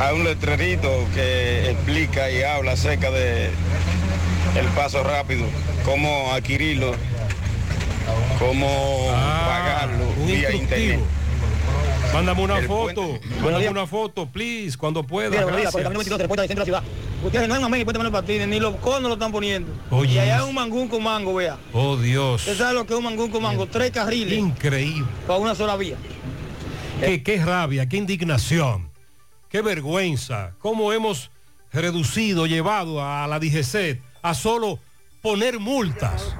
[0.00, 3.50] hay un letrerito que explica y habla acerca de
[4.58, 5.46] el paso rápido,
[5.84, 6.92] cómo adquirirlo,
[8.38, 9.06] cómo
[9.46, 11.00] pagarlo Ah, un vía internet.
[12.12, 13.02] Mándame una El foto.
[13.06, 13.26] puente.
[13.42, 15.30] Mándame una foto, please, cuando pueda.
[15.30, 15.74] Por el Gracias.
[15.74, 16.92] 22 de la puerta del centro de la ciudad.
[17.24, 19.72] Ustedes no hay y puente menos patines, ni los conos lo están poniendo.
[19.90, 20.14] Oye.
[20.14, 21.56] Y allá hay un mangún con mango, vea.
[21.72, 22.42] Oh, Dios.
[22.42, 23.66] ¿Usted sabe lo que es un mangún con mango?
[23.66, 24.38] Tres carriles.
[24.38, 25.06] Increíble.
[25.26, 25.96] Para una sola vía.
[27.00, 28.90] Qué, qué rabia, qué indignación,
[29.52, 30.52] qué vergüenza.
[30.58, 31.30] Cómo hemos
[31.72, 34.78] reducido, llevado a la DGC a solo
[35.22, 36.34] poner multas.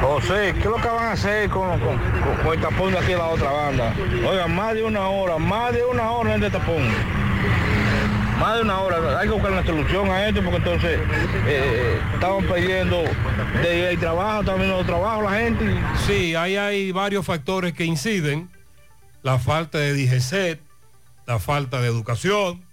[0.00, 2.98] José, ¿qué es lo que van a hacer con, con- con- con el tapón de
[2.98, 3.94] aquí de la otra banda?
[4.28, 6.82] Oigan, más de una hora, más de una hora en este tapón.
[8.38, 11.00] Más de una hora, hay que buscar una solución a esto porque entonces
[11.46, 13.02] eh, estaban pidiendo
[13.62, 15.64] de el trabajo, también el trabajo la gente.
[16.06, 18.50] Sí, ahí hay varios factores que inciden.
[19.22, 20.60] La falta de DGCET,
[21.26, 22.64] la falta de educación,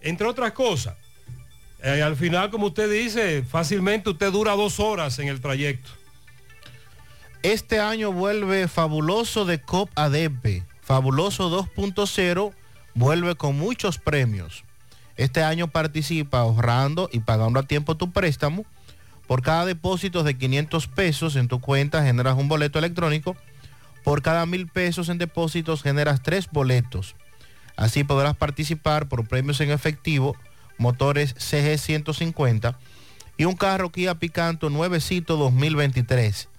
[0.00, 0.96] entre otras cosas.
[1.82, 5.90] Eh, al final, como usted dice, fácilmente usted dura dos horas en el trayecto.
[7.42, 10.62] Este año vuelve Fabuloso de COP ADP.
[10.82, 12.52] Fabuloso 2.0
[12.94, 14.64] vuelve con muchos premios.
[15.16, 18.66] Este año participa ahorrando y pagando a tiempo tu préstamo.
[19.26, 23.36] Por cada depósito de 500 pesos en tu cuenta generas un boleto electrónico.
[24.04, 27.14] Por cada mil pesos en depósitos generas tres boletos.
[27.80, 30.36] Así podrás participar por premios en efectivo,
[30.76, 32.78] motores CG 150
[33.38, 36.50] y un carro Kia Picanto nuevecito 2023.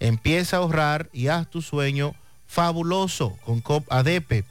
[0.00, 2.14] Empieza a ahorrar y haz tu sueño
[2.46, 4.46] fabuloso con COP ADP,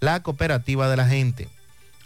[0.00, 1.50] la cooperativa de la gente.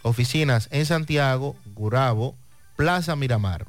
[0.01, 2.35] Oficinas en Santiago, Gurabo,
[2.75, 3.67] Plaza Miramar.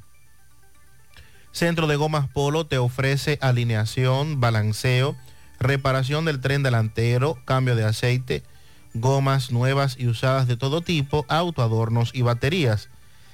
[1.52, 5.14] Centro de Gomas Polo te ofrece alineación, balanceo,
[5.60, 8.42] reparación del tren delantero, cambio de aceite,
[8.94, 12.88] gomas nuevas y usadas de todo tipo, autoadornos y baterías.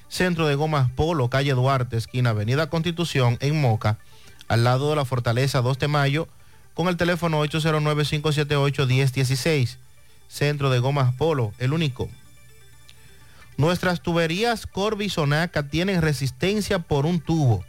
[0.08, 3.98] Centro de Gomas Polo, calle Duarte, esquina Avenida Constitución, en Moca,
[4.48, 6.26] al lado de la Fortaleza 2 de Mayo,
[6.74, 9.76] con el teléfono 809-578-1016.
[10.28, 12.08] Centro de Gomas Polo, el único.
[13.56, 17.64] Nuestras tuberías Corby Sonaca tienen resistencia por un tubo.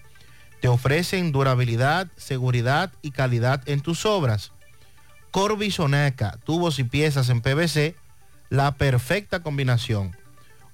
[0.62, 4.52] Te ofrecen durabilidad, seguridad y calidad en tus obras.
[5.32, 7.96] Corby Sonaca, tubos y piezas en PVC,
[8.50, 10.18] la perfecta combinación.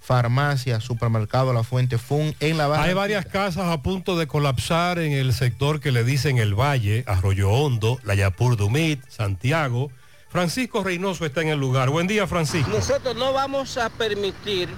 [0.01, 2.82] Farmacia, supermercado La Fuente Fun en la Baja.
[2.82, 7.05] Hay varias casas a punto de colapsar en el sector que le dicen el Valle,
[7.06, 9.93] Arroyo Hondo, La Yapur Dumit, Santiago.
[10.28, 11.90] Francisco Reynoso está en el lugar.
[11.90, 12.68] Buen día, Francisco.
[12.70, 14.68] Nosotros no vamos a permitir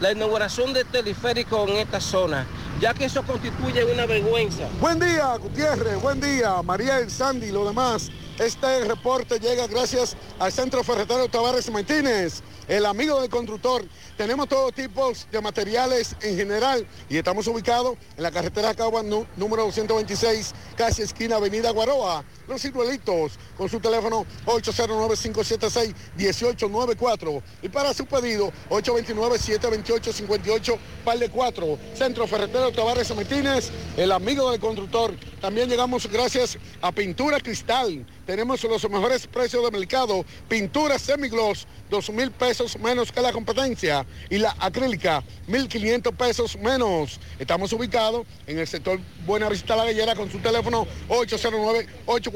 [0.00, 2.46] la inauguración de teleférico en esta zona,
[2.80, 4.64] ya que eso constituye una vergüenza.
[4.80, 6.00] Buen día, Gutiérrez.
[6.00, 8.10] Buen día, Mariel, Sandy y lo demás.
[8.38, 13.82] Este reporte llega gracias al Centro Ferretero Tavares Martínez, el amigo del constructor.
[14.18, 19.64] Tenemos todo tipo de materiales en general y estamos ubicados en la carretera Cagua número
[19.64, 22.24] 226, casi esquina Avenida Guaroa.
[22.48, 31.78] Los ciruelitos con su teléfono 809-576-1894 y para su pedido 829-728-58 par de 4.
[31.94, 35.14] Centro Ferretero Tavares Martínez, el amigo del constructor.
[35.40, 38.06] También llegamos gracias a Pintura Cristal.
[38.26, 40.24] Tenemos los mejores precios de mercado.
[40.48, 44.06] Pintura semigloss, 2 mil pesos menos que la competencia.
[44.30, 47.20] Y la acrílica, 1.500 pesos menos.
[47.38, 50.86] Estamos ubicados en el sector Buena Vista La Gallera con su teléfono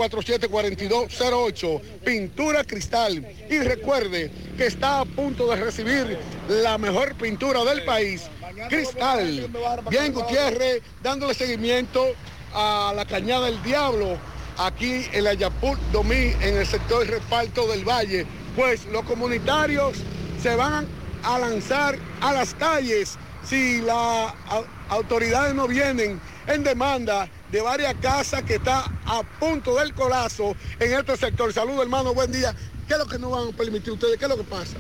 [0.09, 1.81] 809-847-4208.
[2.05, 3.27] Pintura Cristal.
[3.48, 6.18] Y recuerde que está a punto de recibir
[6.48, 8.22] la mejor pintura del país.
[8.68, 9.48] Cristal.
[9.90, 12.05] Bien, Gutiérrez, dándole seguimiento
[12.52, 14.18] a la Cañada del Diablo
[14.59, 19.97] aquí en la Yapur Domí, en el sector reparto del Valle, pues los comunitarios
[20.43, 20.86] se van
[21.22, 27.94] a lanzar a las calles si las au- autoridades no vienen en demanda de varias
[27.94, 31.52] casas que está a punto del colapso en este sector.
[31.52, 32.55] Saludos hermano, buen día.
[32.86, 34.16] ¿Qué es lo que no van a permitir ustedes?
[34.18, 34.77] ¿Qué es lo que pasa?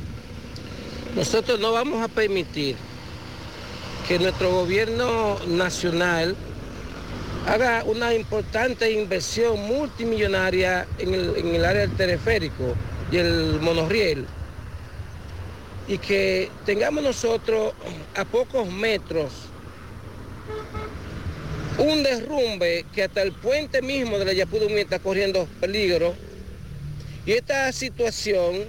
[1.14, 2.76] Nosotros no vamos a permitir
[4.06, 6.36] que nuestro gobierno nacional
[7.46, 12.74] haga una importante inversión multimillonaria en el, en el área del teleférico
[13.10, 14.26] y el monorriel
[15.88, 17.72] y que tengamos nosotros
[18.16, 19.49] a pocos metros
[21.80, 26.14] un derrumbe que hasta el puente mismo de la Yapudumí está corriendo peligro
[27.24, 28.66] y esta situación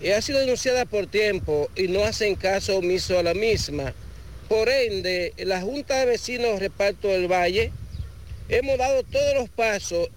[0.00, 3.92] eh, ha sido denunciada por tiempo y no hacen caso omiso a la misma.
[4.48, 7.72] Por ende, la Junta de Vecinos Reparto del Valle
[8.48, 10.08] hemos dado todos los pasos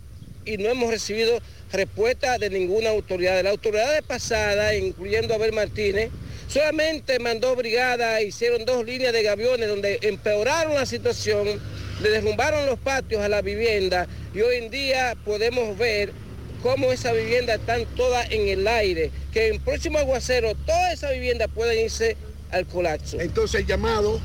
[0.45, 1.39] y no hemos recibido
[1.71, 3.37] respuesta de ninguna autoridad.
[3.37, 6.11] De la autoridad pasada, incluyendo Abel Martínez,
[6.49, 11.47] solamente mandó brigada, hicieron dos líneas de gaviones donde empeoraron la situación,
[12.01, 16.11] le derrumbaron los patios a la vivienda y hoy en día podemos ver
[16.63, 21.49] cómo esas viviendas están todas en el aire, que en próximo aguacero todas esas viviendas
[21.53, 22.17] pueden irse
[22.51, 23.19] al colapso.
[23.19, 24.19] Entonces el llamado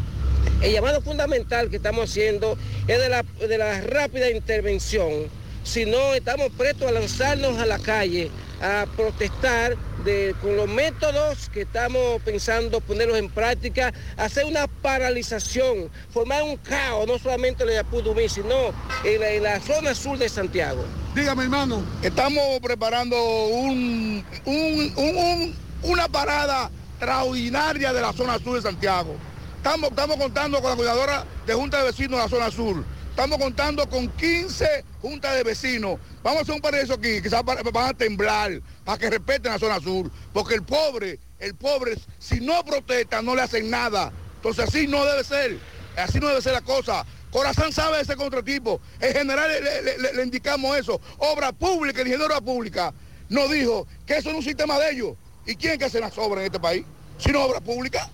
[0.63, 2.57] El llamado fundamental que estamos haciendo
[2.89, 5.29] es de la, de la rápida intervención.
[5.63, 8.31] Si no, estamos prestos a lanzarnos a la calle
[8.63, 15.91] a protestar de, con los métodos que estamos pensando ponerlos en práctica, hacer una paralización,
[16.11, 18.73] formar un caos, no solamente en la Yapudumí, sino
[19.05, 20.85] en la, en la zona sur de Santiago.
[21.15, 21.83] Dígame, hermano.
[22.03, 23.17] Estamos preparando
[23.47, 25.55] un, un- un- un-
[25.85, 29.15] una parada extraordinaria de la zona sur de Santiago.
[29.57, 32.85] Estamos, estamos contando con la coordinadora de Junta de Vecinos de la zona sur.
[33.15, 36.01] Estamos contando con 15 juntas de vecinos.
[36.25, 39.79] Vamos a hacer un paraíso aquí, quizás van a temblar para que respeten la zona
[39.81, 40.11] sur.
[40.33, 44.13] Porque el pobre, el pobre, si no protesta, no le hacen nada.
[44.37, 45.59] Entonces así no debe ser.
[45.97, 47.07] Así no debe ser la cosa.
[47.31, 48.81] Corazón sabe de ese contratipo.
[48.99, 51.01] En general le, le- le- le indicamos eso.
[51.19, 52.93] Obra pública, el ingeniero de obra pública
[53.29, 55.17] nos dijo que eso es un sistema de ellos.
[55.47, 56.85] ¿Y quién que hace las obras en este país?
[57.19, 58.11] Si no obra pública.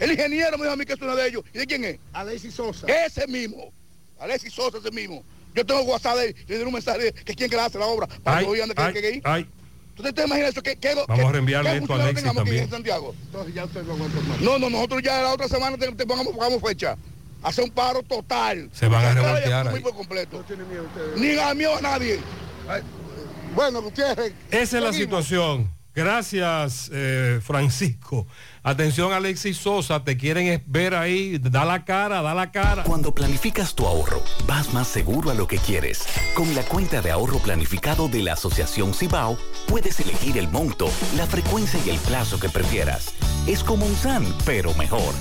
[0.00, 1.44] El ingeniero me dijo a mí que es una de ellos.
[1.54, 1.98] ¿Y de quién es?
[2.12, 2.88] Alexis Sosa.
[2.88, 3.72] Ese mismo.
[4.20, 5.24] Alexis Sosa, ese mismo.
[5.54, 7.78] Yo tengo WhatsApp de él, le di un mensaje de que quién que le hace
[7.78, 8.06] la obra.
[8.22, 9.46] Para Ay, que oigan de que, ay, que- que ay.
[9.98, 10.62] ¿Usted te imagina eso?
[10.62, 12.64] ¿Qué, qué, Vamos qué- a reenviarle esto a Alexis también.
[12.64, 13.14] en Santiago?
[13.26, 14.40] Entonces ya usted no aguanta más.
[14.40, 16.96] No, no, nosotros ya la otra semana te, te pongamos, pongamos fecha.
[17.42, 18.70] Hacer un paro total.
[18.72, 19.80] Se van a revoltear ahí.
[19.80, 20.44] por completo.
[21.16, 22.18] Ni a mí o a nadie.
[22.68, 22.82] Ay,
[23.54, 24.32] Bueno, Gutiérrez.
[24.50, 25.70] Esa es la situación.
[25.94, 28.26] Gracias, eh, Francisco.
[28.62, 31.38] Atención, Alexis Sosa, te quieren ver ahí.
[31.38, 32.84] Da la cara, da la cara.
[32.84, 36.04] Cuando planificas tu ahorro, vas más seguro a lo que quieres.
[36.34, 39.36] Con la cuenta de ahorro planificado de la Asociación Cibao,
[39.66, 43.14] puedes elegir el monto, la frecuencia y el plazo que prefieras.
[43.46, 45.14] Es como un SAN, pero mejor.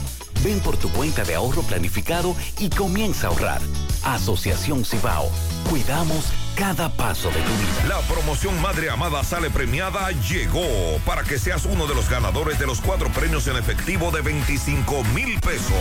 [0.43, 3.61] Ven por tu cuenta de ahorro planificado y comienza a ahorrar.
[4.03, 5.29] Asociación Cibao.
[5.69, 6.25] Cuidamos
[6.59, 7.87] cada paso de tu vida.
[7.87, 12.67] La promoción Madre Amada Sale Premiada llegó para que seas uno de los ganadores de
[12.67, 15.71] los cuatro premios en efectivo de 25 mil pesos.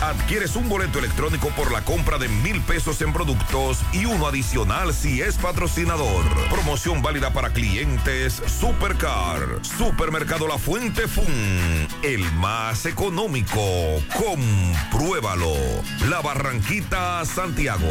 [0.00, 4.94] Adquieres un boleto electrónico por la compra de mil pesos en productos y uno adicional
[4.94, 6.24] si es patrocinador.
[6.48, 13.60] Promoción válida para clientes Supercar, Supermercado La Fuente Fun, el más económico.
[14.16, 15.56] Compruébalo.
[16.08, 17.90] La Barranquita, Santiago.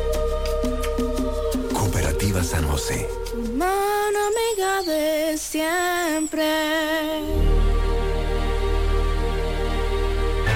[2.21, 3.07] Cooperativa San José.
[3.57, 6.45] Mano amiga de siempre.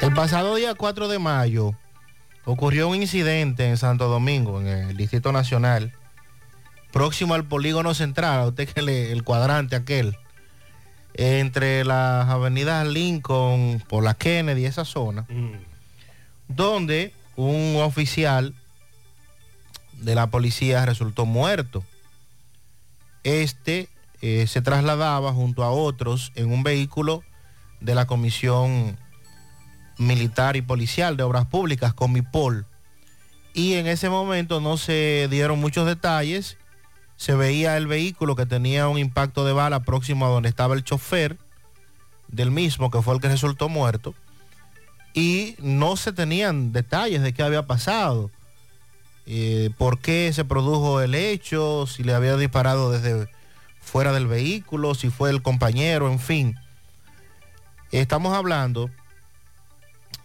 [0.00, 1.74] El pasado día 4 de mayo
[2.44, 5.92] ocurrió un incidente en Santo Domingo, en el Distrito Nacional,
[6.92, 10.16] próximo al polígono central, a usted que le, el cuadrante aquel,
[11.14, 15.26] entre las avenidas Lincoln, por la Kennedy, esa zona,
[16.48, 18.54] donde un oficial
[19.92, 21.84] de la policía resultó muerto.
[23.22, 23.88] Este
[24.22, 27.22] eh, se trasladaba junto a otros en un vehículo
[27.80, 28.98] de la Comisión
[29.98, 32.66] Militar y Policial de Obras Públicas, Comipol.
[33.52, 36.56] Y en ese momento no se dieron muchos detalles
[37.20, 40.84] se veía el vehículo que tenía un impacto de bala próximo a donde estaba el
[40.84, 41.36] chofer
[42.28, 44.14] del mismo, que fue el que resultó muerto,
[45.12, 48.30] y no se tenían detalles de qué había pasado,
[49.26, 53.28] eh, por qué se produjo el hecho, si le había disparado desde
[53.82, 56.56] fuera del vehículo, si fue el compañero, en fin.
[57.92, 58.88] Estamos hablando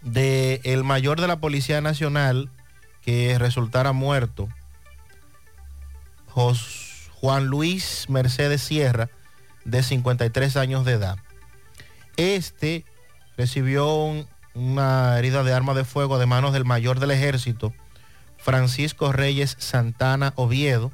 [0.00, 2.48] de mayor de la Policía Nacional
[3.02, 4.48] que resultara muerto,
[7.26, 9.10] Juan Luis Mercedes Sierra,
[9.64, 11.18] de 53 años de edad.
[12.16, 12.84] Este
[13.36, 14.24] recibió
[14.54, 17.74] una herida de arma de fuego de manos del mayor del ejército,
[18.38, 20.92] Francisco Reyes Santana Oviedo,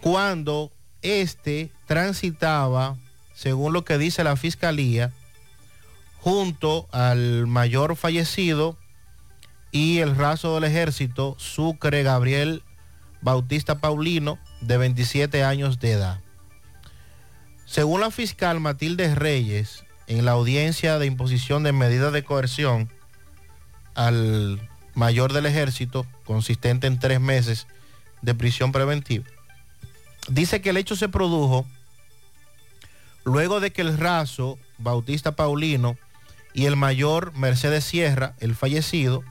[0.00, 0.70] cuando
[1.02, 2.94] este transitaba,
[3.34, 5.10] según lo que dice la fiscalía,
[6.20, 8.76] junto al mayor fallecido
[9.72, 12.62] y el raso del ejército, Sucre Gabriel
[13.22, 16.20] Bautista Paulino, de 27 años de edad.
[17.66, 22.90] Según la fiscal Matilde Reyes, en la audiencia de imposición de medidas de coerción
[23.94, 27.66] al mayor del ejército, consistente en tres meses
[28.22, 29.24] de prisión preventiva,
[30.28, 31.64] dice que el hecho se produjo
[33.24, 35.96] luego de que el raso Bautista Paulino
[36.54, 39.22] y el mayor Mercedes Sierra, el fallecido,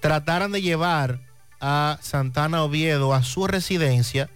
[0.00, 1.20] trataran de llevar
[1.66, 4.28] a Santana Oviedo a su residencia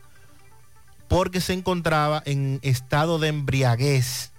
[1.09, 4.33] porque se encontraba en estado de embriaguez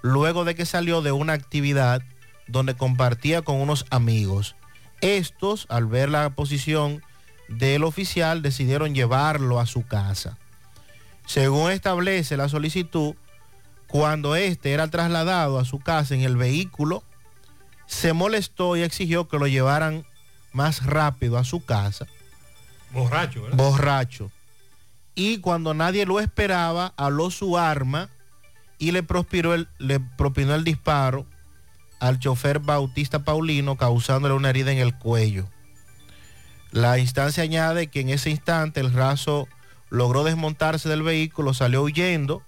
[0.00, 2.02] luego de que salió de una actividad
[2.46, 4.56] donde compartía con unos amigos.
[5.02, 7.02] Estos, al ver la posición
[7.48, 10.38] del oficial, decidieron llevarlo a su casa.
[11.26, 13.14] Según establece la solicitud,
[13.88, 17.02] cuando éste era trasladado a su casa en el vehículo,
[17.86, 20.06] se molestó y exigió que lo llevaran
[20.52, 22.06] más rápido a su casa.
[22.92, 23.46] Borracho.
[23.52, 24.30] Borracho.
[25.14, 28.08] Y cuando nadie lo esperaba, aló su arma
[28.78, 29.04] y le,
[29.78, 31.26] le propinó el disparo
[32.00, 35.48] al chofer Bautista Paulino, causándole una herida en el cuello.
[36.72, 39.46] La instancia añade que en ese instante el raso
[39.90, 42.42] logró desmontarse del vehículo, salió huyendo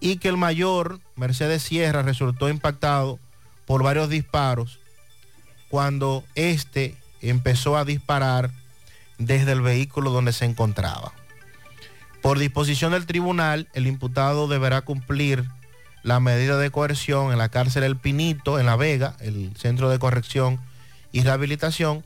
[0.00, 3.18] y que el mayor, Mercedes Sierra, resultó impactado
[3.66, 4.80] por varios disparos
[5.68, 8.50] cuando éste empezó a disparar
[9.18, 11.12] desde el vehículo donde se encontraba.
[12.22, 15.44] Por disposición del tribunal, el imputado deberá cumplir
[16.02, 19.98] la medida de coerción en la cárcel El Pinito, en La Vega, el Centro de
[19.98, 20.60] Corrección
[21.12, 22.04] y Rehabilitación,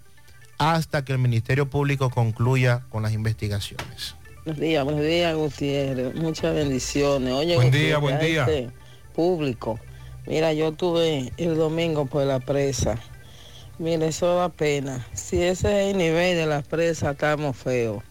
[0.58, 4.14] hasta que el Ministerio Público concluya con las investigaciones.
[4.44, 6.14] Buenos días, buenos días, Gutiérrez.
[6.14, 7.32] Muchas bendiciones.
[7.32, 8.42] Oye, Buen día, buen día.
[8.42, 8.70] este
[9.14, 9.78] público.
[10.26, 12.98] Mira, yo estuve el domingo por la presa.
[13.80, 15.06] Mira, eso da pena.
[15.14, 18.04] Si ese es el nivel de la presa, estamos feos.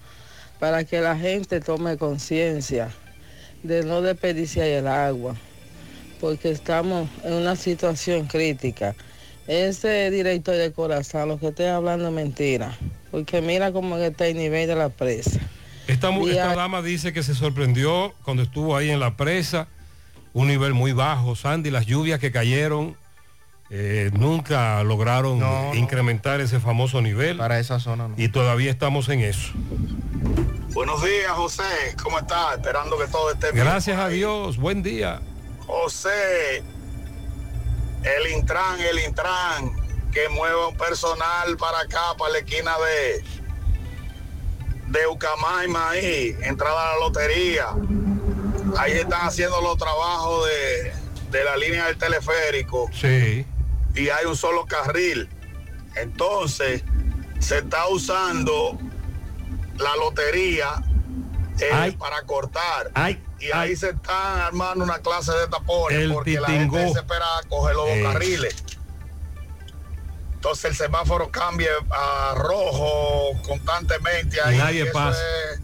[0.60, 2.90] Para que la gente tome conciencia
[3.62, 5.36] de no desperdiciar el agua,
[6.20, 8.96] porque estamos en una situación crítica.
[9.46, 12.76] Ese director de corazón, lo que estoy hablando es mentira,
[13.12, 15.40] porque mira cómo está el nivel de la presa.
[15.88, 16.10] Esta
[16.56, 19.68] dama dice que se sorprendió cuando estuvo ahí en la presa,
[20.34, 22.98] un nivel muy bajo, Sandy, las lluvias que cayeron
[23.70, 25.76] eh, nunca lograron No, no.
[25.76, 27.38] incrementar ese famoso nivel.
[27.38, 28.16] Para esa zona no.
[28.18, 29.52] Y todavía estamos en eso.
[30.74, 31.64] Buenos días, José.
[32.02, 32.56] ¿Cómo estás?
[32.58, 33.66] Esperando que todo esté bien.
[33.66, 35.20] Gracias a Dios, buen día.
[35.68, 36.64] José,
[38.04, 39.72] el Intran, el Intran,
[40.12, 43.24] que mueva un personal para acá, para la esquina de
[44.88, 47.68] de Ucamaima ahí, entrada a la lotería.
[48.78, 53.46] Ahí están haciendo los trabajos de, de la línea del teleférico Sí.
[54.00, 55.30] Y hay un solo carril.
[55.96, 56.84] Entonces,
[57.40, 58.78] se está usando
[59.78, 60.82] la lotería
[61.60, 61.92] eh, Ay.
[61.92, 62.92] para cortar.
[62.94, 67.00] Ay, y ahí se están armando una clase de tapones El porque la gente se
[67.00, 68.12] espera a coger los dos Eso.
[68.12, 68.56] carriles.
[70.34, 74.58] Entonces el semáforo cambia a rojo constantemente ahí.
[74.58, 75.20] Nadie eso pasa.
[75.54, 75.60] es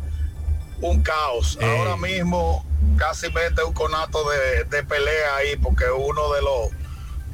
[0.81, 1.57] un caos.
[1.61, 1.77] Eh.
[1.77, 2.65] Ahora mismo
[2.97, 6.69] casi mete un conato de, de pelea ahí porque uno de los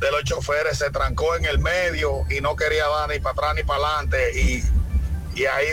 [0.02, 3.56] de los choferes se trancó en el medio y no quería dar ni para atrás
[3.56, 4.64] ni para adelante y,
[5.40, 5.68] y ahí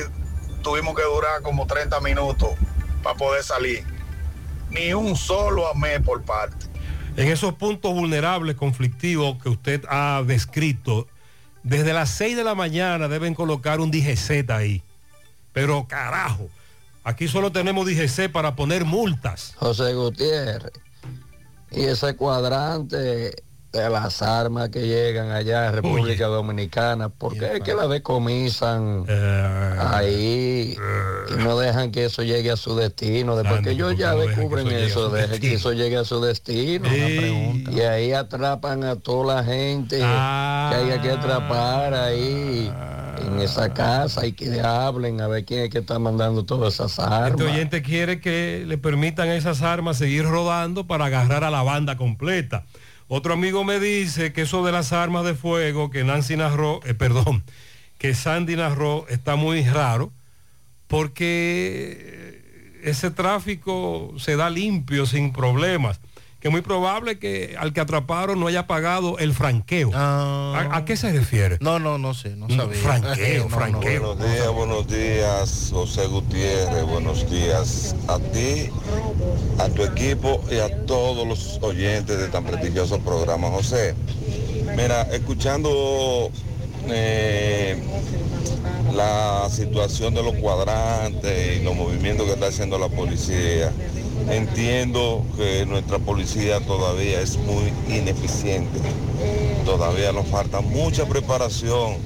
[0.62, 2.50] tuvimos que durar como 30 minutos
[3.02, 3.82] para poder salir.
[4.70, 6.66] Ni un solo amé por parte.
[7.16, 11.08] En esos puntos vulnerables, conflictivos que usted ha descrito,
[11.62, 14.82] desde las 6 de la mañana deben colocar un DGZ ahí.
[15.54, 16.50] Pero carajo,
[17.02, 19.54] aquí solo tenemos DGC para poner multas.
[19.56, 20.72] José Gutiérrez.
[21.70, 27.60] Y ese cuadrante de las armas que llegan allá en República Dominicana, ¿por qué es
[27.60, 30.76] que la decomisan Eh, ahí
[31.28, 33.36] y no dejan que eso llegue a su destino?
[33.36, 36.88] Después que ellos ya descubren eso, dejen que eso llegue a su destino.
[37.70, 42.72] Y ahí atrapan a toda la gente que haya que atrapar ahí
[43.26, 46.98] en esa casa y que hablen a ver quién es que está mandando todas esas
[46.98, 47.32] armas.
[47.32, 51.62] Este oyente quiere que le permitan a esas armas seguir rodando para agarrar a la
[51.62, 52.64] banda completa.
[53.08, 56.92] Otro amigo me dice que eso de las armas de fuego que Nancy narró, eh,
[56.92, 57.42] perdón,
[57.96, 60.12] que Sandy narró está muy raro
[60.88, 66.00] porque ese tráfico se da limpio, sin problemas.
[66.40, 69.90] Que es muy probable que al que atraparon no haya pagado el franqueo.
[69.92, 71.58] ¿A, a qué se refiere?
[71.60, 72.80] No, no, no sé, no sabía.
[72.80, 74.14] franqueo, No, no, franqueo.
[74.14, 78.70] Buenos días, buenos días, José Gutiérrez, buenos días a ti,
[79.58, 83.48] a tu equipo y a todos los oyentes de tan prestigioso programa.
[83.48, 83.96] José,
[84.76, 86.30] mira, escuchando
[86.92, 87.76] eh,
[88.94, 93.70] la situación de los cuadrantes y los movimientos que está haciendo la policía,
[94.30, 98.80] entiendo que nuestra policía todavía es muy ineficiente.
[99.64, 101.96] Todavía nos falta mucha preparación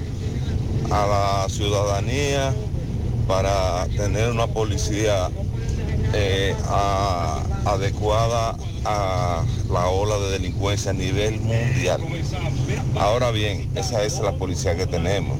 [0.91, 2.53] a la ciudadanía
[3.27, 5.29] para tener una policía
[6.13, 12.01] eh, a- adecuada a la ola de delincuencia a nivel mundial.
[12.97, 15.37] Ahora bien, esa es la policía que tenemos.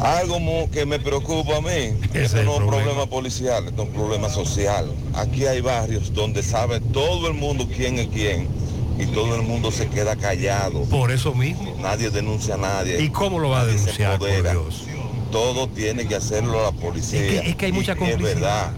[0.00, 0.38] Algo
[0.70, 4.90] que me preocupa a mí, esto no es un problema policial, es un problema social.
[5.14, 8.48] Aquí hay barrios donde sabe todo el mundo quién es quién
[8.98, 10.82] y todo el mundo se queda callado.
[10.84, 11.74] Por eso mismo.
[11.80, 13.02] Nadie denuncia a nadie.
[13.02, 14.28] ¿Y cómo lo va a denunciar, por.
[14.28, 14.84] Dios?
[15.32, 17.20] Todo tiene que hacerlo la policía.
[17.20, 18.34] Es que- es que hay Y mucha Es complicidad.
[18.34, 18.70] verdad,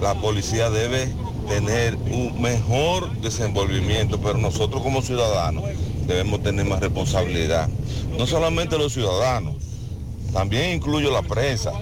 [0.00, 1.12] la policía debe
[1.48, 5.64] tener un mejor desenvolvimiento, pero nosotros como ciudadanos
[6.06, 7.68] debemos tener más responsabilidad.
[8.16, 9.56] No solamente los ciudadanos,
[10.32, 11.72] también incluyo la prensa.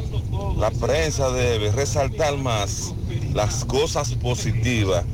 [0.57, 2.95] La prensa debe resaltar más
[3.35, 5.05] las cosas positivas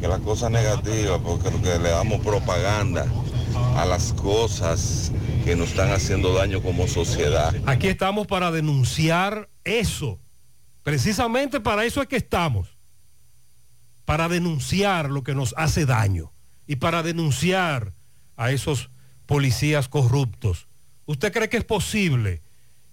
[0.00, 3.06] que las cosas negativas, porque lo que le damos propaganda
[3.76, 5.12] a las cosas
[5.44, 7.54] que nos están haciendo daño como sociedad.
[7.66, 10.18] Aquí estamos para denunciar eso.
[10.84, 12.76] Precisamente para eso es que estamos.
[14.04, 16.32] Para denunciar lo que nos hace daño
[16.66, 17.94] y para denunciar
[18.36, 18.90] a esos
[19.26, 20.68] policías corruptos.
[21.06, 22.42] ¿Usted cree que es posible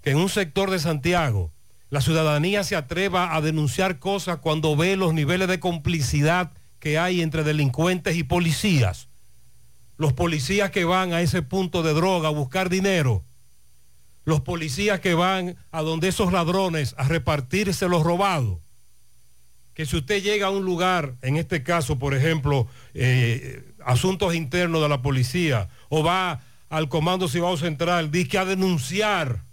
[0.02, 1.54] que en un sector de Santiago
[1.90, 7.22] la ciudadanía se atreva a denunciar cosas cuando ve los niveles de complicidad que hay
[7.22, 9.10] entre delincuentes y policías?
[9.98, 13.26] Los policías que van a ese punto de droga a buscar dinero
[14.24, 18.60] los policías que van a donde esos ladrones a repartirse los robados.
[19.74, 24.82] Que si usted llega a un lugar, en este caso, por ejemplo, eh, asuntos internos
[24.82, 29.44] de la policía, o va al Comando Cibao Central, dice a denunciar.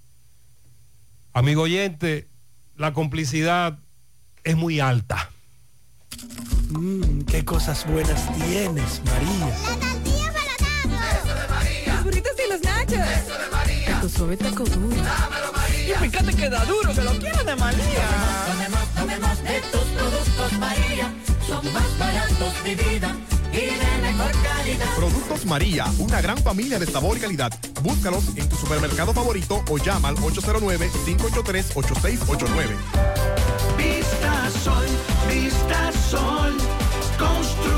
[1.32, 2.28] Amigo oyente,
[2.76, 3.78] la complicidad
[4.44, 5.30] es muy alta.
[6.70, 9.56] Mmm, qué cosas buenas tienes, María.
[11.86, 12.98] Los burritos y los nachos.
[12.98, 13.47] Eso de
[13.98, 14.00] María.
[14.00, 14.96] Tu suave taco duro.
[15.86, 18.08] Y fíjate que da duro, que lo quiero de María.
[18.46, 21.12] Tomemos, tomemos de tus productos María.
[21.46, 23.14] Son más baratos de vida
[23.52, 24.94] y de mejor calidad.
[24.96, 27.52] Productos María, una gran familia de sabor y calidad.
[27.82, 32.76] Búscalos en tu supermercado favorito o llama al 809-583-8689.
[33.76, 34.86] Vista Sol,
[35.28, 36.56] Vista Sol.
[37.18, 37.77] Constructora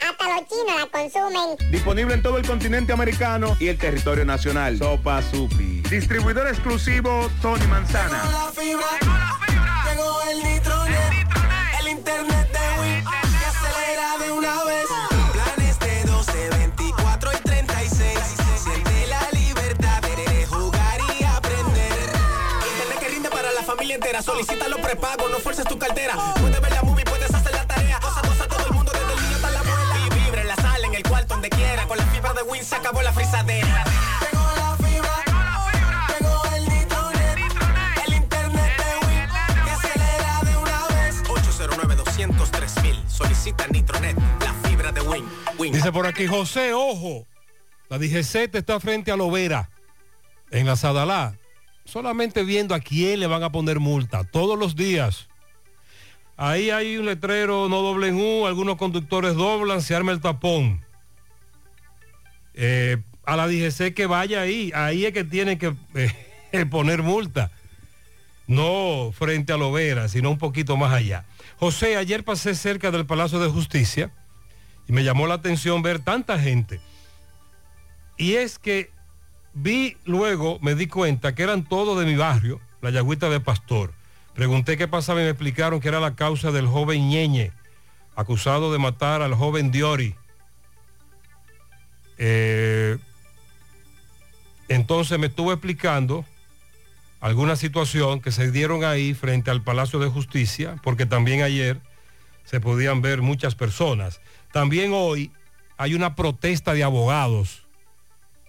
[0.00, 1.56] Hasta los chinos la consumen.
[1.70, 4.78] Disponible en todo el continente americano y el territorio nacional.
[4.78, 5.82] Sopa Supi.
[5.88, 8.22] Distribuidor exclusivo Tony Manzana.
[8.30, 8.86] la fibra,
[9.88, 11.28] llegó el nitronet,
[11.80, 14.86] el internet de Wii, que acelera de una vez.
[15.32, 18.18] Planes de 12, 24 y 36.
[18.62, 21.92] Siente la libertad de jugar y aprender.
[22.72, 24.22] Internet que rinde para la familia entera.
[24.22, 26.16] Solicita los prepagos, no fuerces tu cartera.
[26.40, 26.75] Puedes ver
[31.46, 31.86] donde quiera.
[31.86, 33.84] Con la fibra de Win se acabó la frisadera.
[34.20, 35.24] Llegó la fibra,
[36.18, 41.22] llegó el nitronet, el internet de Win, que acelera de una vez.
[41.28, 43.02] 809 203 mil.
[43.08, 45.24] Solicita Nitronet, la fibra de Win.
[45.58, 45.72] Win.
[45.72, 47.26] Dice por aquí, José, ojo,
[47.88, 49.70] la DGC está frente a Lovera,
[50.50, 51.38] en la Sadalá.
[51.84, 55.28] Solamente viendo a quién le van a poner multa, todos los días.
[56.36, 60.85] Ahí hay un letrero, no doblen U, algunos conductores doblan, se arma el tapón.
[62.56, 67.50] Eh, a la DGC que vaya ahí, ahí es que tienen que eh, poner multa.
[68.46, 71.24] No frente a Lovera, sino un poquito más allá.
[71.58, 74.10] José, ayer pasé cerca del Palacio de Justicia
[74.88, 76.80] y me llamó la atención ver tanta gente.
[78.16, 78.90] Y es que
[79.52, 83.92] vi luego, me di cuenta que eran todos de mi barrio, la Yagüita de Pastor.
[84.34, 87.52] Pregunté qué pasaba y me explicaron que era la causa del joven Ñeñe,
[88.14, 90.14] acusado de matar al joven Diori.
[92.18, 92.98] Eh,
[94.68, 96.24] entonces me estuvo explicando
[97.20, 101.80] alguna situación que se dieron ahí frente al Palacio de Justicia, porque también ayer
[102.44, 104.20] se podían ver muchas personas.
[104.52, 105.30] También hoy
[105.76, 107.66] hay una protesta de abogados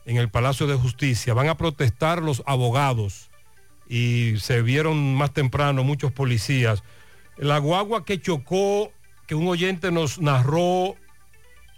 [0.05, 1.33] en el Palacio de Justicia.
[1.33, 3.29] Van a protestar los abogados
[3.89, 6.83] y se vieron más temprano muchos policías.
[7.37, 8.91] La guagua que chocó,
[9.27, 10.95] que un oyente nos narró,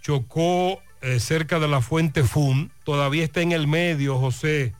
[0.00, 4.74] chocó eh, cerca de la fuente FUN, todavía está en el medio, José.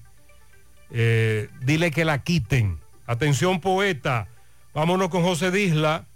[0.91, 2.81] Eh, dile que la quiten.
[3.07, 4.29] Atención, poeta.
[4.75, 6.07] Vámonos con José Disla.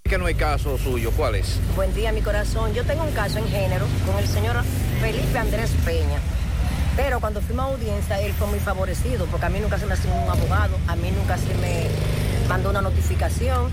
[0.04, 1.58] Que no hay caso suyo, ¿cuál es?
[1.76, 2.74] Buen día, mi corazón.
[2.74, 4.62] Yo tengo un caso en género con el señor
[5.02, 6.20] Felipe Andrés Peña.
[6.98, 9.94] Pero cuando fuimos a audiencia, él fue muy favorecido, porque a mí nunca se me
[9.94, 11.88] asignó un abogado, a mí nunca se me
[12.48, 13.72] mandó una notificación.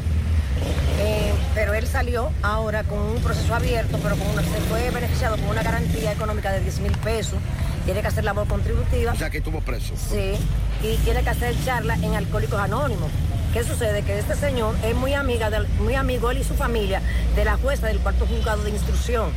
[0.99, 5.37] Eh, pero él salió ahora con un proceso abierto, pero con una, se fue beneficiado
[5.37, 7.39] con una garantía económica de 10 mil pesos.
[7.85, 9.13] Tiene que hacer labor contributiva.
[9.13, 9.95] O sea, que estuvo preso.
[9.97, 10.35] Sí,
[10.83, 13.11] y tiene que hacer charla en Alcohólicos Anónimos.
[13.53, 14.03] ¿Qué sucede?
[14.03, 17.03] Que este señor es muy amiga, del, muy amigo él y su familia
[17.37, 19.31] de la jueza del cuarto juzgado de instrucción.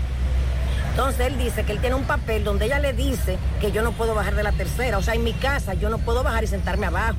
[0.92, 3.92] Entonces él dice que él tiene un papel donde ella le dice que yo no
[3.92, 4.98] puedo bajar de la tercera.
[4.98, 7.18] O sea, en mi casa yo no puedo bajar y sentarme abajo.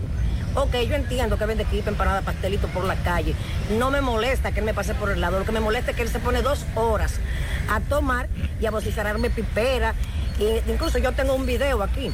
[0.56, 3.34] Ok, yo entiendo que vende equipo, empanada, pastelito por la calle.
[3.78, 5.38] No me molesta que él me pase por el lado.
[5.38, 7.20] Lo que me molesta es que él se pone dos horas
[7.70, 8.26] a tomar
[8.58, 9.94] y a vociferarme pipera.
[10.66, 12.10] Incluso yo tengo un video aquí.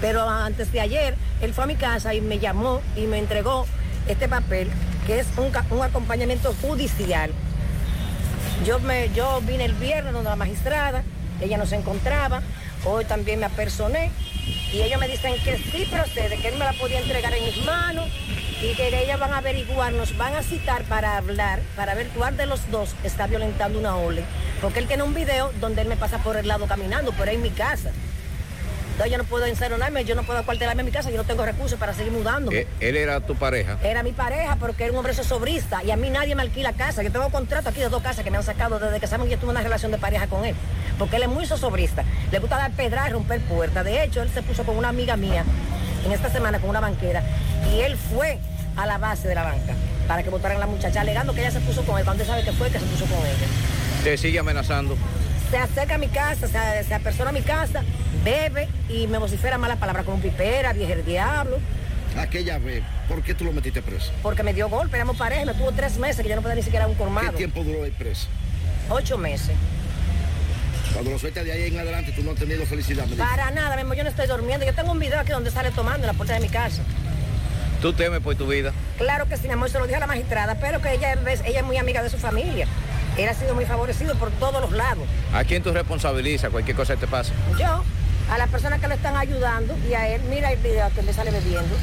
[0.00, 3.64] Pero antes de ayer, él fue a mi casa y me llamó y me entregó
[4.08, 4.68] este papel,
[5.06, 7.30] que es un, un acompañamiento judicial.
[8.66, 11.04] Yo, me, yo vine el viernes donde la magistrada,
[11.40, 12.42] ella no se encontraba,
[12.84, 14.10] hoy también me apersoné
[14.72, 17.64] y ellos me dicen que sí procede, que él me la podía entregar en mis
[17.64, 18.08] manos
[18.60, 22.36] y que ellas van a averiguar, nos van a citar para hablar, para ver cuál
[22.36, 24.24] de los dos está violentando una orden.
[24.60, 27.36] Porque él tiene un video donde él me pasa por el lado caminando, pero es
[27.36, 27.90] en mi casa.
[28.94, 31.44] Entonces yo no puedo encerrarme, yo no puedo cuartelarme en mi casa, yo no tengo
[31.44, 32.58] recursos para seguir mudándome.
[32.60, 33.76] Eh, ¿Él era tu pareja?
[33.82, 37.02] Era mi pareja porque era un hombre sobrista y a mí nadie me alquila casa.
[37.02, 39.32] Yo tengo contrato aquí de dos casas que me han sacado desde que saben que
[39.32, 40.54] yo tuve una relación de pareja con él.
[40.96, 42.04] Porque él es muy sobrista.
[42.30, 43.84] Le gusta dar pedra y romper puertas.
[43.84, 45.44] De hecho, él se puso con una amiga mía
[46.06, 47.24] en esta semana con una banquera
[47.74, 48.38] y él fue
[48.76, 49.74] a la base de la banca
[50.06, 52.04] para que votaran a la muchacha alegando que ella se puso con él.
[52.04, 53.46] Cuando sabe que fue que se puso con ella.
[54.04, 54.96] ¿Te sigue amenazando?
[55.50, 57.82] Se acerca a mi casa, se, se apersona a mi casa,
[58.24, 61.58] bebe y me vocifera malas palabras como pipera, vieja el diablo.
[62.18, 64.12] Aquella vez, ¿por qué tú lo metiste preso?
[64.22, 66.54] Porque me dio golpe, éramos pareja, y me tuvo tres meses que yo no podía
[66.54, 67.32] ni siquiera un colmado.
[67.32, 68.28] ¿Qué tiempo duró ahí preso?
[68.88, 69.54] Ocho meses.
[70.92, 73.04] Cuando lo sueltas de ahí en adelante, tú no has tenido felicidad.
[73.06, 74.64] ¿me Para nada, mismo, yo no estoy durmiendo.
[74.64, 76.82] Yo tengo un video aquí donde sale tomando en la puerta de mi casa.
[77.82, 78.72] ¿Tú temes por tu vida?
[78.96, 81.40] Claro que sí, mi amor, se lo dije a la magistrada, pero que ella, es-
[81.44, 82.66] ella es muy amiga de su familia.
[83.18, 85.04] Él ha sido muy favorecido por todos los lados.
[85.32, 87.32] ¿A quién tú responsabilizas cualquier cosa que te pase?
[87.58, 87.82] Yo,
[88.30, 91.12] a las personas que le están ayudando y a él, mira el video que me
[91.12, 91.74] sale bebiendo.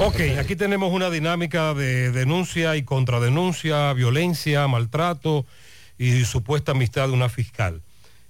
[0.00, 5.44] Ok, aquí tenemos una dinámica de denuncia y contradenuncia, violencia, maltrato
[5.98, 7.82] y supuesta amistad de una fiscal.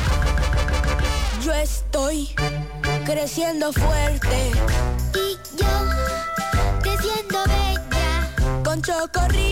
[1.43, 2.29] Yo estoy
[3.03, 4.51] creciendo fuerte.
[5.13, 5.67] Y yo
[6.81, 8.63] creciendo bella.
[8.63, 9.50] Con Chocorrica.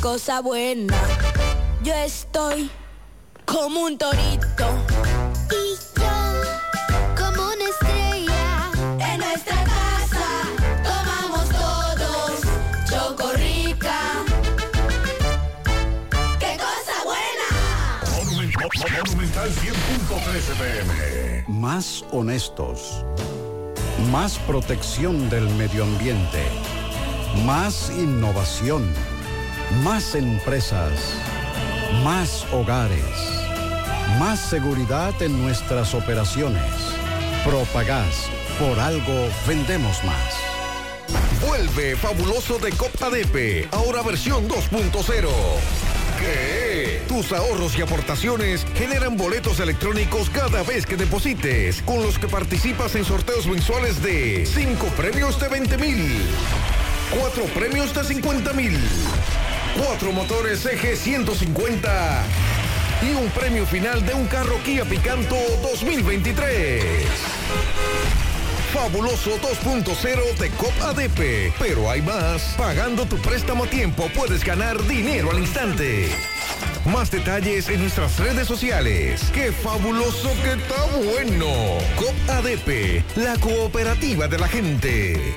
[0.00, 0.96] Cosa buena.
[1.82, 2.70] Yo estoy
[3.44, 4.66] como un torito.
[5.50, 6.16] Y yo
[7.16, 8.70] como una estrella.
[8.98, 10.26] En nuestra casa
[10.82, 12.40] tomamos todos
[12.88, 14.00] Chocorrica.
[16.38, 17.48] ¡Qué cosa buena!
[19.04, 21.44] Monumental 100.13 pm.
[21.48, 23.04] Más honestos.
[24.10, 26.46] Más protección del medio ambiente.
[27.44, 28.94] Más innovación.
[29.84, 30.92] Más empresas.
[32.02, 33.00] Más hogares.
[34.18, 36.62] Más seguridad en nuestras operaciones.
[37.44, 38.28] Propagás.
[38.58, 40.34] Por algo vendemos más.
[41.40, 45.28] Vuelve fabuloso de Copa Depe, ahora versión 2.0.
[46.18, 47.02] ¿Qué?
[47.08, 52.94] Tus ahorros y aportaciones generan boletos electrónicos cada vez que deposites, con los que participas
[52.96, 56.22] en sorteos mensuales de 5 premios de 20 mil,
[57.18, 58.78] 4 premios de 50 mil,
[59.76, 62.24] 4 motores eje 150
[63.02, 66.84] y un premio final de un carro Kia Picanto 2023.
[68.72, 71.52] Fabuloso 2.0 de COP ADP.
[71.58, 72.54] Pero hay más.
[72.56, 76.08] Pagando tu préstamo a tiempo puedes ganar dinero al instante.
[76.84, 79.22] Más detalles en nuestras redes sociales.
[79.34, 81.46] ¡Qué fabuloso que está bueno!
[81.96, 85.36] COP ADP, la cooperativa de la gente.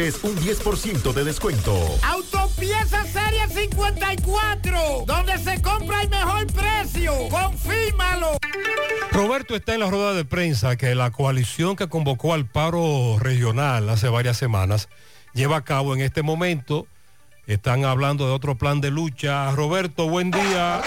[0.01, 1.75] recibes un 10% de descuento.
[2.03, 7.13] Autopieza Serie 54, donde se compra el mejor precio.
[7.29, 8.37] Confírmalo.
[9.11, 13.89] Roberto está en la rueda de prensa que la coalición que convocó al paro regional
[13.89, 14.89] hace varias semanas
[15.33, 16.87] lleva a cabo en este momento.
[17.47, 19.51] Están hablando de otro plan de lucha.
[19.51, 20.81] Roberto, buen día.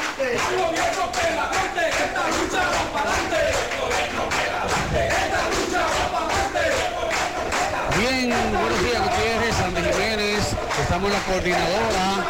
[11.26, 12.26] Coordinadora,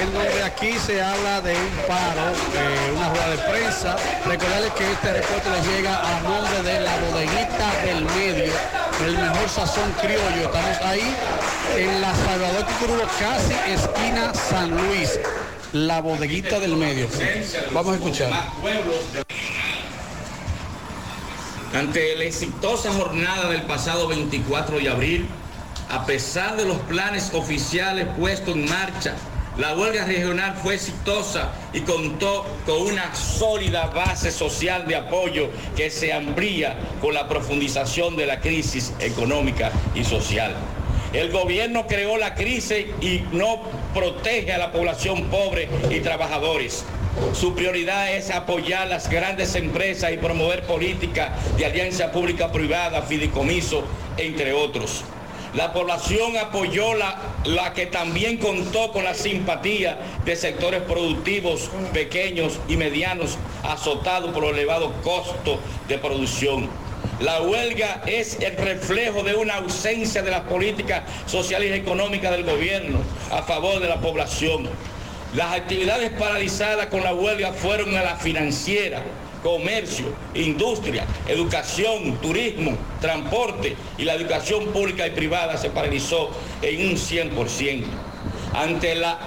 [0.00, 3.96] en donde aquí se habla de un paro, de una rueda de prensa.
[4.26, 8.52] Recordarles que este reporte les llega a nombre de la bodeguita del medio,
[9.04, 10.46] el mejor sazón criollo.
[10.46, 11.14] Estamos ahí
[11.76, 15.18] en la Salvador Cucurulo, casi esquina San Luis.
[15.72, 17.08] La bodeguita del medio.
[17.72, 18.30] Vamos a escuchar.
[21.74, 25.28] Ante la exitosa jornada del pasado 24 de abril,
[25.88, 29.14] a pesar de los planes oficiales puestos en marcha,
[29.58, 35.90] la huelga regional fue exitosa y contó con una sólida base social de apoyo que
[35.90, 40.54] se amplía con la profundización de la crisis económica y social.
[41.12, 43.60] El gobierno creó la crisis y no
[43.92, 46.84] protege a la población pobre y trabajadores.
[47.34, 53.84] Su prioridad es apoyar las grandes empresas y promover políticas de alianza pública-privada, fideicomiso,
[54.16, 55.04] entre otros.
[55.54, 57.14] La población apoyó la,
[57.44, 64.44] la que también contó con la simpatía de sectores productivos pequeños y medianos azotados por
[64.44, 66.70] el elevado costo de producción.
[67.20, 72.44] La huelga es el reflejo de una ausencia de las políticas sociales y económicas del
[72.44, 73.00] gobierno
[73.30, 74.70] a favor de la población.
[75.34, 79.02] Las actividades paralizadas con la huelga fueron a la financiera,
[79.42, 86.30] comercio, industria, educación, turismo, transporte y la educación pública y privada se paralizó
[86.62, 87.84] en un 100%.
[88.54, 89.18] Ante la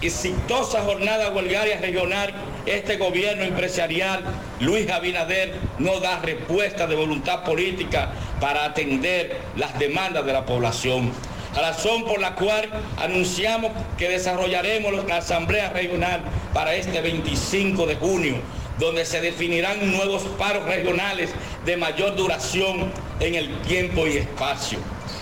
[0.00, 2.34] exitosa jornada huelgaria regional,
[2.66, 4.22] este gobierno empresarial,
[4.60, 11.12] Luis Abinader, no da respuesta de voluntad política para atender las demandas de la población
[11.54, 12.68] razón por la cual
[12.98, 16.22] anunciamos que desarrollaremos la Asamblea Regional
[16.54, 18.36] para este 25 de junio,
[18.78, 21.30] donde se definirán nuevos paros regionales
[21.64, 24.78] de mayor duración en el tiempo y espacio.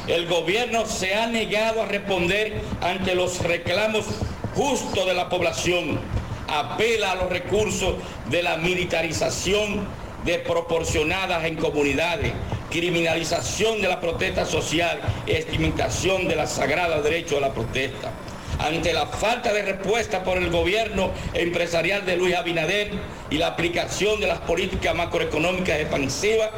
[0.07, 4.07] El gobierno se ha negado a responder ante los reclamos
[4.55, 6.01] justos de la población.
[6.49, 7.95] Apela a los recursos
[8.29, 9.87] de la militarización
[10.25, 12.33] desproporcionadas en comunidades,
[12.71, 18.13] criminalización de la protesta social, estimitación de la sagrada derecho a la protesta.
[18.61, 22.91] Ante la falta de respuesta por el gobierno empresarial de Luis Abinader
[23.31, 26.51] y la aplicación de las políticas macroeconómicas expansivas,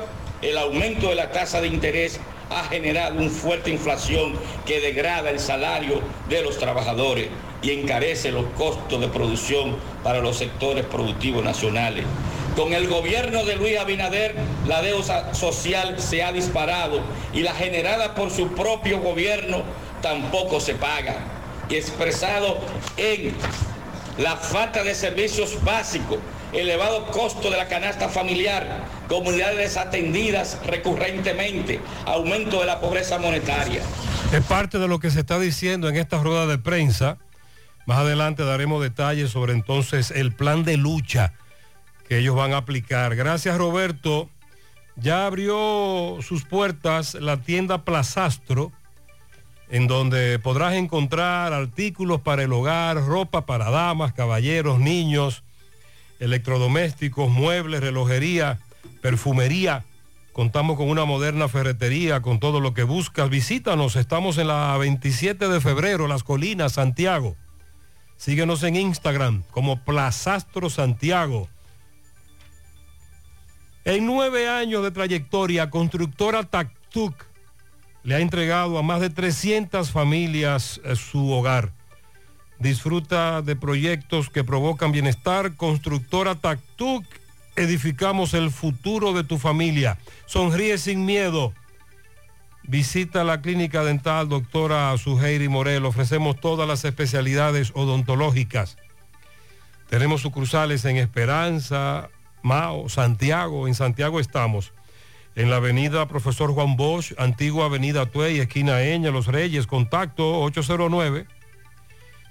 [0.42, 2.18] el aumento de la tasa de interés
[2.50, 4.34] ha generado una fuerte inflación
[4.66, 7.28] que degrada el salario de los trabajadores
[7.62, 12.04] y encarece los costos de producción para los sectores productivos nacionales.
[12.56, 14.34] Con el gobierno de Luis Abinader,
[14.66, 17.00] la deuda social se ha disparado
[17.32, 19.62] y la generada por su propio gobierno
[20.02, 21.41] tampoco se paga.
[21.72, 22.60] Y expresado
[22.98, 23.34] en
[24.18, 26.18] la falta de servicios básicos,
[26.52, 33.80] elevado costo de la canasta familiar, comunidades desatendidas recurrentemente, aumento de la pobreza monetaria.
[34.30, 37.16] Es parte de lo que se está diciendo en esta rueda de prensa.
[37.86, 41.32] Más adelante daremos detalles sobre entonces el plan de lucha
[42.06, 43.16] que ellos van a aplicar.
[43.16, 44.28] Gracias Roberto.
[44.96, 48.72] Ya abrió sus puertas la tienda Plazastro,
[49.72, 55.44] en donde podrás encontrar artículos para el hogar, ropa para damas, caballeros, niños,
[56.20, 58.58] electrodomésticos, muebles, relojería,
[59.00, 59.86] perfumería.
[60.34, 63.30] Contamos con una moderna ferretería, con todo lo que buscas.
[63.30, 67.34] Visítanos, estamos en la 27 de febrero, Las Colinas, Santiago.
[68.18, 71.48] Síguenos en Instagram como Plazastro Santiago.
[73.86, 77.31] En nueve años de trayectoria, constructora Tactuc
[78.04, 81.72] le ha entregado a más de 300 familias eh, su hogar.
[82.58, 85.56] Disfruta de proyectos que provocan bienestar.
[85.56, 87.04] Constructora Tactuc,
[87.56, 89.98] edificamos el futuro de tu familia.
[90.26, 91.52] Sonríe sin miedo.
[92.64, 95.84] Visita la clínica dental doctora Suheiri Morel.
[95.84, 98.76] Ofrecemos todas las especialidades odontológicas.
[99.90, 102.08] Tenemos sucursales en Esperanza,
[102.42, 103.66] Mao, Santiago.
[103.66, 104.72] En Santiago estamos.
[105.34, 111.26] En la avenida Profesor Juan Bosch, antigua avenida Tuey, esquina Eña, Los Reyes, contacto 809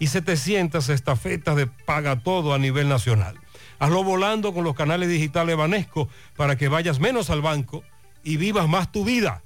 [0.00, 3.38] y 700 estafetas de paga todo a nivel nacional.
[3.78, 7.84] Hazlo volando con los canales digitales Banesco para que vayas menos al banco
[8.24, 9.44] y vivas más tu vida.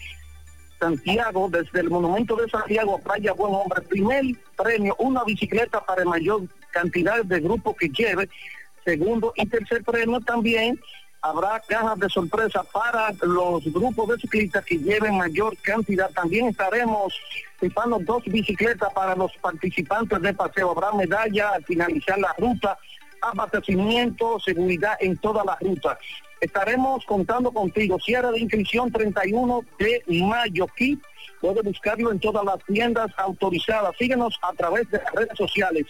[0.78, 3.82] Santiago, desde el Monumento de Santiago a Playa Buen Hombre.
[3.82, 4.24] Primer
[4.56, 8.28] premio, una bicicleta para mayor cantidad de grupos que lleve.
[8.84, 10.78] Segundo y tercer premio también
[11.22, 16.10] habrá cajas de sorpresa para los grupos de ciclistas que lleven mayor cantidad.
[16.10, 17.14] También estaremos
[17.60, 20.70] rifando dos bicicletas para los participantes de paseo.
[20.70, 22.78] Habrá medalla al finalizar la ruta
[23.22, 25.98] abastecimiento, seguridad en toda la ruta.
[26.40, 27.98] Estaremos contando contigo.
[27.98, 30.64] Cierre de inscripción 31 de mayo.
[30.64, 30.98] Aquí
[31.40, 33.96] puede buscarlo en todas las tiendas autorizadas.
[33.98, 35.86] Síguenos a través de las redes sociales.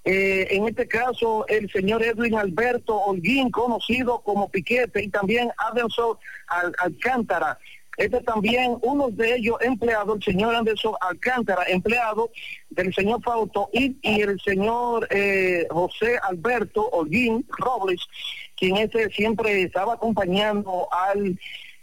[0.06, 6.17] Eh, en este caso, el señor Edwin Alberto Holguín, conocido como Piquete, y también Adelson
[6.77, 7.58] Alcántara.
[7.98, 12.30] Este también, uno de ellos empleado, el señor Anderson Alcántara, empleado
[12.70, 18.02] del señor Fausto, y, el señor eh, José Alberto Holguín Robles,
[18.58, 21.38] quien ese siempre estaba acompañando al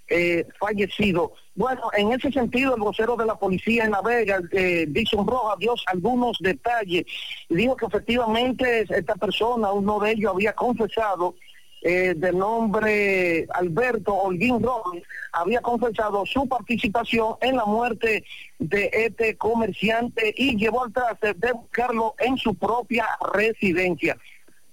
[0.09, 1.33] eh, fallecido.
[1.55, 5.59] Bueno, en ese sentido, el vocero de la policía en La Vega, eh, Dixon Rojas,
[5.59, 7.05] dio algunos detalles.
[7.49, 11.35] Dijo que efectivamente esta persona, uno de ellos había confesado
[11.83, 15.03] eh, de nombre Alberto Holguín Robles
[15.33, 18.25] había confesado su participación en la muerte
[18.61, 24.17] de este comerciante y llevó al traste de buscarlo en su propia residencia.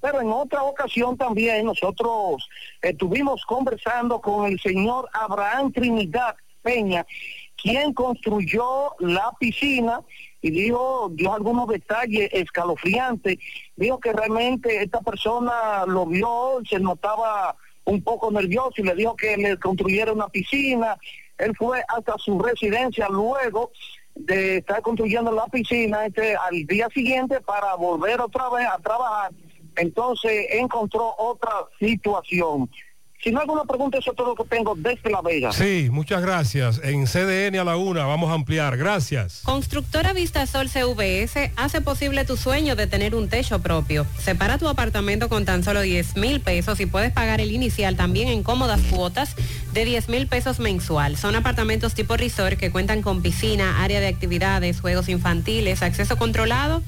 [0.02, 2.48] Pero en otra ocasión también nosotros
[2.82, 7.06] estuvimos conversando con el señor Abraham Trinidad Peña,
[7.62, 10.02] quien construyó la piscina
[10.42, 13.38] y dijo, dio algunos detalles escalofriantes.
[13.76, 19.16] Dijo que realmente esta persona lo vio, se notaba un poco nervioso y le dijo
[19.16, 20.98] que le construyera una piscina.
[21.38, 23.72] Él fue hasta su residencia luego
[24.16, 29.32] de estar construyendo la piscina este, al día siguiente para volver otra vez a trabajar.
[29.76, 32.70] Entonces encontró otra situación.
[33.22, 35.52] Si no hay alguna pregunta, eso es todo lo que tengo desde La Vega.
[35.52, 36.80] Sí, muchas gracias.
[36.82, 38.78] En CDN a la una vamos a ampliar.
[38.78, 39.42] Gracias.
[39.44, 44.06] Constructora Vistasol CVS hace posible tu sueño de tener un techo propio.
[44.20, 48.30] Separa tu apartamento con tan solo 10 mil pesos y puedes pagar el inicial también
[48.30, 49.36] en cómodas cuotas
[49.74, 51.18] de 10 mil pesos mensual.
[51.18, 56.82] Son apartamentos tipo resort que cuentan con piscina, área de actividades, juegos infantiles, acceso controlado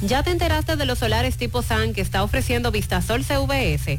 [0.03, 3.99] ¿Ya te enteraste de los solares tipo SAN que está ofreciendo Vistasol CVS?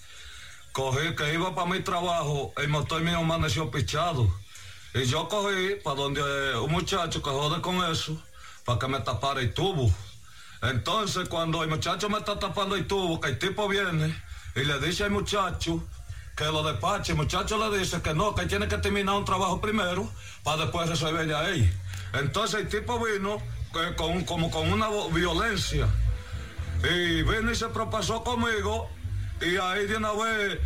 [0.71, 4.29] Cogí que iba para mi trabajo, el motor mío amaneció pichado.
[4.93, 8.21] Y yo cogí para donde un muchacho que jode con eso,
[8.65, 9.91] para que me tapara el tubo.
[10.61, 14.15] Entonces cuando el muchacho me está tapando el tubo, que el tipo viene
[14.55, 15.83] y le dice al muchacho
[16.35, 19.59] que lo despache, el muchacho le dice que no, que tiene que terminar un trabajo
[19.59, 20.09] primero
[20.43, 21.71] para después resolverle a él.
[22.13, 23.41] Entonces el tipo vino
[23.73, 25.87] que con, como con una violencia
[26.83, 28.89] y vino y se propasó conmigo
[29.41, 30.59] y ahí de una vez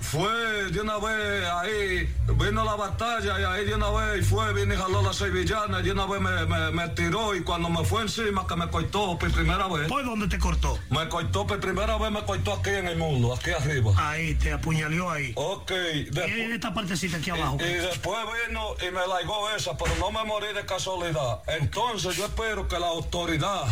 [0.00, 4.72] fue de una vez ahí vino la batalla y ahí de una vez fue vino
[4.72, 7.84] y jaló la sevillana y de una vez me, me- me tiró y cuando me
[7.84, 10.78] fue encima que me cortó por primera vez ¿Por dónde te cortó?
[10.90, 14.52] me cortó por primera vez me cortó aquí en el mundo aquí arriba Ahí, te
[14.52, 15.32] apuñaleó ahí.
[15.34, 15.72] ok
[16.14, 17.58] Y en esta partecita aquí abajo.
[17.60, 21.40] y, y después vino y me largó esa, pero no me morí de casualidad.
[21.48, 23.64] Entonces yo espero que la autoridad,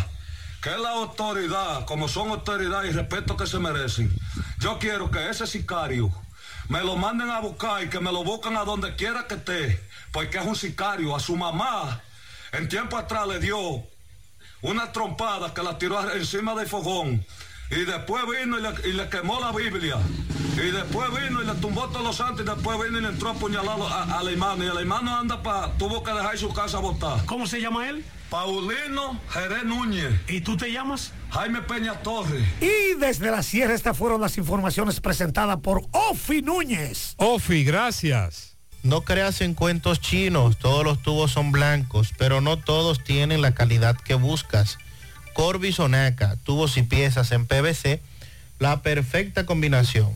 [0.63, 4.11] que la autoridad, como son autoridad y respeto que se merecen,
[4.59, 6.11] yo quiero que ese sicario
[6.69, 9.81] me lo manden a buscar y que me lo busquen a donde quiera que esté,
[10.13, 11.15] porque es un sicario.
[11.15, 12.01] A su mamá,
[12.53, 13.85] en tiempo atrás le dio
[14.63, 17.25] una trompada que la tiró encima del fogón.
[17.71, 19.97] Y después vino y le, quemó la Biblia.
[20.57, 22.43] Y después vino y le tumbó todos los santos.
[22.43, 24.63] Y después vino y le entró a apuñalar a- al hermano.
[24.65, 25.73] Y el hermano anda para.
[25.73, 27.25] Tuvo que dejar su casa botar.
[27.27, 28.05] ¿Cómo se llama él?
[28.31, 30.13] Paulino Jerez Núñez.
[30.29, 31.13] ¿Y tú te llamas?
[31.31, 32.45] Jaime Peña Torres.
[32.61, 37.15] Y desde la sierra estas fueron las informaciones presentadas por Ofi Núñez.
[37.17, 38.57] Ofi, gracias.
[38.83, 43.53] No creas en cuentos chinos, todos los tubos son blancos, pero no todos tienen la
[43.53, 44.79] calidad que buscas.
[45.35, 48.01] Corby Sonaca, tubos y piezas en PVC,
[48.59, 50.11] la perfecta combinación.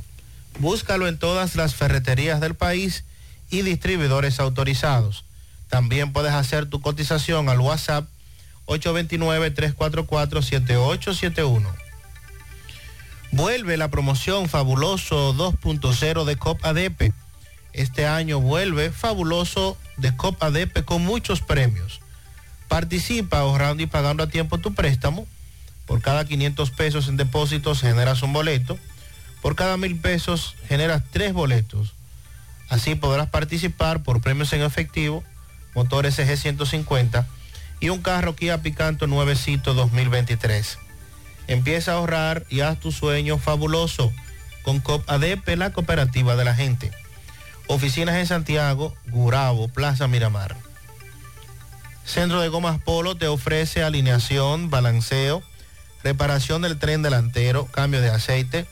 [0.60, 3.04] Búscalo en todas las ferreterías del país
[3.50, 5.24] y distribuidores autorizados.
[5.70, 8.06] También puedes hacer tu cotización al WhatsApp
[8.66, 11.64] 829-344-7871.
[13.32, 17.12] Vuelve la promoción Fabuloso 2.0 de COP ADP.
[17.72, 22.00] Este año vuelve Fabuloso de COP ADP con muchos premios.
[22.68, 25.26] Participa ahorrando y pagando a tiempo tu préstamo.
[25.86, 28.78] Por cada 500 pesos en depósitos generas un boleto.
[29.42, 31.94] Por cada mil pesos generas tres boletos.
[32.68, 35.24] Así podrás participar por premios en efectivo,
[35.74, 37.26] motores SG 150
[37.80, 40.78] y un carro Kia Picanto nuevecito 2023.
[41.46, 44.12] Empieza a ahorrar y haz tu sueño fabuloso
[44.62, 46.90] con COP ADP, la cooperativa de la gente.
[47.66, 50.56] Oficinas en Santiago, Gurabo, Plaza Miramar.
[52.04, 55.42] Centro de Gomas Polo te ofrece alineación, balanceo,
[56.02, 58.66] reparación del tren delantero, cambio de aceite,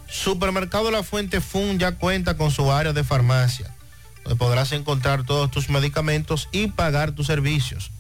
[0.08, 3.74] Supermercado La Fuente Fun ya cuenta con su área de farmacia,
[4.24, 7.92] donde podrás encontrar todos tus medicamentos y pagar tus servicios.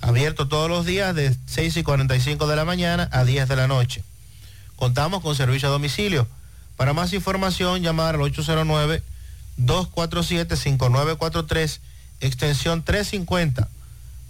[0.00, 3.66] Abierto todos los días de 6 y 45 de la mañana a 10 de la
[3.66, 4.04] noche.
[4.76, 6.26] Contamos con servicio a domicilio.
[6.76, 8.20] Para más información, llamar al
[9.58, 11.78] 809-247-5943,
[12.20, 13.68] extensión 350.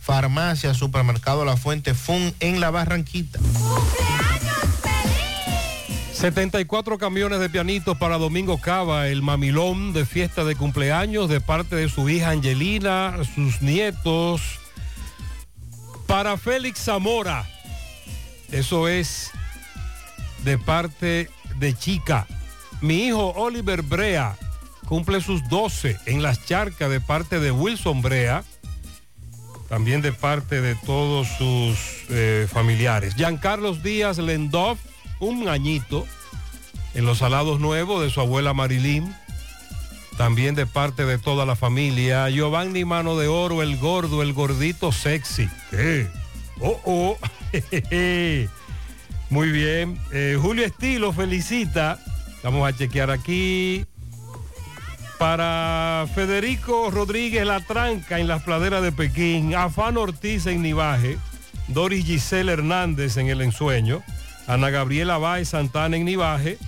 [0.01, 3.39] Farmacia, Supermercado La Fuente Fun en La Barranquita.
[6.25, 11.77] 74 camiones de pianitos para Domingo Cava, el mamilón de fiesta de cumpleaños de parte
[11.77, 14.41] de su hija Angelina, sus nietos.
[16.07, 17.47] Para Félix Zamora,
[18.51, 19.33] eso es
[20.45, 21.29] de parte
[21.59, 22.27] de Chica.
[22.81, 24.35] Mi hijo Oliver Brea
[24.87, 28.45] cumple sus 12 en las charcas de parte de Wilson Brea,
[29.69, 31.77] también de parte de todos sus
[32.09, 33.15] eh, familiares.
[33.15, 34.79] Giancarlos Díaz Lendov,
[35.25, 36.07] un añito
[36.95, 39.15] en los salados nuevos de su abuela Marilyn,
[40.17, 42.29] también de parte de toda la familia.
[42.31, 45.49] Giovanni Mano de Oro, el gordo, el gordito sexy.
[45.71, 46.07] ¿Qué?
[46.61, 47.19] Oh, oh.
[49.31, 49.99] Muy bien.
[50.13, 51.99] Eh, Julio Estilo felicita.
[52.43, 53.85] Vamos a chequear aquí.
[55.19, 59.55] Para Federico Rodríguez La Tranca en las praderas de Pekín.
[59.55, 61.19] Afán Ortiz en Nivaje.
[61.69, 64.03] Doris Giselle Hernández en El Ensueño.
[64.47, 66.59] Ana Gabriela Báez Santana en Nivaje.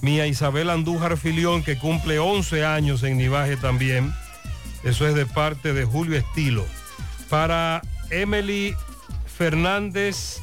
[0.00, 4.12] Mía Isabel Andújar Filión que cumple 11 años en Nivaje también.
[4.82, 6.66] Eso es de parte de Julio Estilo.
[7.28, 8.74] Para Emily
[9.26, 10.40] Fernández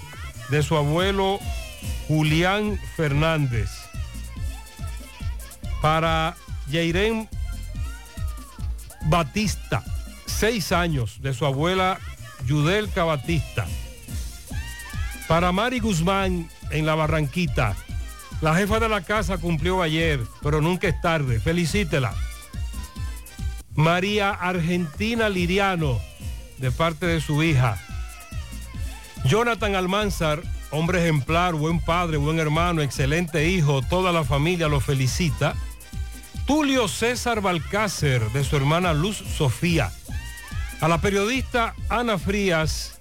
[0.49, 1.39] de su abuelo
[2.07, 3.69] Julián Fernández.
[5.81, 6.35] Para
[6.69, 7.29] Yairen
[9.05, 9.83] Batista,
[10.25, 11.99] seis años, de su abuela
[12.45, 13.65] Yudelka Batista.
[15.27, 17.75] Para Mari Guzmán en la Barranquita.
[18.41, 21.39] La jefa de la casa cumplió ayer, pero nunca es tarde.
[21.39, 22.13] Felicítela.
[23.75, 25.99] María Argentina Liriano,
[26.57, 27.77] de parte de su hija.
[29.25, 30.41] Jonathan Almanzar,
[30.71, 35.55] hombre ejemplar, buen padre, buen hermano, excelente hijo, toda la familia lo felicita.
[36.45, 39.91] Tulio César Balcácer, de su hermana Luz Sofía.
[40.81, 42.98] A la periodista Ana Frías,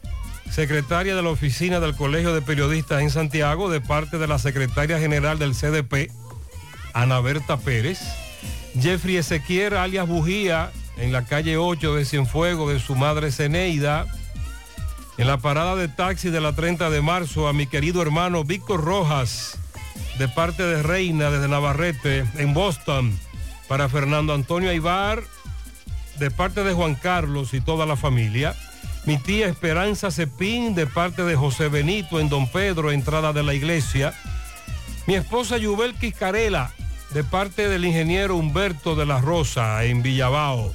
[0.51, 4.99] secretaria de la oficina del Colegio de Periodistas en Santiago, de parte de la secretaria
[4.99, 6.11] general del CDP,
[6.95, 8.01] Ana Berta Pérez.
[8.81, 14.07] Jeffrey Ezequiel, alias Bujía, en la calle 8 de Cienfuegos, de su madre Ceneida.
[15.17, 18.85] En la parada de taxi de la 30 de marzo, a mi querido hermano Víctor
[18.85, 19.59] Rojas,
[20.19, 23.19] de parte de Reina, desde Navarrete, en Boston.
[23.67, 25.23] Para Fernando Antonio Aibar,
[26.19, 28.55] de parte de Juan Carlos y toda la familia.
[29.09, 33.55] Mi tía Esperanza Cepín, de parte de José Benito, en Don Pedro, entrada de la
[33.55, 34.13] iglesia.
[35.07, 36.75] Mi esposa Yubel Quiscarela,
[37.15, 40.75] de parte del ingeniero Humberto de la Rosa, en Villabao.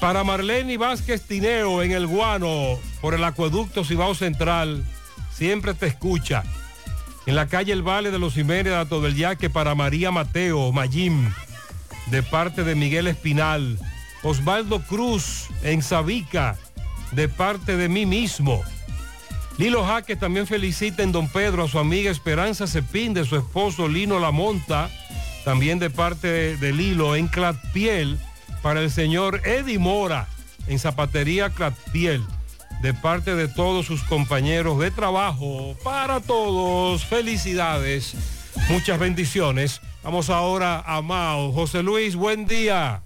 [0.00, 4.84] Para Marlene Vázquez Tineo, en el Guano, por el acueducto Cibao Central,
[5.32, 6.42] siempre te escucha.
[7.24, 11.32] En la calle El Valle de los Jiménez, Dato del Yaque, para María Mateo, Mayim,
[12.06, 13.78] de parte de Miguel Espinal.
[14.26, 16.56] Osvaldo Cruz, en Sabica,
[17.12, 18.62] de parte de mí mismo.
[19.56, 23.86] Lilo Jaques también felicita en Don Pedro a su amiga Esperanza Cepín, de su esposo
[23.86, 24.90] Lino Lamonta,
[25.44, 28.18] también de parte de, Lilo, en Clatpiel,
[28.62, 30.26] para el señor Eddie Mora,
[30.66, 32.24] en Zapatería Clatpiel
[32.82, 35.76] de parte de todos sus compañeros de trabajo.
[35.84, 38.14] Para todos, felicidades,
[38.68, 39.80] muchas bendiciones.
[40.02, 41.52] Vamos ahora a Mao.
[41.52, 43.05] José Luis, buen día.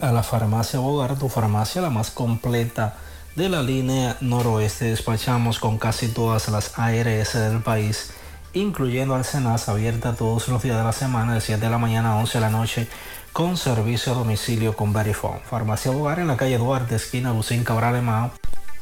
[0.00, 2.96] a la farmacia Bogar, tu farmacia la más completa
[3.36, 4.86] de la línea noroeste.
[4.86, 8.12] Despachamos con casi todas las ARS del país,
[8.52, 12.16] incluyendo Alcenas, abierta todos los días de la semana, de 7 de la mañana a
[12.16, 12.88] 11 de la noche,
[13.32, 15.40] con servicio a domicilio con Verifone.
[15.44, 18.30] Farmacia Bogar en la calle Duarte, esquina Lucín Cabral de Mao.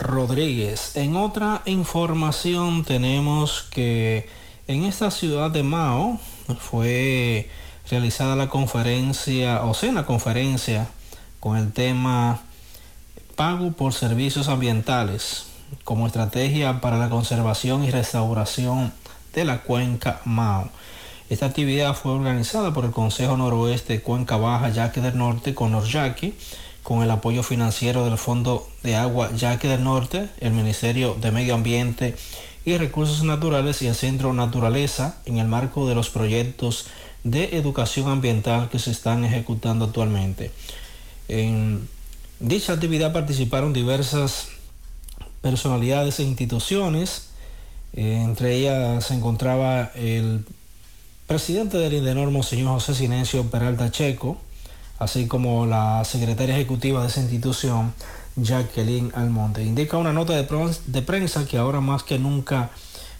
[0.00, 0.96] Rodríguez.
[0.96, 4.28] En otra información tenemos que
[4.68, 6.20] en esta ciudad de Mao
[6.60, 7.50] fue
[7.90, 10.88] realizada la conferencia, o sea, conferencia
[11.40, 12.40] con el tema
[13.34, 15.46] pago por servicios ambientales
[15.84, 18.92] como estrategia para la conservación y restauración
[19.34, 20.70] de la cuenca Mao.
[21.32, 26.34] Esta actividad fue organizada por el Consejo Noroeste Cuenca Baja Yaque del Norte con Noryaque,
[26.82, 31.54] con el apoyo financiero del Fondo de Agua Yaque del Norte, el Ministerio de Medio
[31.54, 32.16] Ambiente
[32.66, 36.88] y Recursos Naturales y el Centro Naturaleza en el marco de los proyectos
[37.24, 40.50] de educación ambiental que se están ejecutando actualmente.
[41.28, 41.88] En
[42.40, 44.48] dicha actividad participaron diversas
[45.40, 47.28] personalidades e instituciones,
[47.94, 50.44] eh, entre ellas se encontraba el
[51.32, 54.36] presidente del INDENOR, Monseñor José Silencio Peralta Checo,
[54.98, 57.94] así como la secretaria ejecutiva de esa institución,
[58.36, 59.64] Jacqueline Almonte.
[59.64, 62.68] Indica una nota de, prensa que ahora más que nunca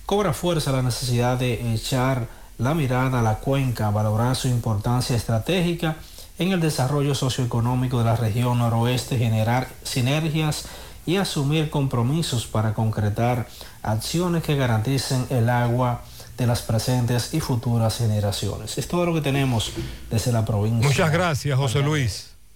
[0.05, 5.97] cobra fuerza la necesidad de echar la mirada a la cuenca, valorar su importancia estratégica
[6.39, 10.67] en el desarrollo socioeconómico de la región noroeste, generar sinergias
[11.07, 13.49] y asumir compromisos para concretar
[13.83, 16.03] acciones que garanticen el agua
[16.37, 18.79] de las presentes y futuras generaciones.
[18.79, 19.73] Es todo lo que tenemos
[20.11, 20.89] desde la provincia.
[20.89, 22.32] Muchas gracias, José Luis.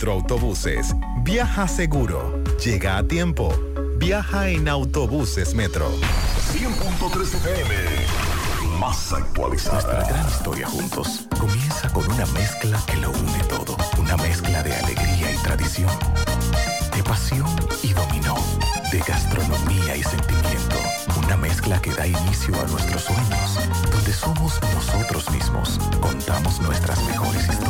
[0.00, 0.94] Metroautobuses.
[1.24, 2.42] Viaja seguro.
[2.64, 3.52] Llega a tiempo.
[3.98, 5.90] Viaja en autobuses Metro.
[6.54, 7.74] 100.3 FM.
[8.78, 9.74] Más actualizada.
[9.74, 13.76] Nuestra gran historia juntos comienza con una mezcla que lo une todo.
[13.98, 15.90] Una mezcla de alegría y tradición
[17.10, 17.48] pasión
[17.82, 18.36] y dominó,
[18.92, 20.76] de gastronomía y sentimiento.
[21.18, 23.58] Una mezcla que da inicio a nuestros sueños,
[23.90, 27.69] donde somos nosotros mismos, contamos nuestras mejores historias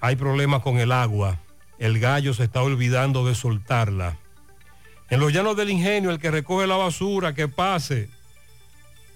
[0.01, 1.41] hay problemas con el agua.
[1.79, 4.19] El gallo se está olvidando de soltarla.
[5.11, 8.09] En los llanos del ingenio, el que recoge la basura, que pase,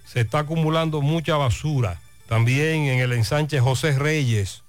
[0.05, 2.01] se está acumulando mucha basura.
[2.29, 4.63] También en el ensanche José Reyes,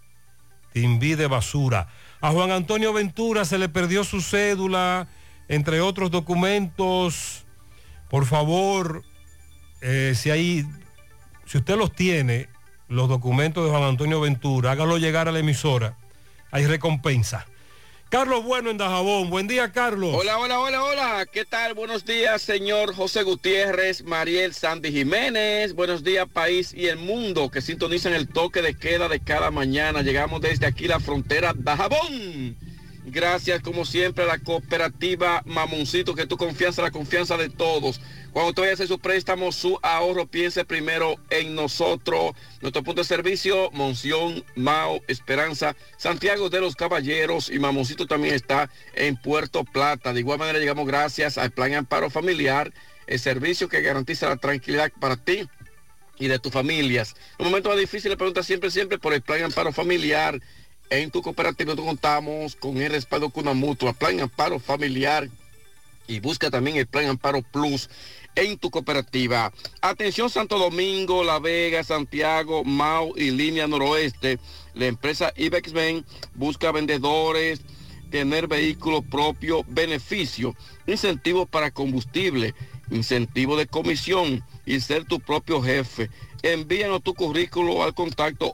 [0.73, 1.87] de basura.
[2.21, 5.07] A Juan Antonio Ventura se le perdió su cédula,
[5.47, 7.45] entre otros documentos.
[8.09, 9.03] Por favor,
[9.81, 10.65] eh, si hay,
[11.45, 12.49] si usted los tiene,
[12.91, 15.95] los documentos de Juan Antonio Ventura, hágalo llegar a la emisora.
[16.51, 17.45] Hay recompensa.
[18.09, 19.29] Carlos Bueno en Dajabón.
[19.29, 20.13] Buen día, Carlos.
[20.13, 21.25] Hola, hola, hola, hola.
[21.31, 21.73] ¿Qué tal?
[21.73, 25.73] Buenos días, señor José Gutiérrez, Mariel Sandy Jiménez.
[25.73, 30.01] Buenos días, país y el mundo que sintonizan el toque de queda de cada mañana.
[30.01, 32.57] Llegamos desde aquí la frontera Dajabón.
[33.03, 37.99] Gracias, como siempre, a la cooperativa Mamoncito, que tu confianza, la confianza de todos.
[38.31, 42.33] Cuando tú vayas a hacer su préstamo, su ahorro, piense primero en nosotros.
[42.61, 48.69] Nuestro punto de servicio, Monción, Mao, Esperanza, Santiago de los Caballeros y Mamoncito también está
[48.93, 50.13] en Puerto Plata.
[50.13, 52.71] De igual manera llegamos gracias al Plan Amparo Familiar,
[53.07, 55.49] el servicio que garantiza la tranquilidad para ti
[56.19, 57.15] y de tus familias.
[57.39, 60.39] Un momento más difícil, le pregunta siempre, siempre por el Plan Amparo Familiar
[60.91, 65.29] en tu cooperativa contamos con el respaldo con una mutua, plan amparo familiar
[66.05, 67.89] y busca también el plan amparo plus
[68.35, 69.53] en tu cooperativa.
[69.81, 74.37] Atención Santo Domingo, La Vega, Santiago, Mau y Línea Noroeste.
[74.73, 76.05] La empresa IBEXBEN
[76.35, 77.61] busca vendedores,
[78.09, 80.55] tener vehículo propio, beneficio,
[80.87, 82.53] incentivos para combustible,
[82.89, 86.09] incentivo de comisión y ser tu propio jefe.
[86.43, 88.53] Envíanos tu currículo al contacto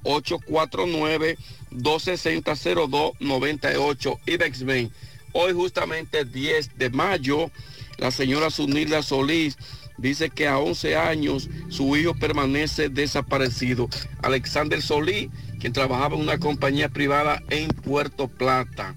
[1.72, 4.92] 849-260-0298 IBEXBEN.
[5.34, 7.52] Hoy justamente 10 de mayo,
[7.98, 9.58] la señora Zunilda Solís
[9.98, 13.90] dice que a 11 años su hijo permanece desaparecido.
[14.22, 15.30] Alexander Solís,
[15.60, 18.96] quien trabajaba en una compañía privada en Puerto Plata.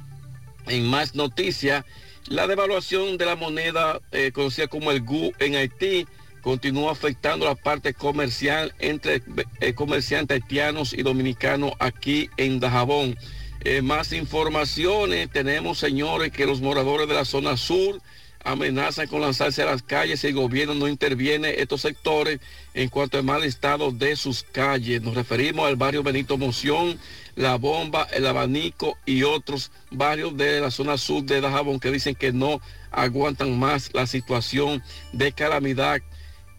[0.67, 1.85] En más noticias,
[2.27, 6.07] la devaluación de la moneda eh, conocida como el GU en Haití
[6.41, 9.23] continúa afectando la parte comercial entre
[9.61, 13.17] eh, comerciantes haitianos y dominicanos aquí en Dajabón.
[13.63, 18.01] Eh, más informaciones, tenemos señores que los moradores de la zona sur
[18.45, 22.41] amenazan con lanzarse a las calles si el gobierno no interviene estos sectores
[22.75, 25.03] en cuanto al mal estado de sus calles.
[25.03, 26.99] Nos referimos al barrio Benito Moción,
[27.37, 32.15] La Bomba, El Abanico y otros barrios de la zona sur de Dajabón que dicen
[32.15, 32.61] que no
[32.91, 36.01] aguantan más la situación de calamidad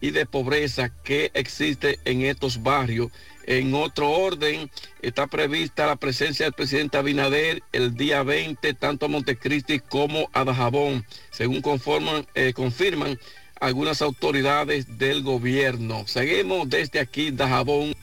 [0.02, 3.10] y de pobreza que existe en estos barrios.
[3.46, 4.68] En otro orden,
[5.00, 10.44] está prevista la presencia del presidente Abinader el día 20, tanto a Montecristi como a
[10.44, 13.18] Dajabón, según conforman, eh, confirman
[13.60, 16.02] algunas autoridades del gobierno.
[16.06, 17.94] Seguimos desde aquí, Dajabón.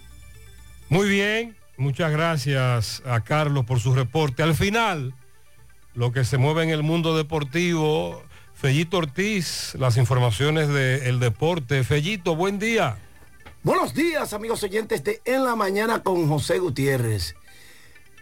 [0.88, 4.42] Muy bien, muchas gracias a Carlos por su reporte.
[4.42, 5.14] Al final,
[5.96, 8.24] lo que se mueve en el mundo deportivo,
[8.60, 11.86] Fellito Ortiz, las informaciones del deporte.
[11.86, 12.98] Fellito, buen día.
[13.64, 17.36] Buenos días, amigos oyentes de En la Mañana con José Gutiérrez.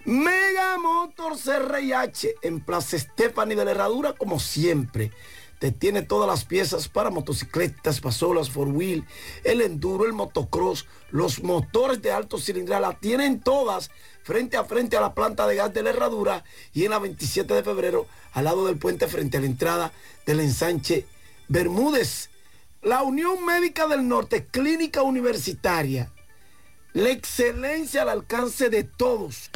[0.06, 5.12] Mega Motor CRIH en Plaza Estefani de la Herradura, como siempre.
[5.58, 9.06] Te tiene todas las piezas para motocicletas, pasolas, four wheel,
[9.44, 13.90] el enduro, el motocross, los motores de alto cilindral, la tienen todas
[14.22, 16.44] frente a frente a la planta de gas de la Herradura
[16.74, 18.06] y en la 27 de febrero
[18.38, 19.92] al lado del puente frente a la entrada
[20.28, 21.08] del ensanche
[21.48, 22.30] Bermúdez.
[22.84, 26.12] La Unión Médica del Norte, clínica universitaria,
[26.94, 29.50] la excelencia al alcance de todos.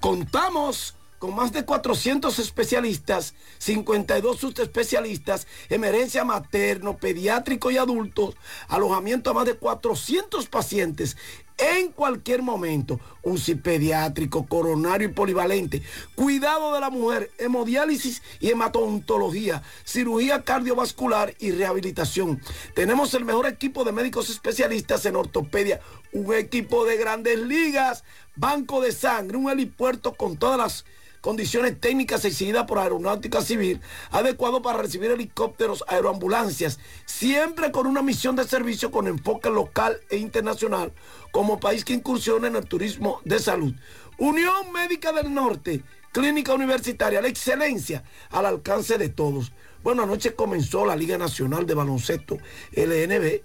[0.00, 8.36] Contamos con más de 400 especialistas, 52 subespecialistas, emergencia materno, pediátrico y adultos,
[8.68, 11.16] alojamiento a más de 400 pacientes
[11.58, 15.82] en cualquier momento, UCI pediátrico, coronario y polivalente,
[16.14, 22.40] cuidado de la mujer, hemodiálisis y hematontología, cirugía cardiovascular y rehabilitación.
[22.74, 25.80] Tenemos el mejor equipo de médicos especialistas en ortopedia,
[26.12, 28.04] un equipo de grandes ligas,
[28.36, 30.84] banco de sangre, un helipuerto con todas las
[31.20, 33.80] condiciones técnicas exigidas por Aeronáutica Civil,
[34.10, 40.16] adecuado para recibir helicópteros, aeroambulancias, siempre con una misión de servicio con enfoque local e
[40.16, 40.92] internacional,
[41.32, 43.74] como país que incursiona en el turismo de salud.
[44.18, 45.82] Unión Médica del Norte,
[46.12, 49.52] clínica universitaria, la excelencia al alcance de todos.
[49.82, 52.38] Bueno, anoche comenzó la Liga Nacional de Baloncesto,
[52.72, 53.42] LNB,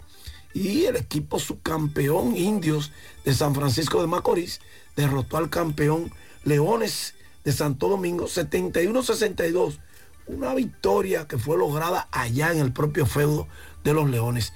[0.53, 2.91] y el equipo subcampeón indios
[3.25, 4.61] de San Francisco de Macorís
[4.95, 6.11] derrotó al campeón
[6.43, 9.79] Leones de Santo Domingo 71-62.
[10.25, 13.47] Una victoria que fue lograda allá en el propio feudo
[13.83, 14.53] de los Leones.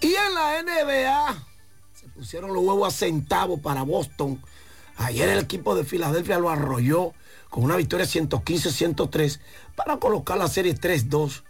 [0.00, 1.44] Y en la NBA
[1.94, 4.40] se pusieron los huevos a centavo para Boston.
[4.96, 7.12] Ayer el equipo de Filadelfia lo arrolló
[7.50, 9.40] con una victoria 115-103
[9.74, 11.42] para colocar la serie 3-2.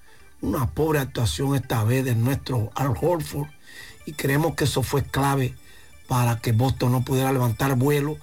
[0.43, 3.49] Una pobre actuación esta vez de nuestro Al Horford.
[4.05, 5.55] Y creemos que eso fue clave
[6.09, 8.19] para que Boston no pudiera levantar vuelo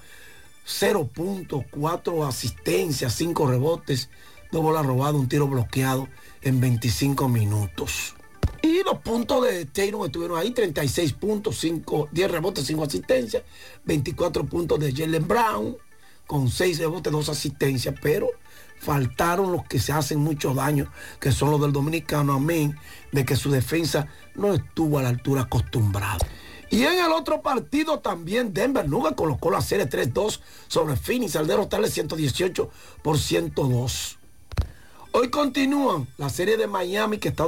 [0.65, 4.09] 0.4 asistencias, 5 rebotes,
[4.51, 6.07] dos bolas robadas, un tiro bloqueado
[6.41, 8.15] en 25 minutos.
[8.61, 13.43] Y los puntos de Taylor estuvieron ahí, 36 puntos, 5, 10 rebotes, 5 asistencias,
[13.83, 15.75] 24 puntos de Jalen Brown,
[16.25, 18.29] con 6 rebotes, 2 asistencias, pero
[18.79, 22.77] faltaron los que se hacen mucho daño, que son los del dominicano, amén,
[23.11, 26.19] de que su defensa no estuvo a la altura acostumbrada.
[26.73, 31.45] Y en el otro partido también Denver Nuggets colocó la serie 3-2 sobre Phoenix al
[31.45, 32.67] derrotarle 118
[33.03, 34.17] por 102.
[35.11, 37.41] Hoy continúan la serie de Miami que está